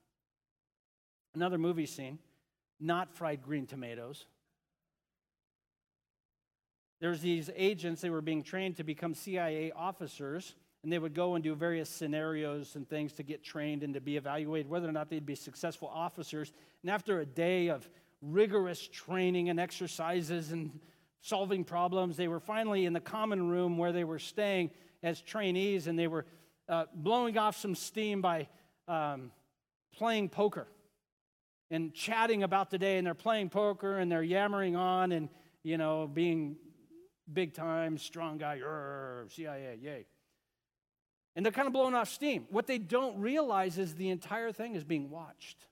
Another 1.35 1.59
movie 1.59 1.87
scene, 1.87 2.18
not 2.80 3.12
fried 3.12 3.43
green 3.43 3.66
tomatoes. 3.66 4.24
There's 7.01 7.20
these 7.20 7.51
agents, 7.55 8.01
they 8.01 8.09
were 8.09 8.22
being 8.22 8.43
trained 8.43 8.76
to 8.76 8.85
become 8.85 9.12
CIA 9.12 9.72
officers, 9.72 10.55
and 10.85 10.93
they 10.93 10.99
would 10.99 11.14
go 11.14 11.35
and 11.35 11.43
do 11.43 11.55
various 11.55 11.89
scenarios 11.89 12.76
and 12.76 12.89
things 12.89 13.14
to 13.14 13.22
get 13.22 13.43
trained 13.43 13.82
and 13.82 13.95
to 13.95 14.01
be 14.01 14.16
evaluated 14.16 14.70
whether 14.70 14.89
or 14.89 14.93
not 14.93 15.09
they'd 15.09 15.26
be 15.26 15.35
successful 15.35 15.91
officers. 15.93 16.53
And 16.82 16.91
after 16.91 17.20
a 17.20 17.26
day 17.26 17.68
of 17.68 17.89
rigorous 18.20 18.87
training 18.87 19.49
and 19.49 19.59
exercises 19.59 20.53
and 20.53 20.78
solving 21.22 21.64
problems, 21.64 22.18
they 22.18 22.28
were 22.28 22.39
finally 22.39 22.85
in 22.85 22.93
the 22.93 23.01
common 23.01 23.49
room 23.49 23.78
where 23.78 23.93
they 23.93 24.05
were 24.05 24.18
staying 24.18 24.70
as 25.03 25.20
trainees, 25.20 25.87
and 25.87 25.99
they 25.99 26.07
were 26.07 26.26
uh, 26.68 26.85
blowing 26.95 27.37
off 27.39 27.57
some 27.57 27.74
steam 27.74 28.20
by 28.20 28.47
um, 28.87 29.30
playing 29.95 30.28
poker 30.28 30.66
and 31.70 31.95
chatting 31.95 32.43
about 32.43 32.70
the 32.70 32.78
day. 32.78 32.99
And 32.99 33.07
they're 33.07 33.14
playing 33.14 33.49
poker 33.49 33.99
and 33.99 34.12
they're 34.12 34.22
yammering 34.22 34.76
on 34.76 35.12
and, 35.12 35.28
you 35.62 35.78
know, 35.78 36.07
being 36.07 36.57
big 37.32 37.55
time, 37.55 37.97
strong 37.97 38.39
guy, 38.39 38.61
CIA, 39.28 39.78
yay. 39.80 40.07
And 41.37 41.45
they're 41.45 41.53
kind 41.53 41.66
of 41.66 41.72
blowing 41.72 41.95
off 41.95 42.09
steam. 42.09 42.47
What 42.51 42.66
they 42.66 42.78
don't 42.78 43.18
realize 43.18 43.78
is 43.78 43.95
the 43.95 44.11
entire 44.11 44.53
thing 44.53 44.76
is 44.76 44.85
being 44.85 45.11
watched. 45.11 45.66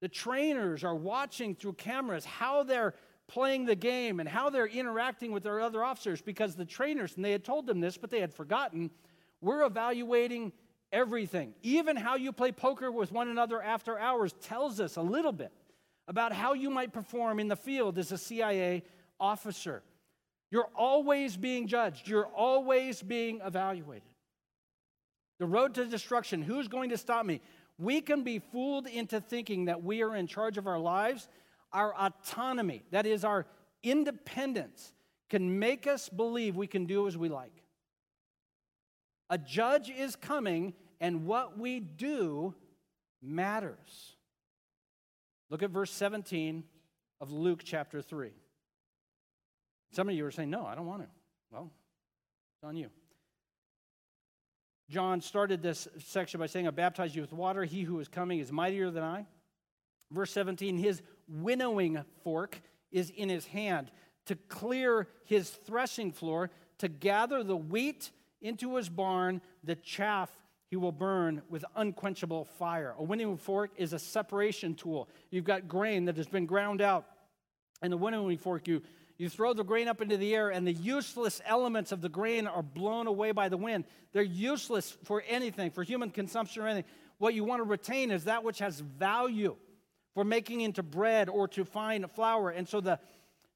The 0.00 0.08
trainers 0.08 0.84
are 0.84 0.94
watching 0.94 1.54
through 1.54 1.74
cameras 1.74 2.24
how 2.24 2.62
they're 2.62 2.94
playing 3.26 3.66
the 3.66 3.74
game 3.74 4.20
and 4.20 4.28
how 4.28 4.48
they're 4.48 4.66
interacting 4.66 5.32
with 5.32 5.42
their 5.42 5.60
other 5.60 5.84
officers 5.84 6.22
because 6.22 6.54
the 6.54 6.64
trainers, 6.64 7.16
and 7.16 7.24
they 7.24 7.32
had 7.32 7.44
told 7.44 7.66
them 7.66 7.80
this, 7.80 7.98
but 7.98 8.10
they 8.10 8.20
had 8.20 8.32
forgotten, 8.32 8.90
we're 9.40 9.64
evaluating 9.64 10.52
everything. 10.92 11.54
Even 11.62 11.96
how 11.96 12.16
you 12.16 12.32
play 12.32 12.52
poker 12.52 12.90
with 12.90 13.12
one 13.12 13.28
another 13.28 13.62
after 13.62 13.98
hours 13.98 14.34
tells 14.40 14.80
us 14.80 14.96
a 14.96 15.02
little 15.02 15.32
bit 15.32 15.52
about 16.06 16.32
how 16.32 16.54
you 16.54 16.70
might 16.70 16.92
perform 16.92 17.38
in 17.38 17.48
the 17.48 17.56
field 17.56 17.98
as 17.98 18.12
a 18.12 18.18
CIA 18.18 18.82
officer. 19.20 19.82
You're 20.50 20.70
always 20.74 21.36
being 21.36 21.66
judged, 21.66 22.08
you're 22.08 22.26
always 22.26 23.02
being 23.02 23.40
evaluated. 23.44 24.08
The 25.38 25.46
road 25.46 25.74
to 25.74 25.86
destruction, 25.86 26.42
who's 26.42 26.68
going 26.68 26.90
to 26.90 26.98
stop 26.98 27.24
me? 27.24 27.40
We 27.78 28.00
can 28.00 28.24
be 28.24 28.40
fooled 28.40 28.86
into 28.86 29.20
thinking 29.20 29.66
that 29.66 29.82
we 29.82 30.02
are 30.02 30.14
in 30.16 30.26
charge 30.26 30.58
of 30.58 30.66
our 30.66 30.78
lives. 30.78 31.28
Our 31.72 31.94
autonomy, 31.94 32.82
that 32.90 33.06
is, 33.06 33.24
our 33.24 33.46
independence, 33.82 34.92
can 35.30 35.58
make 35.58 35.86
us 35.86 36.08
believe 36.08 36.56
we 36.56 36.66
can 36.66 36.86
do 36.86 37.06
as 37.06 37.16
we 37.16 37.28
like. 37.28 37.62
A 39.30 39.38
judge 39.38 39.90
is 39.90 40.16
coming, 40.16 40.74
and 41.00 41.26
what 41.26 41.58
we 41.58 41.80
do 41.80 42.54
matters. 43.22 44.16
Look 45.50 45.62
at 45.62 45.70
verse 45.70 45.92
17 45.92 46.64
of 47.20 47.30
Luke 47.30 47.60
chapter 47.64 48.02
3. 48.02 48.30
Some 49.92 50.08
of 50.08 50.14
you 50.14 50.24
are 50.26 50.30
saying, 50.30 50.50
No, 50.50 50.66
I 50.66 50.74
don't 50.74 50.86
want 50.86 51.02
to. 51.02 51.08
Well, 51.50 51.70
it's 52.56 52.64
on 52.64 52.76
you. 52.76 52.88
John 54.90 55.20
started 55.20 55.62
this 55.62 55.86
section 55.98 56.40
by 56.40 56.46
saying, 56.46 56.66
I 56.66 56.70
baptize 56.70 57.14
you 57.14 57.22
with 57.22 57.32
water. 57.32 57.64
He 57.64 57.82
who 57.82 58.00
is 58.00 58.08
coming 58.08 58.38
is 58.38 58.50
mightier 58.50 58.90
than 58.90 59.02
I. 59.02 59.26
Verse 60.10 60.30
17, 60.32 60.78
his 60.78 61.02
winnowing 61.28 62.02
fork 62.24 62.60
is 62.90 63.10
in 63.10 63.28
his 63.28 63.46
hand 63.46 63.90
to 64.26 64.36
clear 64.36 65.08
his 65.24 65.50
threshing 65.50 66.12
floor, 66.12 66.50
to 66.78 66.88
gather 66.88 67.42
the 67.42 67.56
wheat 67.56 68.10
into 68.40 68.76
his 68.76 68.88
barn, 68.88 69.40
the 69.64 69.74
chaff 69.74 70.30
he 70.68 70.76
will 70.76 70.92
burn 70.92 71.42
with 71.48 71.64
unquenchable 71.76 72.44
fire. 72.44 72.94
A 72.98 73.02
winnowing 73.02 73.38
fork 73.38 73.70
is 73.76 73.92
a 73.92 73.98
separation 73.98 74.74
tool. 74.74 75.08
You've 75.30 75.44
got 75.44 75.66
grain 75.66 76.04
that 76.06 76.16
has 76.16 76.28
been 76.28 76.46
ground 76.46 76.80
out, 76.80 77.06
and 77.82 77.92
the 77.92 77.96
winnowing 77.96 78.38
fork, 78.38 78.68
you 78.68 78.82
you 79.18 79.28
throw 79.28 79.52
the 79.52 79.64
grain 79.64 79.88
up 79.88 80.00
into 80.00 80.16
the 80.16 80.34
air, 80.34 80.50
and 80.50 80.64
the 80.64 80.72
useless 80.72 81.42
elements 81.44 81.90
of 81.90 82.00
the 82.00 82.08
grain 82.08 82.46
are 82.46 82.62
blown 82.62 83.08
away 83.08 83.32
by 83.32 83.48
the 83.48 83.56
wind. 83.56 83.84
They're 84.12 84.22
useless 84.22 84.96
for 85.04 85.24
anything, 85.28 85.72
for 85.72 85.82
human 85.82 86.10
consumption 86.10 86.62
or 86.62 86.68
anything. 86.68 86.90
What 87.18 87.34
you 87.34 87.42
want 87.42 87.58
to 87.58 87.64
retain 87.64 88.12
is 88.12 88.24
that 88.24 88.44
which 88.44 88.60
has 88.60 88.78
value 88.78 89.56
for 90.14 90.22
making 90.22 90.60
into 90.60 90.84
bread 90.84 91.28
or 91.28 91.48
to 91.48 91.64
fine 91.64 92.06
flour. 92.06 92.50
And 92.50 92.68
so 92.68 92.80
the, 92.80 93.00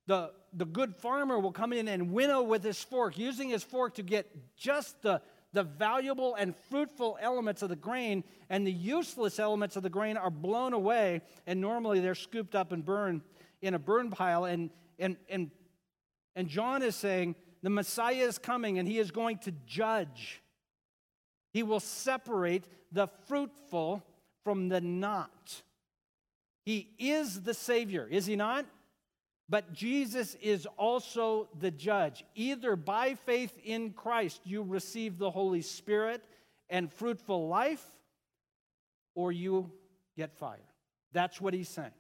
the, 0.06 0.32
the 0.52 0.64
good 0.64 0.96
farmer 0.96 1.38
will 1.38 1.52
come 1.52 1.72
in 1.72 1.86
and 1.86 2.12
winnow 2.12 2.42
with 2.42 2.64
his 2.64 2.82
fork, 2.82 3.16
using 3.16 3.48
his 3.48 3.62
fork 3.62 3.94
to 3.94 4.02
get 4.02 4.56
just 4.56 5.00
the, 5.02 5.22
the 5.52 5.62
valuable 5.62 6.34
and 6.34 6.56
fruitful 6.70 7.18
elements 7.20 7.62
of 7.62 7.68
the 7.68 7.76
grain, 7.76 8.24
and 8.50 8.66
the 8.66 8.72
useless 8.72 9.38
elements 9.38 9.76
of 9.76 9.84
the 9.84 9.90
grain 9.90 10.16
are 10.16 10.30
blown 10.30 10.72
away, 10.72 11.20
and 11.46 11.60
normally 11.60 12.00
they're 12.00 12.16
scooped 12.16 12.56
up 12.56 12.72
and 12.72 12.84
burned 12.84 13.20
in 13.60 13.74
a 13.74 13.78
burn 13.78 14.10
pile. 14.10 14.44
And 14.44 14.70
and, 14.98 15.16
and, 15.28 15.50
and 16.36 16.48
John 16.48 16.82
is 16.82 16.96
saying 16.96 17.36
the 17.62 17.70
Messiah 17.70 18.24
is 18.24 18.38
coming 18.38 18.78
and 18.78 18.88
he 18.88 18.98
is 18.98 19.10
going 19.10 19.38
to 19.38 19.52
judge. 19.66 20.42
He 21.52 21.62
will 21.62 21.80
separate 21.80 22.64
the 22.90 23.08
fruitful 23.26 24.02
from 24.44 24.68
the 24.68 24.80
not. 24.80 25.62
He 26.64 26.90
is 26.98 27.42
the 27.42 27.54
Savior, 27.54 28.06
is 28.10 28.26
he 28.26 28.36
not? 28.36 28.66
But 29.48 29.72
Jesus 29.72 30.34
is 30.40 30.66
also 30.78 31.48
the 31.58 31.70
judge. 31.70 32.24
Either 32.34 32.76
by 32.76 33.14
faith 33.14 33.58
in 33.62 33.92
Christ 33.92 34.40
you 34.44 34.62
receive 34.62 35.18
the 35.18 35.30
Holy 35.30 35.62
Spirit 35.62 36.24
and 36.70 36.90
fruitful 36.90 37.48
life, 37.48 37.84
or 39.14 39.30
you 39.30 39.70
get 40.16 40.32
fire. 40.32 40.58
That's 41.12 41.40
what 41.40 41.52
he's 41.52 41.68
saying. 41.68 41.90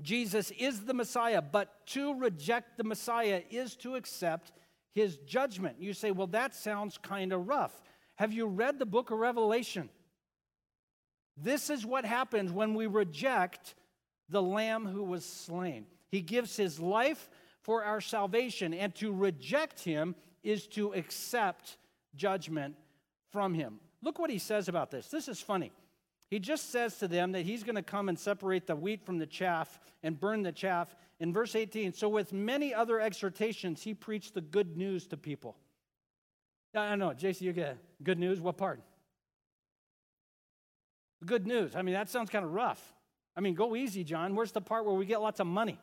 Jesus 0.00 0.52
is 0.52 0.84
the 0.84 0.94
Messiah, 0.94 1.42
but 1.42 1.86
to 1.88 2.14
reject 2.14 2.76
the 2.76 2.84
Messiah 2.84 3.42
is 3.50 3.74
to 3.76 3.96
accept 3.96 4.52
his 4.94 5.16
judgment. 5.18 5.76
You 5.80 5.92
say, 5.92 6.10
well, 6.10 6.28
that 6.28 6.54
sounds 6.54 6.98
kind 6.98 7.32
of 7.32 7.48
rough. 7.48 7.82
Have 8.16 8.32
you 8.32 8.46
read 8.46 8.78
the 8.78 8.86
book 8.86 9.10
of 9.10 9.18
Revelation? 9.18 9.88
This 11.36 11.70
is 11.70 11.86
what 11.86 12.04
happens 12.04 12.52
when 12.52 12.74
we 12.74 12.86
reject 12.86 13.74
the 14.28 14.42
Lamb 14.42 14.86
who 14.86 15.04
was 15.04 15.24
slain. 15.24 15.86
He 16.10 16.20
gives 16.20 16.56
his 16.56 16.80
life 16.80 17.30
for 17.62 17.84
our 17.84 18.00
salvation, 18.00 18.72
and 18.74 18.94
to 18.96 19.12
reject 19.12 19.80
him 19.80 20.14
is 20.42 20.66
to 20.68 20.92
accept 20.94 21.76
judgment 22.14 22.74
from 23.30 23.54
him. 23.54 23.78
Look 24.02 24.18
what 24.18 24.30
he 24.30 24.38
says 24.38 24.68
about 24.68 24.90
this. 24.90 25.08
This 25.08 25.28
is 25.28 25.40
funny. 25.40 25.72
He 26.30 26.38
just 26.38 26.70
says 26.70 26.98
to 26.98 27.08
them 27.08 27.32
that 27.32 27.42
he's 27.42 27.62
going 27.62 27.76
to 27.76 27.82
come 27.82 28.08
and 28.08 28.18
separate 28.18 28.66
the 28.66 28.76
wheat 28.76 29.04
from 29.04 29.18
the 29.18 29.26
chaff 29.26 29.80
and 30.02 30.18
burn 30.18 30.42
the 30.42 30.52
chaff. 30.52 30.94
In 31.20 31.32
verse 31.32 31.54
18, 31.54 31.94
so 31.94 32.08
with 32.08 32.32
many 32.32 32.74
other 32.74 33.00
exhortations, 33.00 33.82
he 33.82 33.94
preached 33.94 34.34
the 34.34 34.42
good 34.42 34.76
news 34.76 35.06
to 35.08 35.16
people. 35.16 35.56
I 36.74 36.90
don't 36.90 36.98
know, 36.98 37.10
JC, 37.10 37.40
you 37.42 37.52
get 37.52 37.78
good 38.02 38.18
news? 38.18 38.40
What 38.40 38.58
part? 38.58 38.82
Good 41.24 41.46
news. 41.46 41.74
I 41.74 41.82
mean, 41.82 41.94
that 41.94 42.10
sounds 42.10 42.30
kind 42.30 42.44
of 42.44 42.52
rough. 42.52 42.94
I 43.34 43.40
mean, 43.40 43.54
go 43.54 43.74
easy, 43.74 44.04
John. 44.04 44.34
Where's 44.34 44.52
the 44.52 44.60
part 44.60 44.84
where 44.84 44.94
we 44.94 45.06
get 45.06 45.20
lots 45.20 45.40
of 45.40 45.46
money? 45.46 45.78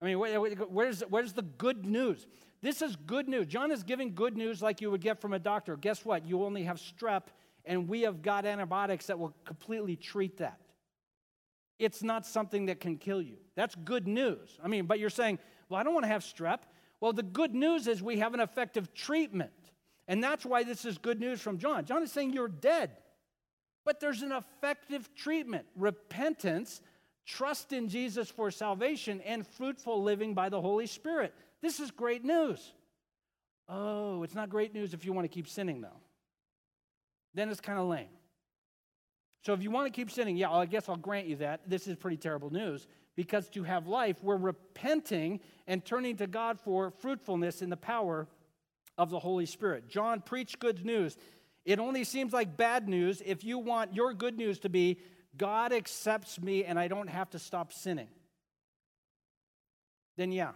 I 0.00 0.06
mean, 0.06 0.18
where's, 0.18 1.00
where's 1.00 1.32
the 1.32 1.42
good 1.42 1.84
news? 1.84 2.26
This 2.62 2.80
is 2.80 2.94
good 2.94 3.28
news. 3.28 3.46
John 3.46 3.70
is 3.70 3.82
giving 3.82 4.14
good 4.14 4.36
news 4.36 4.62
like 4.62 4.80
you 4.80 4.90
would 4.90 5.00
get 5.00 5.20
from 5.20 5.32
a 5.32 5.38
doctor. 5.38 5.76
Guess 5.76 6.04
what? 6.04 6.26
You 6.26 6.44
only 6.44 6.62
have 6.64 6.78
strep 6.78 7.24
and 7.64 7.88
we 7.88 8.02
have 8.02 8.22
got 8.22 8.44
antibiotics 8.44 9.06
that 9.06 9.18
will 9.18 9.34
completely 9.44 9.96
treat 9.96 10.38
that. 10.38 10.60
It's 11.78 12.02
not 12.02 12.26
something 12.26 12.66
that 12.66 12.80
can 12.80 12.98
kill 12.98 13.22
you. 13.22 13.36
That's 13.56 13.74
good 13.74 14.06
news. 14.06 14.58
I 14.62 14.68
mean, 14.68 14.86
but 14.86 14.98
you're 14.98 15.10
saying, 15.10 15.38
well, 15.68 15.80
I 15.80 15.82
don't 15.82 15.94
want 15.94 16.04
to 16.04 16.08
have 16.08 16.22
strep. 16.22 16.60
Well, 17.00 17.12
the 17.12 17.22
good 17.22 17.54
news 17.54 17.88
is 17.88 18.02
we 18.02 18.18
have 18.18 18.34
an 18.34 18.40
effective 18.40 18.94
treatment. 18.94 19.52
And 20.06 20.22
that's 20.22 20.44
why 20.44 20.62
this 20.62 20.84
is 20.84 20.98
good 20.98 21.18
news 21.18 21.40
from 21.40 21.58
John. 21.58 21.84
John 21.84 22.02
is 22.02 22.12
saying 22.12 22.32
you're 22.32 22.48
dead, 22.48 22.90
but 23.84 24.00
there's 24.00 24.22
an 24.22 24.32
effective 24.32 25.08
treatment 25.14 25.66
repentance, 25.76 26.82
trust 27.26 27.72
in 27.72 27.88
Jesus 27.88 28.28
for 28.28 28.50
salvation, 28.50 29.20
and 29.22 29.46
fruitful 29.46 30.02
living 30.02 30.34
by 30.34 30.50
the 30.50 30.60
Holy 30.60 30.86
Spirit. 30.86 31.34
This 31.62 31.80
is 31.80 31.90
great 31.90 32.24
news. 32.24 32.72
Oh, 33.66 34.22
it's 34.22 34.34
not 34.34 34.50
great 34.50 34.74
news 34.74 34.92
if 34.92 35.06
you 35.06 35.14
want 35.14 35.24
to 35.24 35.34
keep 35.34 35.48
sinning, 35.48 35.80
though 35.80 36.03
then 37.34 37.48
it's 37.50 37.60
kind 37.60 37.78
of 37.78 37.86
lame. 37.86 38.08
So 39.44 39.52
if 39.52 39.62
you 39.62 39.70
want 39.70 39.86
to 39.86 39.92
keep 39.92 40.10
sinning, 40.10 40.36
yeah, 40.36 40.50
I 40.50 40.64
guess 40.66 40.88
I'll 40.88 40.96
grant 40.96 41.26
you 41.26 41.36
that. 41.36 41.68
This 41.68 41.86
is 41.86 41.96
pretty 41.96 42.16
terrible 42.16 42.50
news 42.50 42.86
because 43.14 43.48
to 43.50 43.62
have 43.62 43.86
life, 43.86 44.16
we're 44.22 44.36
repenting 44.36 45.40
and 45.66 45.84
turning 45.84 46.16
to 46.16 46.26
God 46.26 46.58
for 46.58 46.90
fruitfulness 46.90 47.60
in 47.60 47.68
the 47.68 47.76
power 47.76 48.26
of 48.96 49.10
the 49.10 49.18
Holy 49.18 49.46
Spirit. 49.46 49.88
John 49.88 50.20
preached 50.20 50.58
good 50.60 50.84
news. 50.84 51.16
It 51.64 51.78
only 51.78 52.04
seems 52.04 52.32
like 52.32 52.56
bad 52.56 52.88
news 52.88 53.22
if 53.24 53.44
you 53.44 53.58
want 53.58 53.94
your 53.94 54.14
good 54.14 54.36
news 54.36 54.60
to 54.60 54.68
be 54.68 54.98
God 55.36 55.72
accepts 55.72 56.40
me 56.40 56.64
and 56.64 56.78
I 56.78 56.88
don't 56.88 57.08
have 57.08 57.30
to 57.30 57.38
stop 57.38 57.72
sinning. 57.72 58.08
Then, 60.16 60.30
yeah, 60.30 60.52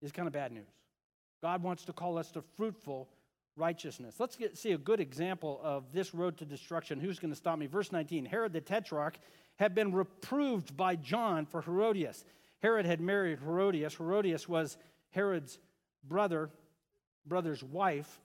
it's 0.00 0.12
kind 0.12 0.28
of 0.28 0.32
bad 0.32 0.52
news. 0.52 0.68
God 1.42 1.62
wants 1.62 1.84
to 1.86 1.92
call 1.92 2.18
us 2.18 2.30
to 2.32 2.42
fruitful 2.56 3.08
righteousness. 3.56 4.16
Let's 4.18 4.36
get, 4.36 4.56
see 4.56 4.72
a 4.72 4.78
good 4.78 5.00
example 5.00 5.60
of 5.62 5.92
this 5.92 6.14
road 6.14 6.38
to 6.38 6.44
destruction. 6.44 7.00
Who's 7.00 7.18
going 7.18 7.32
to 7.32 7.36
stop 7.36 7.58
me? 7.58 7.66
Verse 7.66 7.92
19 7.92 8.24
Herod 8.24 8.52
the 8.52 8.60
Tetrarch 8.60 9.18
had 9.56 9.74
been 9.74 9.92
reproved 9.92 10.76
by 10.76 10.96
John 10.96 11.46
for 11.46 11.62
Herodias. 11.62 12.24
Herod 12.62 12.86
had 12.86 13.00
married 13.00 13.38
Herodias. 13.40 13.94
Herodias 13.94 14.48
was 14.48 14.76
Herod's 15.10 15.58
brother, 16.04 16.50
brother's 17.26 17.62
wife. 17.62 18.20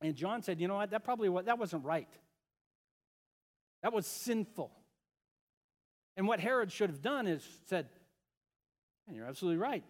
And 0.00 0.14
John 0.14 0.42
said, 0.42 0.60
You 0.60 0.68
know 0.68 0.76
what? 0.76 0.90
That 0.90 1.04
probably 1.04 1.28
what 1.28 1.46
that 1.46 1.58
wasn't 1.58 1.84
right. 1.84 2.08
That 3.82 3.92
was 3.92 4.06
sinful. 4.06 4.70
And 6.16 6.26
what 6.28 6.40
Herod 6.40 6.70
should 6.70 6.90
have 6.90 7.02
done 7.02 7.26
is 7.26 7.46
said, 7.66 7.86
and 9.06 9.16
you're 9.16 9.26
absolutely 9.26 9.58
right. 9.58 9.82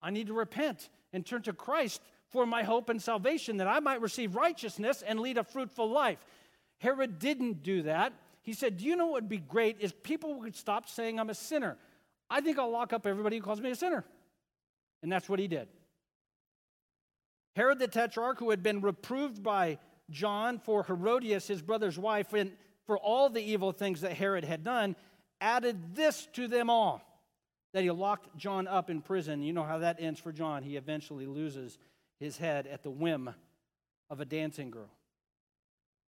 I 0.00 0.10
need 0.10 0.28
to 0.28 0.32
repent 0.32 0.88
and 1.12 1.24
turn 1.24 1.42
to 1.42 1.52
Christ 1.52 2.00
for 2.32 2.46
my 2.46 2.62
hope 2.62 2.88
and 2.88 3.00
salvation, 3.00 3.58
that 3.58 3.68
I 3.68 3.80
might 3.80 4.00
receive 4.00 4.34
righteousness 4.34 5.02
and 5.06 5.20
lead 5.20 5.38
a 5.38 5.44
fruitful 5.44 5.88
life. 5.88 6.18
Herod 6.78 7.18
didn't 7.18 7.62
do 7.62 7.82
that. 7.82 8.12
He 8.42 8.54
said, 8.54 8.78
Do 8.78 8.84
you 8.84 8.96
know 8.96 9.06
what 9.06 9.22
would 9.22 9.28
be 9.28 9.38
great 9.38 9.76
if 9.80 10.02
people 10.02 10.40
would 10.40 10.56
stop 10.56 10.88
saying 10.88 11.20
I'm 11.20 11.30
a 11.30 11.34
sinner? 11.34 11.76
I 12.28 12.40
think 12.40 12.58
I'll 12.58 12.70
lock 12.70 12.92
up 12.92 13.06
everybody 13.06 13.36
who 13.36 13.42
calls 13.42 13.60
me 13.60 13.70
a 13.70 13.76
sinner. 13.76 14.04
And 15.02 15.12
that's 15.12 15.28
what 15.28 15.38
he 15.38 15.46
did. 15.46 15.68
Herod 17.54 17.78
the 17.78 17.88
Tetrarch, 17.88 18.38
who 18.38 18.50
had 18.50 18.62
been 18.62 18.80
reproved 18.80 19.42
by 19.42 19.78
John 20.10 20.58
for 20.58 20.82
Herodias, 20.82 21.46
his 21.46 21.60
brother's 21.60 21.98
wife, 21.98 22.32
and 22.32 22.52
for 22.86 22.96
all 22.96 23.28
the 23.28 23.42
evil 23.42 23.72
things 23.72 24.00
that 24.00 24.14
Herod 24.14 24.44
had 24.44 24.64
done, 24.64 24.96
added 25.40 25.94
this 25.94 26.26
to 26.32 26.48
them 26.48 26.70
all 26.70 27.02
that 27.72 27.82
he 27.82 27.90
locked 27.90 28.36
John 28.36 28.66
up 28.66 28.90
in 28.90 29.02
prison. 29.02 29.42
You 29.42 29.52
know 29.52 29.62
how 29.64 29.78
that 29.78 29.96
ends 30.00 30.20
for 30.20 30.32
John. 30.32 30.62
He 30.62 30.76
eventually 30.76 31.26
loses 31.26 31.78
his 32.22 32.38
head 32.38 32.66
at 32.66 32.82
the 32.82 32.90
whim 32.90 33.34
of 34.08 34.20
a 34.20 34.24
dancing 34.24 34.70
girl. 34.70 34.90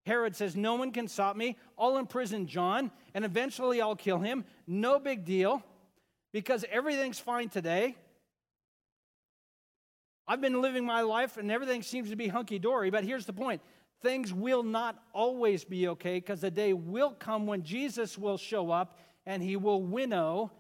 Herod 0.07 0.35
says, 0.35 0.57
No 0.57 0.75
one 0.75 0.93
can 0.93 1.09
stop 1.09 1.37
me. 1.37 1.57
I'll 1.79 1.97
imprison 1.97 2.47
John, 2.47 2.91
and 3.15 3.25
eventually 3.25 3.81
I'll 3.81 3.97
kill 3.97 4.19
him. 4.19 4.45
No 4.67 4.99
big 4.99 5.25
deal, 5.25 5.63
because 6.33 6.65
everything's 6.71 7.19
fine 7.19 7.49
today. 7.49 7.97
I've 10.27 10.41
been 10.41 10.61
living 10.61 10.85
my 10.85 11.03
life, 11.03 11.37
and 11.37 11.51
everything 11.51 11.83
seems 11.83 12.11
to 12.11 12.17
be 12.17 12.29
hunky 12.29 12.59
dory. 12.59 12.91
But 12.91 13.05
here's 13.05 13.27
the 13.27 13.33
point 13.33 13.63
things 14.03 14.33
will 14.33 14.63
not 14.63 15.01
always 15.13 15.65
be 15.65 15.89
okay, 15.89 16.15
because 16.17 16.41
the 16.41 16.51
day 16.51 16.73
will 16.73 17.13
come 17.13 17.47
when 17.47 17.63
Jesus 17.63 18.17
will 18.19 18.39
show 18.39 18.71
up 18.71 18.99
and 19.27 19.43
he 19.43 19.57
will 19.57 19.83
winnow 19.83 20.51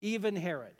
even 0.00 0.34
Herod. 0.34 0.77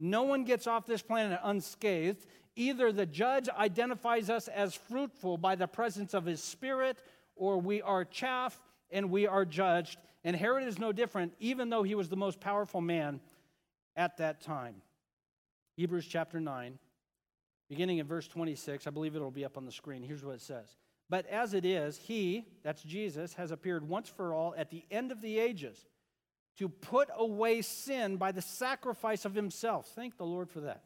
No 0.00 0.22
one 0.22 0.44
gets 0.44 0.66
off 0.66 0.86
this 0.86 1.02
planet 1.02 1.38
unscathed. 1.44 2.26
Either 2.56 2.90
the 2.90 3.06
judge 3.06 3.48
identifies 3.50 4.30
us 4.30 4.48
as 4.48 4.74
fruitful 4.74 5.36
by 5.36 5.54
the 5.54 5.68
presence 5.68 6.14
of 6.14 6.24
his 6.24 6.42
spirit, 6.42 6.98
or 7.36 7.60
we 7.60 7.82
are 7.82 8.04
chaff 8.04 8.58
and 8.90 9.10
we 9.10 9.26
are 9.26 9.44
judged. 9.44 9.98
And 10.24 10.34
Herod 10.34 10.66
is 10.66 10.78
no 10.78 10.92
different, 10.92 11.34
even 11.38 11.68
though 11.68 11.82
he 11.82 11.94
was 11.94 12.08
the 12.08 12.16
most 12.16 12.40
powerful 12.40 12.80
man 12.80 13.20
at 13.94 14.16
that 14.16 14.40
time. 14.40 14.76
Hebrews 15.76 16.06
chapter 16.06 16.40
9, 16.40 16.78
beginning 17.68 17.98
in 17.98 18.06
verse 18.06 18.26
26. 18.26 18.86
I 18.86 18.90
believe 18.90 19.14
it'll 19.14 19.30
be 19.30 19.44
up 19.44 19.56
on 19.56 19.64
the 19.64 19.72
screen. 19.72 20.02
Here's 20.02 20.24
what 20.24 20.34
it 20.34 20.42
says. 20.42 20.76
But 21.08 21.26
as 21.26 21.54
it 21.54 21.64
is, 21.64 21.96
he, 21.96 22.46
that's 22.62 22.82
Jesus, 22.82 23.34
has 23.34 23.50
appeared 23.50 23.88
once 23.88 24.08
for 24.08 24.32
all 24.32 24.54
at 24.56 24.70
the 24.70 24.84
end 24.90 25.12
of 25.12 25.20
the 25.20 25.38
ages 25.38 25.86
to 26.60 26.68
put 26.68 27.08
away 27.16 27.62
sin 27.62 28.18
by 28.18 28.32
the 28.32 28.42
sacrifice 28.42 29.24
of 29.24 29.34
himself. 29.34 29.90
Thank 29.94 30.18
the 30.18 30.26
Lord 30.26 30.50
for 30.50 30.60
that. 30.60 30.84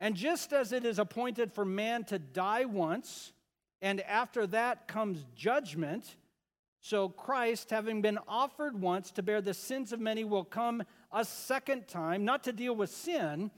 And 0.00 0.14
just 0.14 0.52
as 0.52 0.70
it 0.70 0.84
is 0.84 0.98
appointed 0.98 1.50
for 1.50 1.64
man 1.64 2.04
to 2.04 2.18
die 2.18 2.66
once, 2.66 3.32
and 3.80 4.02
after 4.02 4.46
that 4.48 4.86
comes 4.86 5.24
judgment, 5.34 6.16
so 6.82 7.08
Christ, 7.08 7.70
having 7.70 8.02
been 8.02 8.18
offered 8.28 8.78
once 8.78 9.10
to 9.12 9.22
bear 9.22 9.40
the 9.40 9.54
sins 9.54 9.94
of 9.94 10.00
many, 10.00 10.24
will 10.24 10.44
come 10.44 10.82
a 11.10 11.24
second 11.24 11.88
time, 11.88 12.26
not 12.26 12.44
to 12.44 12.52
deal 12.52 12.76
with 12.76 12.90
sin, 12.90 13.50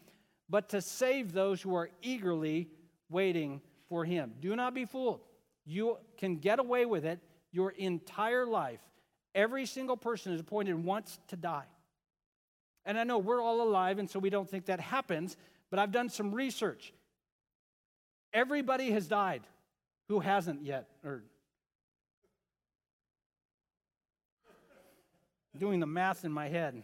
but 0.49 0.69
to 0.69 0.81
save 0.81 1.33
those 1.33 1.61
who 1.61 1.75
are 1.75 1.91
eagerly 2.01 2.69
waiting 3.11 3.61
for 3.89 4.05
him. 4.05 4.35
Do 4.39 4.55
not 4.55 4.73
be 4.73 4.85
fooled. 4.85 5.23
You 5.65 5.99
can 6.17 6.37
get 6.37 6.61
away 6.61 6.87
with 6.87 7.05
it 7.05 7.19
your 7.51 7.73
entire 7.73 8.47
life 8.47 8.79
Every 9.37 9.67
single 9.67 9.99
person 9.99 10.33
is 10.33 10.41
appointed 10.41 10.83
once 10.83 11.21
to 11.29 11.37
die. 11.37 11.67
And 12.87 12.99
I 12.99 13.05
know 13.05 13.19
we're 13.19 13.43
all 13.43 13.61
alive, 13.61 13.99
and 13.99 14.09
so 14.09 14.19
we 14.19 14.31
don't 14.31 14.49
think 14.49 14.65
that 14.67 14.81
happens, 14.81 15.37
but 15.71 15.79
I've 15.79 15.93
done 15.93 16.09
some 16.09 16.35
research. 16.35 16.95
Everybody 18.33 18.93
has 18.93 19.07
died 19.07 19.43
who 20.09 20.21
hasn't 20.21 20.63
yet, 20.63 20.89
or 21.05 21.23
doing 25.59 25.81
the 25.81 25.87
math 25.87 26.25
in 26.25 26.33
my 26.33 26.49
head. 26.49 26.83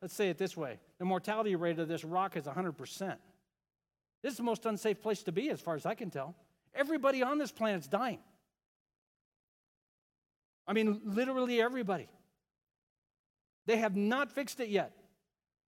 Let's 0.00 0.14
say 0.14 0.28
it 0.28 0.38
this 0.38 0.56
way 0.56 0.78
the 0.98 1.04
mortality 1.04 1.56
rate 1.56 1.80
of 1.80 1.88
this 1.88 2.04
rock 2.04 2.36
is 2.36 2.44
100%. 2.44 3.16
This 4.22 4.32
is 4.32 4.36
the 4.36 4.42
most 4.44 4.64
unsafe 4.64 5.02
place 5.02 5.24
to 5.24 5.32
be, 5.32 5.50
as 5.50 5.60
far 5.60 5.74
as 5.74 5.86
I 5.86 5.94
can 5.94 6.10
tell. 6.10 6.36
Everybody 6.74 7.22
on 7.22 7.38
this 7.38 7.50
planet's 7.50 7.88
dying. 7.88 8.18
I 10.68 10.74
mean, 10.74 11.00
literally 11.04 11.60
everybody. 11.62 12.08
They 13.66 13.78
have 13.78 13.96
not 13.96 14.30
fixed 14.30 14.60
it 14.60 14.68
yet. 14.68 14.92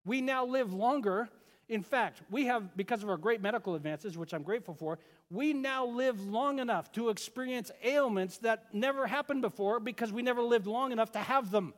We 0.05 0.21
now 0.21 0.45
live 0.45 0.71
longer. 0.71 1.27
In 1.67 1.81
fact, 1.81 2.21
we 2.29 2.45
have, 2.45 2.77
because 2.77 3.01
of 3.01 3.09
our 3.09 3.17
great 3.17 3.41
medical 3.41 3.75
advances, 3.75 4.17
which 4.17 4.33
I'm 4.33 4.43
grateful 4.43 4.75
for, 4.75 4.99
we 5.31 5.53
now 5.53 5.85
live 5.85 6.21
long 6.21 6.59
enough 6.59 6.91
to 6.93 7.09
experience 7.09 7.71
ailments 7.83 8.37
that 8.39 8.73
never 8.73 9.07
happened 9.07 9.41
before 9.41 9.79
because 9.79 10.11
we 10.11 10.21
never 10.21 10.41
lived 10.41 10.67
long 10.67 10.91
enough 10.91 11.11
to 11.13 11.19
have 11.19 11.49
them. 11.49 11.73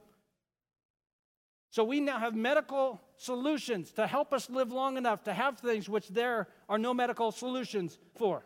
So 1.69 1.83
we 1.83 2.01
now 2.01 2.19
have 2.19 2.35
medical 2.35 3.01
solutions 3.17 3.91
to 3.93 4.05
help 4.05 4.33
us 4.33 4.49
live 4.49 4.71
long 4.71 4.97
enough 4.97 5.23
to 5.23 5.33
have 5.33 5.59
things 5.59 5.87
which 5.87 6.07
there 6.09 6.47
are 6.67 6.77
no 6.77 6.93
medical 6.93 7.31
solutions 7.31 7.97
for. 8.15 8.45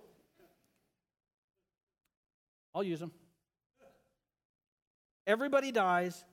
I'll 2.73 2.83
use 2.83 2.99
them. 2.99 3.11
Everybody 5.27 5.73
dies. 5.73 6.23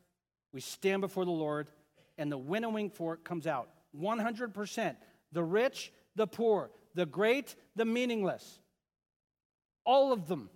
We 0.52 0.60
stand 0.60 1.02
before 1.02 1.24
the 1.24 1.32
Lord, 1.32 1.68
and 2.16 2.30
the 2.30 2.38
winnowing 2.38 2.88
fork 2.88 3.24
comes 3.24 3.46
out 3.46 3.68
100%. 4.00 4.96
The 5.32 5.42
rich, 5.42 5.92
the 6.14 6.28
poor, 6.28 6.70
the 6.94 7.04
great, 7.04 7.56
the 7.74 7.84
meaningless. 7.84 8.60
All 9.84 10.12
of 10.12 10.28
them. 10.28 10.48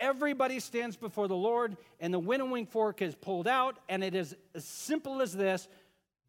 Everybody 0.00 0.58
stands 0.58 0.96
before 0.96 1.28
the 1.28 1.36
Lord, 1.36 1.76
and 2.00 2.12
the 2.12 2.18
winnowing 2.18 2.66
fork 2.66 3.00
is 3.00 3.14
pulled 3.14 3.46
out, 3.46 3.78
and 3.88 4.02
it 4.02 4.14
is 4.14 4.36
as 4.54 4.64
simple 4.64 5.22
as 5.22 5.32
this 5.32 5.68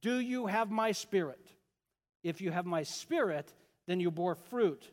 Do 0.01 0.19
you 0.19 0.45
have 0.45 0.69
my 0.69 0.91
spirit? 0.91 1.43
If 2.23 2.41
you 2.41 2.51
have 2.51 2.67
my 2.67 2.83
spirit, 2.83 3.51
then 3.87 3.99
you 3.99 4.11
bore 4.11 4.35
fruit 4.35 4.87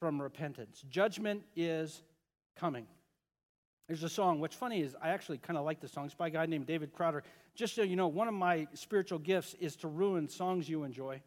from 0.00 0.20
repentance. 0.20 0.82
Judgment 0.88 1.44
is 1.54 2.02
coming. 2.56 2.86
There's 3.86 4.02
a 4.02 4.08
song. 4.08 4.40
What's 4.40 4.56
funny 4.56 4.80
is 4.80 4.96
I 5.00 5.10
actually 5.10 5.38
kind 5.38 5.56
of 5.56 5.64
like 5.64 5.80
the 5.80 5.88
song. 5.88 6.06
It's 6.06 6.14
by 6.14 6.26
a 6.26 6.30
guy 6.30 6.46
named 6.46 6.66
David 6.66 6.92
Crowder. 6.92 7.22
Just 7.54 7.74
so 7.74 7.82
you 7.82 7.94
know, 7.94 8.08
one 8.08 8.26
of 8.26 8.34
my 8.34 8.66
spiritual 8.74 9.18
gifts 9.18 9.54
is 9.60 9.76
to 9.76 9.88
ruin 9.88 10.28
songs 10.28 10.68
you 10.68 10.82
enjoy. 10.82 11.20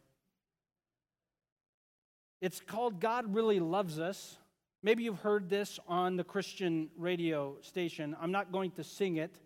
It's 2.41 2.59
called 2.59 2.99
God 2.99 3.33
Really 3.33 3.59
Loves 3.59 3.99
Us. 3.99 4.37
Maybe 4.83 5.03
you've 5.03 5.19
heard 5.19 5.49
this 5.49 5.79
on 5.87 6.15
the 6.15 6.23
Christian 6.23 6.89
radio 6.97 7.57
station. 7.61 8.15
I'm 8.21 8.31
not 8.31 8.51
going 8.51 8.71
to 8.71 8.83
sing 8.83 9.17
it. 9.17 9.39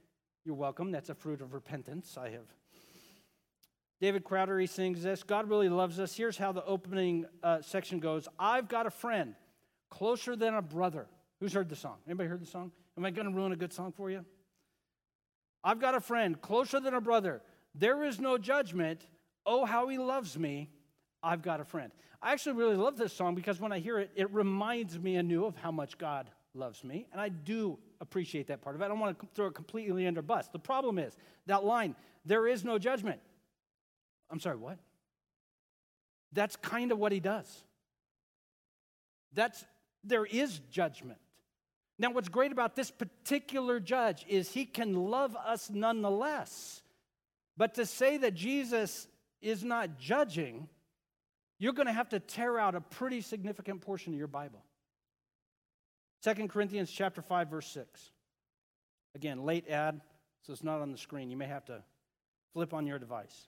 You're 0.45 0.55
welcome. 0.55 0.91
That's 0.91 1.09
a 1.09 1.15
fruit 1.15 1.41
of 1.41 1.53
repentance. 1.53 2.17
I 2.19 2.29
have. 2.29 2.45
David 4.01 4.23
Crowder, 4.23 4.59
he 4.59 4.67
sings 4.67 5.01
this 5.01 5.23
God 5.23 5.49
really 5.49 5.69
loves 5.69 5.99
us. 5.99 6.15
Here's 6.15 6.37
how 6.37 6.51
the 6.51 6.65
opening 6.65 7.25
uh, 7.41 7.61
section 7.61 7.99
goes 7.99 8.27
I've 8.37 8.67
got 8.67 8.85
a 8.85 8.91
friend 8.91 9.35
closer 9.89 10.35
than 10.35 10.55
a 10.55 10.61
brother. 10.61 11.07
Who's 11.39 11.53
heard 11.53 11.69
the 11.69 11.75
song? 11.75 11.97
Anybody 12.05 12.29
heard 12.29 12.41
the 12.41 12.47
song? 12.47 12.71
Am 12.97 13.05
I 13.05 13.11
going 13.11 13.27
to 13.27 13.33
ruin 13.33 13.51
a 13.51 13.55
good 13.55 13.73
song 13.73 13.91
for 13.91 14.09
you? 14.09 14.25
I've 15.63 15.79
got 15.79 15.95
a 15.95 16.01
friend 16.01 16.39
closer 16.41 16.79
than 16.79 16.93
a 16.93 17.01
brother. 17.01 17.41
There 17.73 18.03
is 18.03 18.19
no 18.19 18.37
judgment. 18.37 19.07
Oh, 19.45 19.65
how 19.65 19.87
he 19.87 19.97
loves 19.97 20.37
me. 20.37 20.69
I've 21.21 21.41
got 21.41 21.59
a 21.59 21.65
friend. 21.65 21.91
I 22.21 22.31
actually 22.31 22.57
really 22.57 22.75
love 22.75 22.97
this 22.97 23.13
song 23.13 23.35
because 23.35 23.59
when 23.59 23.71
I 23.71 23.79
hear 23.79 23.99
it, 23.99 24.11
it 24.15 24.31
reminds 24.31 24.99
me 24.99 25.15
anew 25.15 25.45
of 25.45 25.55
how 25.55 25.71
much 25.71 25.97
God 25.97 26.29
loves 26.53 26.83
me, 26.83 27.07
and 27.11 27.19
I 27.19 27.29
do 27.29 27.79
appreciate 27.99 28.47
that 28.47 28.61
part 28.61 28.75
of 28.75 28.81
it. 28.81 28.85
I 28.85 28.87
don't 28.87 28.99
want 28.99 29.19
to 29.19 29.27
throw 29.33 29.47
it 29.47 29.55
completely 29.55 30.05
under 30.07 30.21
bus. 30.21 30.47
The 30.49 30.59
problem 30.59 30.99
is 30.99 31.17
that 31.47 31.63
line, 31.63 31.95
there 32.25 32.47
is 32.47 32.63
no 32.63 32.77
judgment. 32.77 33.19
I'm 34.29 34.39
sorry, 34.39 34.57
what? 34.57 34.77
That's 36.31 36.55
kind 36.55 36.91
of 36.91 36.99
what 36.99 37.11
he 37.11 37.19
does. 37.19 37.63
That's 39.33 39.65
there 40.03 40.25
is 40.25 40.59
judgment. 40.69 41.19
Now, 41.99 42.11
what's 42.11 42.29
great 42.29 42.51
about 42.51 42.75
this 42.75 42.89
particular 42.89 43.79
judge 43.79 44.25
is 44.27 44.51
he 44.51 44.65
can 44.65 44.93
love 44.93 45.35
us 45.35 45.69
nonetheless. 45.69 46.81
But 47.55 47.75
to 47.75 47.85
say 47.85 48.17
that 48.17 48.33
Jesus 48.33 49.07
is 49.41 49.63
not 49.63 49.99
judging, 49.99 50.67
you're 51.59 51.73
going 51.73 51.87
to 51.87 51.93
have 51.93 52.09
to 52.09 52.19
tear 52.19 52.57
out 52.57 52.75
a 52.75 52.81
pretty 52.81 53.21
significant 53.21 53.81
portion 53.81 54.13
of 54.13 54.17
your 54.17 54.27
Bible. 54.27 54.63
2 56.23 56.47
Corinthians 56.47 56.89
chapter 56.89 57.21
5 57.21 57.49
verse 57.49 57.67
6. 57.67 58.11
Again, 59.15 59.45
late 59.45 59.69
add, 59.69 60.01
so 60.41 60.53
it's 60.53 60.63
not 60.63 60.81
on 60.81 60.91
the 60.91 60.97
screen. 60.97 61.29
You 61.29 61.37
may 61.37 61.45
have 61.45 61.65
to 61.65 61.83
flip 62.53 62.73
on 62.73 62.87
your 62.87 62.97
device. 62.97 63.47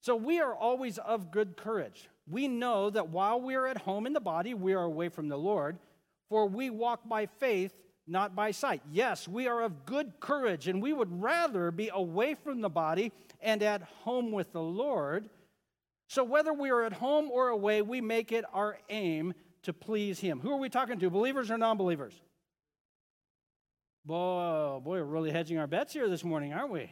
So 0.00 0.14
we 0.14 0.40
are 0.40 0.54
always 0.54 0.98
of 0.98 1.30
good 1.30 1.56
courage. 1.56 2.08
We 2.28 2.46
know 2.46 2.90
that 2.90 3.08
while 3.08 3.40
we 3.40 3.54
are 3.54 3.66
at 3.66 3.78
home 3.78 4.06
in 4.06 4.12
the 4.12 4.20
body, 4.20 4.54
we 4.54 4.74
are 4.74 4.82
away 4.84 5.08
from 5.08 5.28
the 5.28 5.38
Lord, 5.38 5.78
for 6.28 6.46
we 6.46 6.70
walk 6.70 7.08
by 7.08 7.26
faith, 7.26 7.72
not 8.06 8.34
by 8.34 8.50
sight. 8.50 8.82
Yes, 8.90 9.26
we 9.26 9.46
are 9.46 9.62
of 9.62 9.86
good 9.86 10.14
courage, 10.20 10.68
and 10.68 10.82
we 10.82 10.92
would 10.92 11.22
rather 11.22 11.70
be 11.70 11.90
away 11.92 12.34
from 12.34 12.60
the 12.60 12.68
body 12.68 13.12
and 13.40 13.62
at 13.62 13.82
home 13.82 14.32
with 14.32 14.52
the 14.52 14.62
Lord. 14.62 15.28
So 16.08 16.24
whether 16.24 16.52
we 16.52 16.70
are 16.70 16.84
at 16.84 16.92
home 16.92 17.30
or 17.30 17.48
away, 17.48 17.82
we 17.82 18.00
make 18.00 18.32
it 18.32 18.44
our 18.52 18.78
aim 18.88 19.34
to 19.62 19.72
please 19.72 20.18
Him. 20.18 20.40
Who 20.40 20.52
are 20.52 20.58
we 20.58 20.68
talking 20.68 20.98
to, 21.00 21.10
believers 21.10 21.50
or 21.50 21.58
non 21.58 21.76
believers? 21.76 22.14
Boy, 24.04 24.80
boy, 24.84 24.98
we're 24.98 25.04
really 25.04 25.30
hedging 25.30 25.58
our 25.58 25.66
bets 25.66 25.94
here 25.94 26.08
this 26.08 26.24
morning, 26.24 26.52
aren't 26.52 26.70
we? 26.70 26.90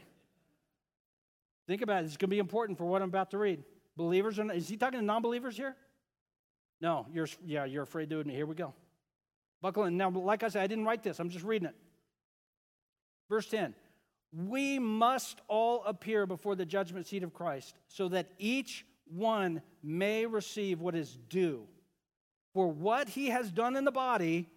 Think 1.67 1.83
about 1.83 2.03
it. 2.03 2.07
It's 2.07 2.17
going 2.17 2.31
to 2.31 2.35
be 2.35 2.39
important 2.39 2.79
for 2.79 2.87
what 2.87 3.03
I'm 3.03 3.09
about 3.09 3.31
to 3.33 3.39
read. 3.39 3.63
Believers 3.97 4.39
or 4.39 4.51
is 4.51 4.69
he 4.69 4.77
talking 4.79 4.99
to 4.99 5.05
non-believers 5.05 5.57
here? 5.57 5.77
No, 6.81 7.07
you're 7.13 7.29
yeah, 7.45 7.65
you're 7.65 7.83
afraid 7.83 8.09
to 8.11 8.21
admit. 8.21 8.35
Here 8.35 8.47
we 8.47 8.55
go. 8.55 8.75
Buckle 9.63 9.85
in. 9.85 9.97
Now, 9.97 10.11
like 10.11 10.43
I 10.43 10.49
said, 10.49 10.63
I 10.63 10.67
didn't 10.67 10.85
write 10.85 11.03
this. 11.03 11.19
I'm 11.19 11.31
just 11.31 11.45
reading 11.45 11.69
it. 11.69 11.75
Verse 13.31 13.49
10. 13.49 13.75
We 14.35 14.79
must 14.79 15.41
all 15.49 15.83
appear 15.85 16.27
before 16.27 16.55
the 16.55 16.67
judgment 16.67 17.07
seat 17.07 17.23
of 17.23 17.33
Christ, 17.33 17.75
so 17.89 18.09
that 18.09 18.29
each 18.39 18.85
one 19.07 19.63
may 19.83 20.27
receive 20.27 20.81
what 20.81 20.95
is 20.95 21.17
due 21.29 21.67
for 22.55 22.69
what 22.69 23.09
he 23.09 23.29
has 23.29 23.51
done 23.51 23.77
in 23.77 23.85
the 23.85 23.93
body, 23.93 24.49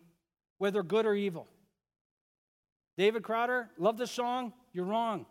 whether 0.57 0.83
good 0.83 1.05
or 1.05 1.13
evil. 1.13 1.47
David 2.97 3.23
Crowder, 3.23 3.69
love 3.77 3.97
the 3.97 4.07
song. 4.07 4.53
You're 4.73 4.85
wrong. 4.85 5.25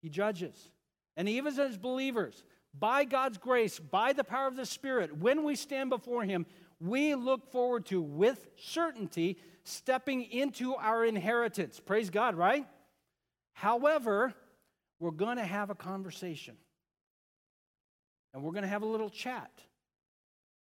He 0.00 0.08
judges. 0.08 0.70
And 1.16 1.28
even 1.28 1.58
as 1.58 1.76
believers, 1.76 2.44
by 2.78 3.04
God's 3.04 3.38
grace, 3.38 3.78
by 3.78 4.12
the 4.12 4.24
power 4.24 4.46
of 4.46 4.56
the 4.56 4.66
Spirit, 4.66 5.16
when 5.18 5.44
we 5.44 5.54
stand 5.54 5.90
before 5.90 6.24
Him, 6.24 6.46
we 6.82 7.14
look 7.14 7.52
forward 7.52 7.86
to, 7.86 8.02
with 8.02 8.44
certainty, 8.56 9.38
stepping 9.62 10.24
into 10.24 10.74
our 10.74 11.04
inheritance. 11.04 11.78
Praise 11.78 12.10
God, 12.10 12.34
right? 12.34 12.66
However, 13.52 14.34
we're 14.98 15.12
going 15.12 15.36
to 15.36 15.44
have 15.44 15.70
a 15.70 15.76
conversation. 15.76 16.56
And 18.34 18.42
we're 18.42 18.50
going 18.50 18.64
to 18.64 18.68
have 18.68 18.82
a 18.82 18.86
little 18.86 19.10
chat 19.10 19.50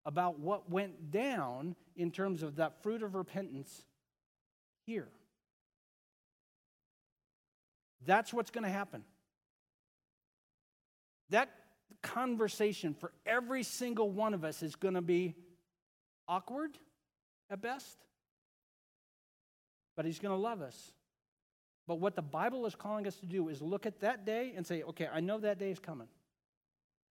about 0.05 0.39
what 0.39 0.71
went 0.71 1.11
down 1.11 1.75
in 1.97 2.11
terms 2.11 2.43
of 2.43 2.57
that 2.57 2.83
fruit 2.83 3.03
of 3.03 3.15
repentance 3.15 3.85
here. 4.87 5.09
That's 8.07 8.33
what's 8.33 8.51
going 8.51 8.65
to 8.65 8.71
happen. 8.71 9.03
That 11.31 11.49
conversation 12.03 12.95
for 12.95 13.13
every 13.27 13.63
single 13.63 14.11
one 14.11 14.35
of 14.35 14.45
us 14.45 14.63
is 14.63 14.77
going 14.77 14.95
to 14.95 15.01
be 15.01 15.35
awkward 16.29 16.79
at 17.51 17.61
best, 17.61 17.97
but 19.97 20.05
He's 20.05 20.19
going 20.19 20.35
to 20.35 20.41
love 20.41 20.63
us. 20.63 20.93
But 21.87 21.97
what 22.01 22.17
the 22.17 22.23
Bible 22.23 22.67
is 22.67 22.75
calling 22.75 23.07
us 23.07 23.17
to 23.17 23.27
do 23.27 23.49
is 23.49 23.61
look 23.61 23.85
at 23.85 24.01
that 24.01 24.25
day 24.25 24.55
and 24.57 24.67
say, 24.67 24.83
okay, 24.83 25.09
I 25.13 25.21
know 25.21 25.39
that 25.39 25.59
day 25.59 25.71
is 25.71 25.79
coming. 25.79 26.09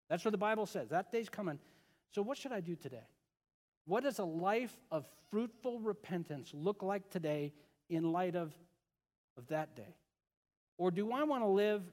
That's 0.10 0.24
what 0.24 0.32
the 0.32 0.38
Bible 0.38 0.66
says. 0.66 0.90
That 0.90 1.12
day's 1.12 1.30
coming. 1.30 1.60
So, 2.12 2.22
what 2.22 2.38
should 2.38 2.52
I 2.52 2.60
do 2.60 2.76
today? 2.76 3.08
What 3.86 4.04
does 4.04 4.20
a 4.20 4.24
life 4.24 4.76
of 4.92 5.06
fruitful 5.32 5.80
repentance 5.80 6.52
look 6.54 6.84
like 6.84 7.10
today 7.10 7.54
in 7.90 8.12
light 8.12 8.36
of, 8.36 8.54
of 9.38 9.48
that 9.48 9.76
day? 9.76 9.96
Or 10.78 10.92
do 10.92 11.12
I 11.12 11.24
want 11.24 11.44
to 11.44 11.48
live 11.48 11.84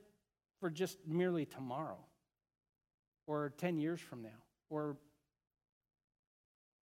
for 0.61 0.71
just 0.71 0.99
merely 1.07 1.45
tomorrow? 1.45 1.99
Or 3.27 3.53
10 3.59 3.79
years 3.79 4.01
from 4.01 4.23
now? 4.23 4.39
Or 4.71 4.97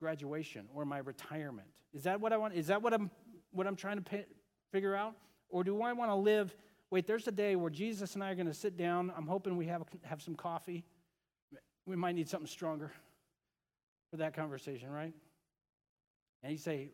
graduation? 0.04 0.68
Or 0.74 0.84
my 0.84 0.98
retirement? 0.98 1.66
Is 1.94 2.02
that 2.02 2.20
what 2.20 2.34
I 2.34 2.36
want? 2.36 2.52
Is 2.52 2.66
that 2.66 2.82
what 2.82 2.92
I'm, 2.92 3.10
what 3.52 3.66
I'm 3.66 3.74
trying 3.74 3.96
to 3.96 4.02
pay, 4.02 4.26
figure 4.70 4.94
out? 4.94 5.14
Or 5.48 5.64
do 5.64 5.80
I 5.80 5.94
want 5.94 6.10
to 6.10 6.14
live? 6.14 6.54
Wait, 6.90 7.06
there's 7.06 7.26
a 7.26 7.32
day 7.32 7.56
where 7.56 7.70
Jesus 7.70 8.14
and 8.14 8.22
I 8.22 8.30
are 8.30 8.34
going 8.34 8.46
to 8.46 8.52
sit 8.54 8.76
down. 8.76 9.10
I'm 9.16 9.26
hoping 9.26 9.56
we 9.56 9.66
have, 9.66 9.82
have 10.02 10.20
some 10.20 10.34
coffee. 10.34 10.84
We 11.86 11.96
might 11.96 12.14
need 12.14 12.28
something 12.28 12.46
stronger 12.46 12.92
for 14.10 14.18
that 14.18 14.34
conversation, 14.34 14.90
right? 14.90 15.14
And 16.42 16.52
you 16.52 16.58
say, 16.58 16.90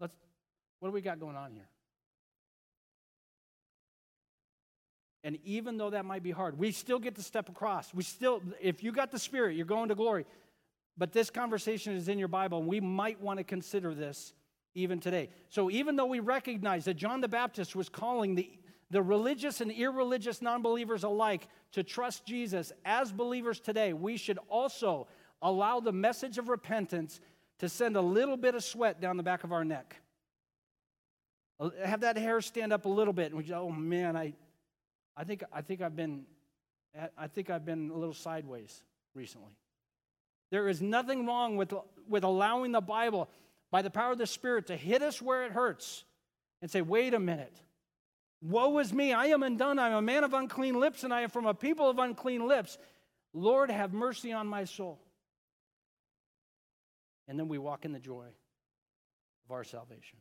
let's, 0.00 0.14
what 0.80 0.88
do 0.88 0.92
we 0.92 1.02
got 1.02 1.20
going 1.20 1.36
on 1.36 1.52
here? 1.52 1.68
And 5.22 5.38
even 5.44 5.76
though 5.76 5.90
that 5.90 6.06
might 6.06 6.22
be 6.22 6.30
hard, 6.30 6.58
we 6.58 6.72
still 6.72 6.98
get 6.98 7.14
to 7.16 7.22
step 7.22 7.50
across. 7.50 7.92
We 7.92 8.02
still, 8.02 8.42
if 8.60 8.82
you 8.82 8.92
got 8.92 9.10
the 9.10 9.18
Spirit, 9.18 9.56
you're 9.56 9.66
going 9.66 9.90
to 9.90 9.94
glory. 9.94 10.24
But 10.96 11.12
this 11.12 11.30
conversation 11.30 11.94
is 11.96 12.08
in 12.08 12.18
your 12.18 12.28
Bible, 12.28 12.58
and 12.58 12.68
we 12.68 12.80
might 12.80 13.20
want 13.20 13.38
to 13.38 13.44
consider 13.44 13.94
this 13.94 14.32
even 14.74 15.00
today. 15.00 15.28
So, 15.48 15.70
even 15.70 15.96
though 15.96 16.06
we 16.06 16.20
recognize 16.20 16.84
that 16.84 16.94
John 16.94 17.20
the 17.20 17.28
Baptist 17.28 17.74
was 17.74 17.88
calling 17.88 18.34
the, 18.34 18.50
the 18.90 19.02
religious 19.02 19.60
and 19.60 19.72
irreligious 19.72 20.40
non 20.40 20.62
believers 20.62 21.02
alike 21.02 21.48
to 21.72 21.82
trust 21.82 22.26
Jesus 22.26 22.72
as 22.84 23.12
believers 23.12 23.58
today, 23.60 23.92
we 23.92 24.16
should 24.16 24.38
also 24.48 25.08
allow 25.42 25.80
the 25.80 25.92
message 25.92 26.38
of 26.38 26.48
repentance 26.48 27.20
to 27.58 27.68
send 27.68 27.96
a 27.96 28.00
little 28.00 28.36
bit 28.36 28.54
of 28.54 28.62
sweat 28.62 29.00
down 29.00 29.16
the 29.16 29.22
back 29.22 29.44
of 29.44 29.52
our 29.52 29.64
neck. 29.64 29.96
Uh, 31.58 31.70
have 31.84 32.00
that 32.00 32.16
hair 32.16 32.40
stand 32.40 32.72
up 32.72 32.84
a 32.84 32.88
little 32.88 33.12
bit, 33.12 33.26
and 33.26 33.36
we 33.36 33.44
go, 33.44 33.62
oh 33.62 33.70
man, 33.70 34.16
I, 34.16 34.32
I 35.16 35.24
think, 35.24 35.42
I 35.52 35.60
think 35.60 35.80
I've 35.80 35.96
been, 35.96 36.24
I 37.18 37.26
think 37.26 37.50
I've 37.50 37.64
been 37.64 37.90
a 37.90 37.96
little 37.96 38.14
sideways 38.14 38.82
recently. 39.14 39.56
There 40.50 40.68
is 40.68 40.80
nothing 40.80 41.26
wrong 41.26 41.56
with, 41.56 41.72
with 42.08 42.24
allowing 42.24 42.72
the 42.72 42.80
Bible, 42.80 43.28
by 43.70 43.82
the 43.82 43.90
power 43.90 44.12
of 44.12 44.18
the 44.18 44.26
Spirit, 44.26 44.68
to 44.68 44.76
hit 44.76 45.02
us 45.02 45.20
where 45.20 45.44
it 45.44 45.52
hurts 45.52 46.04
and 46.62 46.70
say, 46.70 46.80
wait 46.80 47.12
a 47.14 47.18
minute. 47.18 47.60
Woe 48.40 48.78
is 48.78 48.92
me, 48.92 49.12
I 49.12 49.26
am 49.26 49.42
undone. 49.42 49.78
I'm 49.78 49.94
a 49.94 50.02
man 50.02 50.22
of 50.22 50.34
unclean 50.34 50.78
lips, 50.78 51.02
and 51.02 51.12
I 51.12 51.22
am 51.22 51.30
from 51.30 51.46
a 51.46 51.54
people 51.54 51.88
of 51.88 51.98
unclean 51.98 52.46
lips. 52.46 52.78
Lord, 53.32 53.70
have 53.70 53.92
mercy 53.92 54.32
on 54.32 54.46
my 54.46 54.64
soul. 54.64 55.00
And 57.26 57.38
then 57.38 57.48
we 57.48 57.58
walk 57.58 57.84
in 57.84 57.92
the 57.92 57.98
joy 57.98 58.26
of 59.46 59.50
our 59.50 59.64
salvation. 59.64 60.18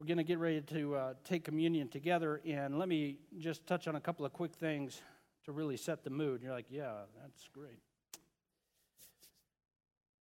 We're 0.00 0.08
going 0.08 0.18
to 0.18 0.24
get 0.24 0.38
ready 0.38 0.60
to 0.60 0.96
uh, 0.96 1.14
take 1.22 1.44
communion 1.44 1.86
together, 1.86 2.40
and 2.44 2.76
let 2.76 2.88
me 2.88 3.18
just 3.38 3.64
touch 3.68 3.86
on 3.86 3.94
a 3.94 4.00
couple 4.00 4.26
of 4.26 4.32
quick 4.32 4.52
things 4.52 5.00
to 5.44 5.52
really 5.52 5.76
set 5.76 6.04
the 6.04 6.10
mood. 6.10 6.42
You're 6.42 6.52
like, 6.52 6.66
yeah, 6.70 6.92
that's 7.20 7.48
great. 7.52 7.80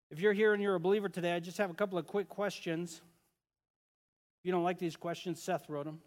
If 0.09 0.19
you're 0.19 0.34
here 0.34 0.53
and 0.53 0.61
you're 0.61 0.76
a 0.76 0.80
believer 0.80 1.07
today, 1.07 1.34
I 1.34 1.39
just 1.39 1.57
have 1.57 1.69
a 1.69 1.74
couple 1.74 1.97
of 1.97 2.05
quick 2.05 2.28
questions. 2.28 3.01
If 4.39 4.45
you 4.45 4.51
don't 4.51 4.63
like 4.63 4.78
these 4.78 4.95
questions, 4.95 5.41
Seth 5.41 5.69
wrote 5.69 5.86
them. 5.86 5.99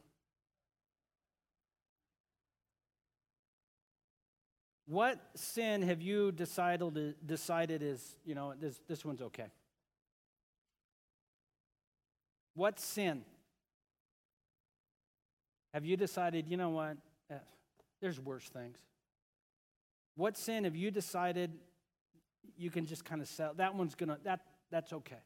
What 4.87 5.19
sin 5.35 5.81
have 5.83 6.03
you 6.03 6.31
decided, 6.31 7.15
decided 7.25 7.83
is, 7.83 8.17
you 8.25 8.35
know, 8.35 8.53
this, 8.61 8.79
this 8.87 9.05
one's 9.05 9.23
okay? 9.23 9.47
What 12.55 12.79
sin 12.79 13.25
have 15.73 15.85
you 15.85 15.97
decided, 15.97 16.47
you 16.49 16.57
know 16.57 16.71
what? 16.71 16.99
Eh, 17.31 17.35
there's 18.01 18.21
worse 18.21 18.49
things. 18.49 18.77
What 20.17 20.37
sin 20.37 20.65
have 20.65 20.77
you 20.77 20.91
decided 20.91 21.53
you 22.57 22.71
can 22.71 22.87
just 22.87 23.05
kind 23.05 23.21
of 23.21 23.29
sell? 23.29 23.55
That 23.55 23.75
one's 23.75 23.95
gonna 23.95 24.19
that 24.25 24.41
that's 24.71 24.93
okay. 24.93 25.19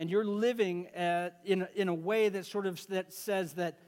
And 0.00 0.10
you're 0.10 0.24
living 0.24 0.88
at, 0.88 1.38
in 1.44 1.66
in 1.74 1.88
a 1.88 1.94
way 1.94 2.28
that 2.28 2.46
sort 2.46 2.66
of 2.66 2.84
that 2.88 3.12
says 3.12 3.54
that 3.54 3.78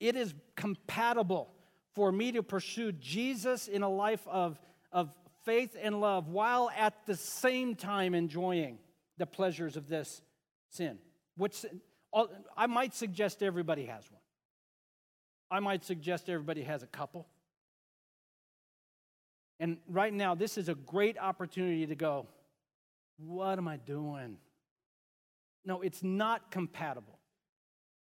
it 0.00 0.16
is 0.16 0.34
compatible 0.56 1.50
for 1.94 2.12
me 2.12 2.32
to 2.32 2.42
pursue 2.42 2.92
Jesus 2.92 3.68
in 3.68 3.82
a 3.82 3.88
life 3.88 4.26
of 4.28 4.60
of 4.92 5.10
faith 5.44 5.76
and 5.80 6.00
love 6.00 6.28
while 6.28 6.70
at 6.76 7.06
the 7.06 7.16
same 7.16 7.74
time 7.74 8.14
enjoying 8.14 8.78
the 9.16 9.26
pleasures 9.26 9.76
of 9.76 9.88
this 9.88 10.20
sin. 10.68 10.98
Which 11.36 11.64
I 12.56 12.66
might 12.66 12.94
suggest 12.94 13.42
everybody 13.42 13.86
has 13.86 14.10
one. 14.10 14.20
I 15.50 15.60
might 15.60 15.84
suggest 15.84 16.28
everybody 16.28 16.62
has 16.62 16.82
a 16.82 16.86
couple. 16.86 17.26
And 19.58 19.78
right 19.88 20.12
now, 20.12 20.34
this 20.34 20.58
is 20.58 20.68
a 20.68 20.74
great 20.74 21.18
opportunity 21.18 21.86
to 21.86 21.94
go, 21.94 22.26
What 23.18 23.58
am 23.58 23.68
I 23.68 23.76
doing? 23.76 24.38
No, 25.64 25.82
it's 25.82 26.02
not 26.02 26.50
compatible. 26.50 27.18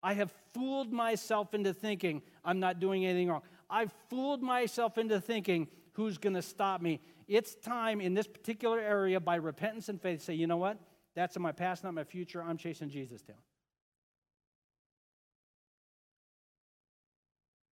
I 0.04 0.14
have 0.14 0.34
fooled 0.54 0.92
myself 0.92 1.54
into 1.54 1.74
thinking 1.74 2.24
I'm 2.44 2.60
not 2.60 2.80
doing 2.80 3.06
anything 3.06 3.30
wrong. 3.30 3.44
I've 3.70 3.94
fooled 4.10 4.42
myself 4.42 4.98
into 4.98 5.22
thinking 5.22 5.68
who's 5.94 6.18
going 6.18 6.34
to 6.34 6.42
stop 6.42 6.82
me. 6.82 7.00
It's 7.28 7.56
time 7.56 8.02
in 8.02 8.14
this 8.14 8.28
particular 8.28 8.80
area 8.80 9.20
by 9.20 9.36
repentance 9.36 9.90
and 9.90 10.02
faith 10.02 10.22
say, 10.22 10.34
you 10.34 10.48
know 10.48 10.58
what? 10.58 10.78
That's 11.16 11.36
in 11.36 11.42
my 11.42 11.52
past, 11.52 11.84
not 11.84 11.94
my 11.94 12.04
future. 12.04 12.42
I'm 12.42 12.58
chasing 12.58 12.90
Jesus 12.90 13.22
down. 13.22 13.38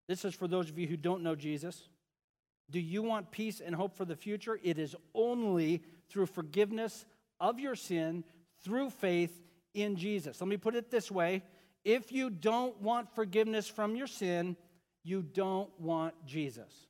This 0.08 0.26
is 0.26 0.34
for 0.34 0.48
those 0.48 0.70
of 0.70 0.78
you 0.78 0.88
who 0.88 0.98
don't 0.98 1.22
know 1.22 1.36
Jesus. 1.36 1.90
Do 2.70 2.80
you 2.80 3.02
want 3.02 3.32
peace 3.32 3.62
and 3.62 3.74
hope 3.74 3.96
for 3.96 4.06
the 4.06 4.16
future? 4.16 4.60
It 4.62 4.78
is 4.78 4.96
only 5.14 5.84
through 6.10 6.26
forgiveness 6.28 7.06
of 7.40 7.60
your 7.60 7.76
sin 7.76 8.24
through 8.64 8.90
faith 8.90 9.42
in 9.74 9.96
Jesus. 9.96 10.42
Let 10.42 10.48
me 10.48 10.58
put 10.58 10.76
it 10.76 10.92
this 10.92 11.12
way 11.12 11.44
if 11.86 12.12
you 12.12 12.30
don't 12.30 12.82
want 12.82 13.14
forgiveness 13.16 13.68
from 13.68 13.96
your 13.96 14.08
sin, 14.08 14.58
you 15.04 15.22
don't 15.22 15.70
want 15.80 16.14
Jesus. 16.26 16.88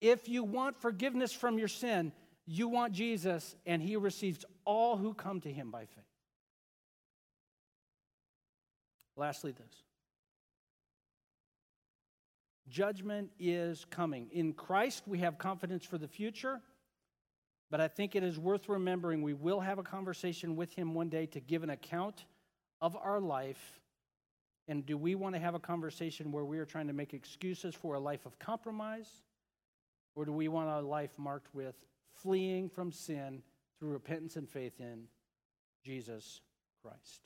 If 0.00 0.28
you 0.28 0.44
want 0.44 0.76
forgiveness 0.76 1.32
from 1.32 1.58
your 1.58 1.68
sin, 1.68 2.12
you 2.46 2.68
want 2.68 2.92
Jesus, 2.92 3.54
and 3.66 3.82
he 3.82 3.96
receives 3.96 4.44
all 4.64 4.96
who 4.96 5.14
come 5.14 5.40
to 5.40 5.52
him 5.52 5.70
by 5.70 5.86
faith. 5.86 6.04
Lastly, 9.16 9.52
this 9.52 9.82
judgment 12.72 13.30
is 13.38 13.84
coming. 13.90 14.28
In 14.32 14.54
Christ, 14.54 15.02
we 15.06 15.18
have 15.18 15.36
confidence 15.36 15.84
for 15.84 15.98
the 15.98 16.08
future, 16.08 16.60
but 17.70 17.80
I 17.80 17.86
think 17.86 18.16
it 18.16 18.24
is 18.24 18.38
worth 18.38 18.68
remembering 18.68 19.22
we 19.22 19.34
will 19.34 19.60
have 19.60 19.78
a 19.78 19.82
conversation 19.82 20.56
with 20.56 20.72
him 20.72 20.94
one 20.94 21.10
day 21.10 21.26
to 21.26 21.40
give 21.40 21.62
an 21.62 21.70
account 21.70 22.24
of 22.80 22.96
our 22.96 23.20
life. 23.20 23.80
And 24.68 24.86
do 24.86 24.96
we 24.96 25.14
want 25.14 25.34
to 25.34 25.40
have 25.40 25.54
a 25.54 25.60
conversation 25.60 26.32
where 26.32 26.44
we 26.44 26.58
are 26.58 26.64
trying 26.64 26.86
to 26.86 26.92
make 26.94 27.12
excuses 27.12 27.74
for 27.74 27.94
a 27.94 28.00
life 28.00 28.24
of 28.24 28.38
compromise? 28.38 29.22
Or 30.14 30.24
do 30.24 30.32
we 30.32 30.48
want 30.48 30.68
a 30.68 30.80
life 30.86 31.10
marked 31.18 31.54
with 31.54 31.74
fleeing 32.14 32.70
from 32.70 32.90
sin 32.90 33.42
through 33.78 33.90
repentance 33.90 34.36
and 34.36 34.48
faith 34.48 34.80
in 34.80 35.04
Jesus 35.84 36.40
Christ? 36.82 37.22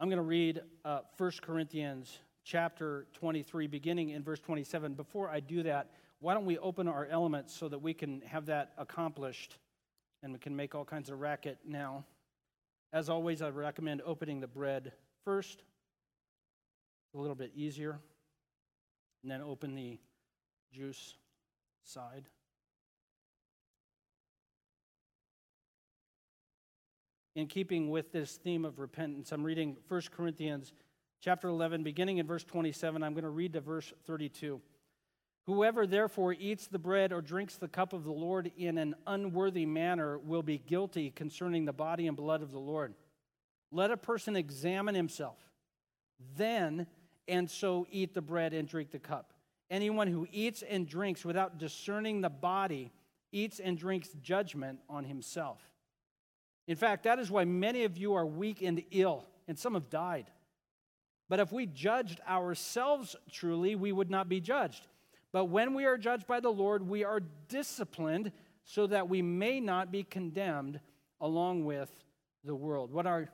I'm 0.00 0.08
going 0.08 0.16
to 0.16 0.22
read 0.22 0.62
uh, 0.84 1.00
1 1.16 1.32
Corinthians 1.42 2.18
chapter 2.44 3.06
23, 3.14 3.66
beginning 3.66 4.10
in 4.10 4.22
verse 4.22 4.40
27. 4.40 4.94
Before 4.94 5.28
I 5.28 5.40
do 5.40 5.62
that, 5.64 5.90
why 6.20 6.34
don't 6.34 6.44
we 6.44 6.58
open 6.58 6.86
our 6.86 7.06
elements 7.06 7.54
so 7.54 7.68
that 7.68 7.78
we 7.78 7.94
can 7.94 8.20
have 8.22 8.46
that 8.46 8.72
accomplished 8.78 9.58
and 10.22 10.32
we 10.32 10.38
can 10.38 10.54
make 10.54 10.74
all 10.74 10.84
kinds 10.84 11.10
of 11.10 11.20
racket 11.20 11.58
now? 11.66 12.04
As 12.92 13.08
always, 13.08 13.42
I 13.42 13.48
recommend 13.48 14.02
opening 14.06 14.40
the 14.40 14.46
bread 14.46 14.92
first, 15.24 15.64
a 17.14 17.18
little 17.18 17.34
bit 17.34 17.50
easier, 17.56 17.98
and 19.22 19.30
then 19.30 19.40
open 19.40 19.74
the 19.74 19.98
juice 20.72 21.14
side. 21.82 22.24
In 27.34 27.48
keeping 27.48 27.90
with 27.90 28.12
this 28.12 28.36
theme 28.36 28.64
of 28.64 28.78
repentance, 28.78 29.32
I'm 29.32 29.42
reading 29.42 29.76
1 29.88 30.02
Corinthians 30.16 30.72
chapter 31.24 31.48
11, 31.48 31.82
beginning 31.82 32.18
in 32.18 32.26
verse 32.26 32.44
27. 32.44 33.02
I'm 33.02 33.14
going 33.14 33.24
to 33.24 33.30
read 33.30 33.54
to 33.54 33.60
verse 33.62 33.94
32. 34.06 34.60
Whoever 35.46 35.86
therefore 35.86 36.34
eats 36.34 36.66
the 36.66 36.78
bread 36.78 37.14
or 37.14 37.22
drinks 37.22 37.56
the 37.56 37.66
cup 37.66 37.94
of 37.94 38.04
the 38.04 38.12
Lord 38.12 38.52
in 38.58 38.76
an 38.76 38.94
unworthy 39.06 39.64
manner 39.64 40.18
will 40.18 40.42
be 40.42 40.58
guilty 40.58 41.10
concerning 41.10 41.64
the 41.64 41.72
body 41.72 42.08
and 42.08 42.16
blood 42.16 42.42
of 42.42 42.52
the 42.52 42.58
Lord. 42.58 42.92
Let 43.72 43.90
a 43.90 43.96
person 43.96 44.36
examine 44.36 44.94
himself, 44.94 45.38
then 46.36 46.86
and 47.26 47.50
so 47.50 47.86
eat 47.90 48.12
the 48.12 48.20
bread 48.20 48.52
and 48.52 48.68
drink 48.68 48.90
the 48.90 48.98
cup. 48.98 49.32
Anyone 49.70 50.08
who 50.08 50.28
eats 50.30 50.60
and 50.60 50.86
drinks 50.86 51.24
without 51.24 51.56
discerning 51.56 52.20
the 52.20 52.28
body 52.28 52.92
eats 53.32 53.60
and 53.60 53.78
drinks 53.78 54.10
judgment 54.20 54.80
on 54.90 55.04
himself. 55.04 55.58
In 56.68 56.76
fact, 56.76 57.04
that 57.04 57.18
is 57.18 57.30
why 57.30 57.46
many 57.46 57.84
of 57.84 57.96
you 57.96 58.12
are 58.12 58.26
weak 58.26 58.60
and 58.60 58.82
ill, 58.90 59.24
and 59.48 59.58
some 59.58 59.72
have 59.72 59.88
died. 59.88 60.30
But 61.28 61.40
if 61.40 61.52
we 61.52 61.66
judged 61.66 62.20
ourselves 62.28 63.16
truly, 63.30 63.74
we 63.74 63.92
would 63.92 64.10
not 64.10 64.28
be 64.28 64.40
judged. 64.40 64.86
But 65.32 65.46
when 65.46 65.74
we 65.74 65.84
are 65.84 65.96
judged 65.96 66.26
by 66.26 66.40
the 66.40 66.50
Lord, 66.50 66.88
we 66.88 67.02
are 67.02 67.20
disciplined 67.48 68.30
so 68.64 68.86
that 68.86 69.08
we 69.08 69.22
may 69.22 69.60
not 69.60 69.90
be 69.90 70.02
condemned 70.02 70.80
along 71.20 71.64
with 71.64 71.90
the 72.44 72.54
world. 72.54 72.92
What 72.92 73.06
our 73.06 73.28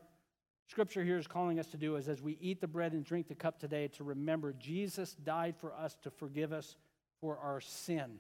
scripture 0.68 1.05
here 1.05 1.18
is 1.18 1.26
calling 1.26 1.59
us 1.59 1.66
to 1.68 1.76
do 1.76 1.97
is 1.97 2.09
as 2.09 2.22
we 2.22 2.38
eat 2.41 2.61
the 2.61 2.68
bread 2.68 2.93
and 2.93 3.05
drink 3.05 3.28
the 3.28 3.34
cup 3.34 3.59
today, 3.59 3.88
to 3.88 4.05
remember 4.05 4.53
Jesus 4.53 5.14
died 5.14 5.57
for 5.61 5.74
us 5.74 5.97
to 6.03 6.11
forgive 6.11 6.53
us 6.53 6.76
for 7.20 7.38
our 7.38 7.61
sin, 7.61 8.18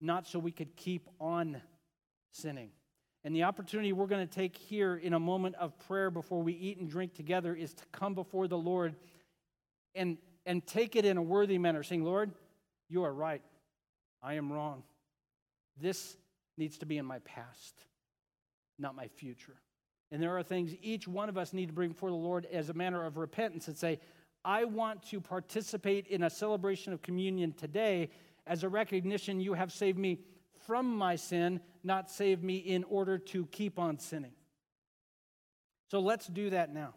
not 0.00 0.26
so 0.26 0.38
we 0.38 0.50
could 0.50 0.76
keep 0.76 1.08
on 1.20 1.62
sinning. 2.32 2.70
And 3.26 3.34
the 3.34 3.42
opportunity 3.42 3.92
we're 3.92 4.06
going 4.06 4.24
to 4.24 4.32
take 4.32 4.56
here 4.56 4.94
in 4.94 5.12
a 5.12 5.18
moment 5.18 5.56
of 5.56 5.76
prayer 5.80 6.12
before 6.12 6.44
we 6.44 6.52
eat 6.52 6.78
and 6.78 6.88
drink 6.88 7.12
together 7.12 7.56
is 7.56 7.74
to 7.74 7.84
come 7.90 8.14
before 8.14 8.46
the 8.46 8.56
Lord 8.56 8.94
and, 9.96 10.16
and 10.46 10.64
take 10.64 10.94
it 10.94 11.04
in 11.04 11.16
a 11.16 11.22
worthy 11.22 11.58
manner, 11.58 11.82
saying, 11.82 12.04
Lord, 12.04 12.30
you 12.88 13.02
are 13.02 13.12
right. 13.12 13.42
I 14.22 14.34
am 14.34 14.52
wrong. 14.52 14.84
This 15.76 16.16
needs 16.56 16.78
to 16.78 16.86
be 16.86 16.98
in 16.98 17.04
my 17.04 17.18
past, 17.18 17.74
not 18.78 18.94
my 18.94 19.08
future. 19.08 19.56
And 20.12 20.22
there 20.22 20.38
are 20.38 20.44
things 20.44 20.76
each 20.80 21.08
one 21.08 21.28
of 21.28 21.36
us 21.36 21.52
need 21.52 21.66
to 21.66 21.72
bring 21.72 21.88
before 21.88 22.10
the 22.10 22.14
Lord 22.14 22.46
as 22.52 22.70
a 22.70 22.74
manner 22.74 23.04
of 23.04 23.16
repentance 23.16 23.66
and 23.66 23.76
say, 23.76 23.98
I 24.44 24.66
want 24.66 25.02
to 25.10 25.20
participate 25.20 26.06
in 26.06 26.22
a 26.22 26.30
celebration 26.30 26.92
of 26.92 27.02
communion 27.02 27.54
today 27.54 28.08
as 28.46 28.62
a 28.62 28.68
recognition 28.68 29.40
you 29.40 29.54
have 29.54 29.72
saved 29.72 29.98
me 29.98 30.20
from 30.66 30.96
my 30.96 31.16
sin, 31.16 31.60
not 31.84 32.10
save 32.10 32.42
me 32.42 32.56
in 32.56 32.84
order 32.84 33.18
to 33.18 33.46
keep 33.46 33.78
on 33.78 33.98
sinning. 33.98 34.32
So 35.88 36.00
let's 36.00 36.26
do 36.26 36.50
that 36.50 36.72
now. 36.74 36.94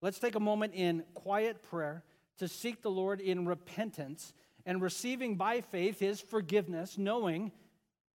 Let's 0.00 0.18
take 0.18 0.34
a 0.34 0.40
moment 0.40 0.74
in 0.74 1.04
quiet 1.14 1.62
prayer 1.62 2.04
to 2.38 2.48
seek 2.48 2.82
the 2.82 2.90
Lord 2.90 3.20
in 3.20 3.46
repentance 3.46 4.32
and 4.64 4.82
receiving 4.82 5.36
by 5.36 5.60
faith 5.60 5.98
his 5.98 6.20
forgiveness, 6.20 6.98
knowing 6.98 7.52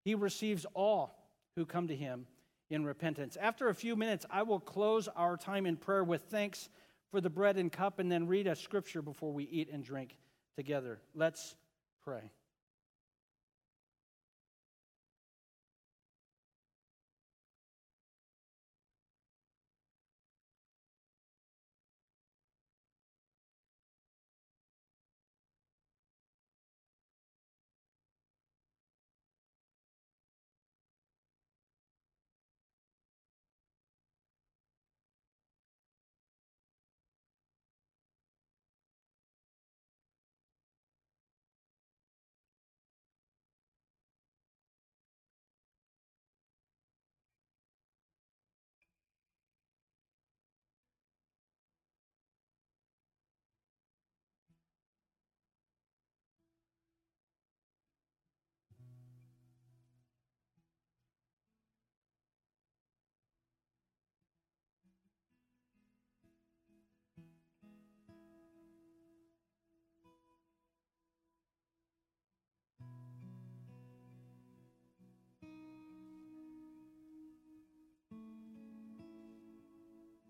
he 0.05 0.15
receives 0.15 0.67
all 0.75 1.17
who 1.57 1.65
come 1.67 1.89
to 1.89 1.97
him 1.97 2.27
in 2.69 2.85
repentance. 2.85 3.37
After 3.41 3.69
a 3.69 3.75
few 3.75 3.97
minutes, 3.97 4.27
I 4.31 4.43
will 4.43 4.61
close 4.61 5.09
our 5.09 5.37
time 5.37 5.67
in 5.67 5.77
prayer 5.77 6.05
with 6.05 6.23
thanks 6.31 6.69
for 7.11 7.21
the 7.21 7.31
bread 7.31 7.57
and 7.57 7.73
cup 7.73 7.99
and 7.99 8.11
then 8.11 8.27
read 8.27 8.47
a 8.47 8.55
scripture 8.55 9.03
before 9.03 9.33
we 9.33 9.45
eat 9.45 9.69
and 9.73 9.83
drink 9.83 10.17
together. 10.57 11.01
Let's 11.15 11.57
pray. 12.05 12.31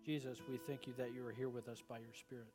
Jesus, 0.03 0.39
we 0.49 0.57
thank 0.57 0.87
you 0.87 0.93
that 0.97 1.13
you 1.13 1.25
are 1.27 1.31
here 1.31 1.49
with 1.49 1.69
us 1.69 1.83
by 1.87 1.99
your 1.99 2.13
Spirit. 2.13 2.47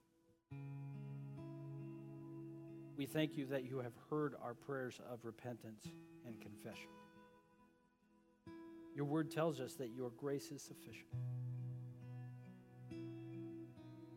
We 2.96 3.06
thank 3.06 3.36
you 3.36 3.46
that 3.46 3.64
you 3.64 3.78
have 3.78 3.92
heard 4.10 4.34
our 4.42 4.54
prayers 4.54 5.00
of 5.12 5.20
repentance 5.22 5.84
and 6.26 6.40
confession. 6.40 6.88
Your 8.96 9.04
word 9.04 9.30
tells 9.30 9.60
us 9.60 9.74
that 9.74 9.90
your 9.90 10.10
grace 10.16 10.50
is 10.50 10.60
sufficient. 10.60 11.06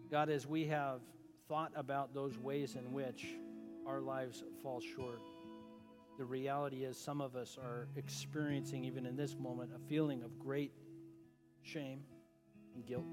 God, 0.09 0.29
as 0.29 0.47
we 0.47 0.65
have 0.65 1.01
thought 1.47 1.71
about 1.75 2.15
those 2.15 2.35
ways 2.39 2.75
in 2.75 2.91
which 2.93 3.27
our 3.85 4.01
lives 4.01 4.43
fall 4.63 4.81
short, 4.81 5.21
the 6.17 6.25
reality 6.25 6.83
is 6.83 6.97
some 6.97 7.21
of 7.21 7.35
us 7.35 7.59
are 7.61 7.89
experiencing, 7.95 8.85
even 8.85 9.05
in 9.05 9.15
this 9.15 9.35
moment, 9.37 9.69
a 9.75 9.87
feeling 9.87 10.23
of 10.23 10.39
great 10.39 10.71
shame 11.61 11.99
guilt, 12.85 13.05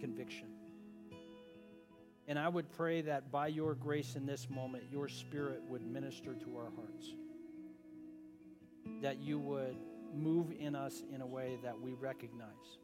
conviction. 0.00 0.48
And 2.28 2.38
I 2.38 2.48
would 2.48 2.70
pray 2.72 3.02
that 3.02 3.30
by 3.30 3.46
your 3.48 3.74
grace 3.74 4.16
in 4.16 4.26
this 4.26 4.48
moment, 4.50 4.84
your 4.90 5.08
spirit 5.08 5.62
would 5.68 5.82
minister 5.86 6.34
to 6.34 6.56
our 6.56 6.70
hearts. 6.74 7.12
That 9.02 9.18
you 9.18 9.38
would 9.38 9.76
move 10.14 10.52
in 10.58 10.74
us 10.74 11.02
in 11.14 11.20
a 11.20 11.26
way 11.26 11.58
that 11.62 11.80
we 11.80 11.92
recognize 11.94 12.78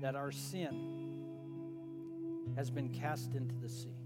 that 0.00 0.14
our 0.14 0.32
sin 0.32 1.22
has 2.56 2.70
been 2.70 2.88
cast 2.88 3.34
into 3.34 3.54
the 3.56 3.68
sea. 3.68 3.96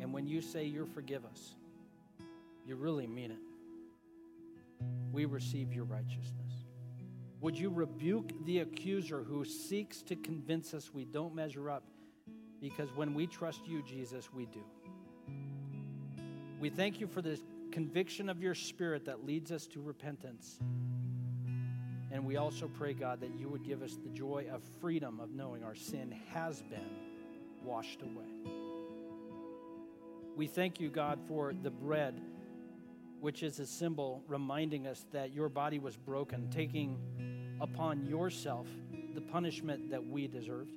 And 0.00 0.12
when 0.12 0.26
you 0.26 0.40
say 0.40 0.64
you 0.64 0.86
forgive 0.86 1.24
us, 1.24 1.54
you 2.66 2.76
really 2.76 3.06
mean 3.06 3.30
it. 3.30 3.38
We 5.12 5.24
receive 5.24 5.72
your 5.72 5.84
righteousness. 5.84 6.43
Would 7.44 7.58
you 7.58 7.68
rebuke 7.68 8.30
the 8.46 8.60
accuser 8.60 9.22
who 9.22 9.44
seeks 9.44 10.00
to 10.04 10.16
convince 10.16 10.72
us 10.72 10.94
we 10.94 11.04
don't 11.04 11.34
measure 11.34 11.68
up? 11.68 11.82
Because 12.58 12.88
when 12.96 13.12
we 13.12 13.26
trust 13.26 13.66
you, 13.66 13.82
Jesus, 13.82 14.32
we 14.32 14.46
do. 14.46 14.62
We 16.58 16.70
thank 16.70 17.00
you 17.00 17.06
for 17.06 17.20
this 17.20 17.40
conviction 17.70 18.30
of 18.30 18.40
your 18.40 18.54
spirit 18.54 19.04
that 19.04 19.26
leads 19.26 19.52
us 19.52 19.66
to 19.66 19.82
repentance. 19.82 20.58
And 22.10 22.24
we 22.24 22.38
also 22.38 22.66
pray, 22.66 22.94
God, 22.94 23.20
that 23.20 23.38
you 23.38 23.50
would 23.50 23.62
give 23.62 23.82
us 23.82 23.98
the 24.02 24.08
joy 24.08 24.46
of 24.50 24.62
freedom 24.80 25.20
of 25.20 25.34
knowing 25.34 25.62
our 25.64 25.74
sin 25.74 26.18
has 26.32 26.62
been 26.62 26.96
washed 27.62 28.00
away. 28.00 28.54
We 30.34 30.46
thank 30.46 30.80
you, 30.80 30.88
God, 30.88 31.18
for 31.28 31.52
the 31.62 31.70
bread, 31.70 32.18
which 33.20 33.42
is 33.42 33.58
a 33.60 33.66
symbol 33.66 34.22
reminding 34.28 34.86
us 34.86 35.04
that 35.12 35.34
your 35.34 35.50
body 35.50 35.78
was 35.78 35.94
broken, 35.94 36.48
taking 36.48 36.96
upon 37.64 38.04
yourself 38.04 38.66
the 39.14 39.22
punishment 39.22 39.90
that 39.90 40.06
we 40.06 40.28
deserved. 40.28 40.76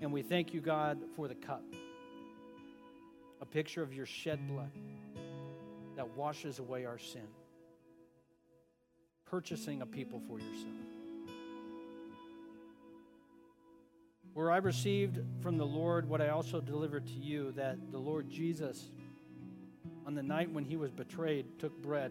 And 0.00 0.12
we 0.12 0.22
thank 0.22 0.52
you, 0.52 0.60
God, 0.60 0.98
for 1.14 1.28
the 1.28 1.36
cup, 1.36 1.62
a 3.40 3.46
picture 3.46 3.80
of 3.80 3.94
your 3.94 4.06
shed 4.06 4.48
blood 4.48 4.72
that 5.94 6.16
washes 6.16 6.58
away 6.58 6.84
our 6.84 6.98
sin, 6.98 7.28
purchasing 9.24 9.82
a 9.82 9.86
people 9.86 10.20
for 10.26 10.38
yourself. 10.38 10.74
Where 14.34 14.50
I 14.50 14.56
received 14.56 15.20
from 15.42 15.58
the 15.58 15.66
Lord 15.66 16.08
what 16.08 16.20
I 16.20 16.30
also 16.30 16.60
delivered 16.60 17.06
to 17.06 17.12
you 17.12 17.52
that 17.52 17.92
the 17.92 17.98
Lord 17.98 18.28
Jesus, 18.28 18.90
on 20.06 20.16
the 20.16 20.22
night 20.24 20.50
when 20.50 20.64
he 20.64 20.76
was 20.76 20.90
betrayed, 20.90 21.46
took 21.60 21.80
bread. 21.80 22.10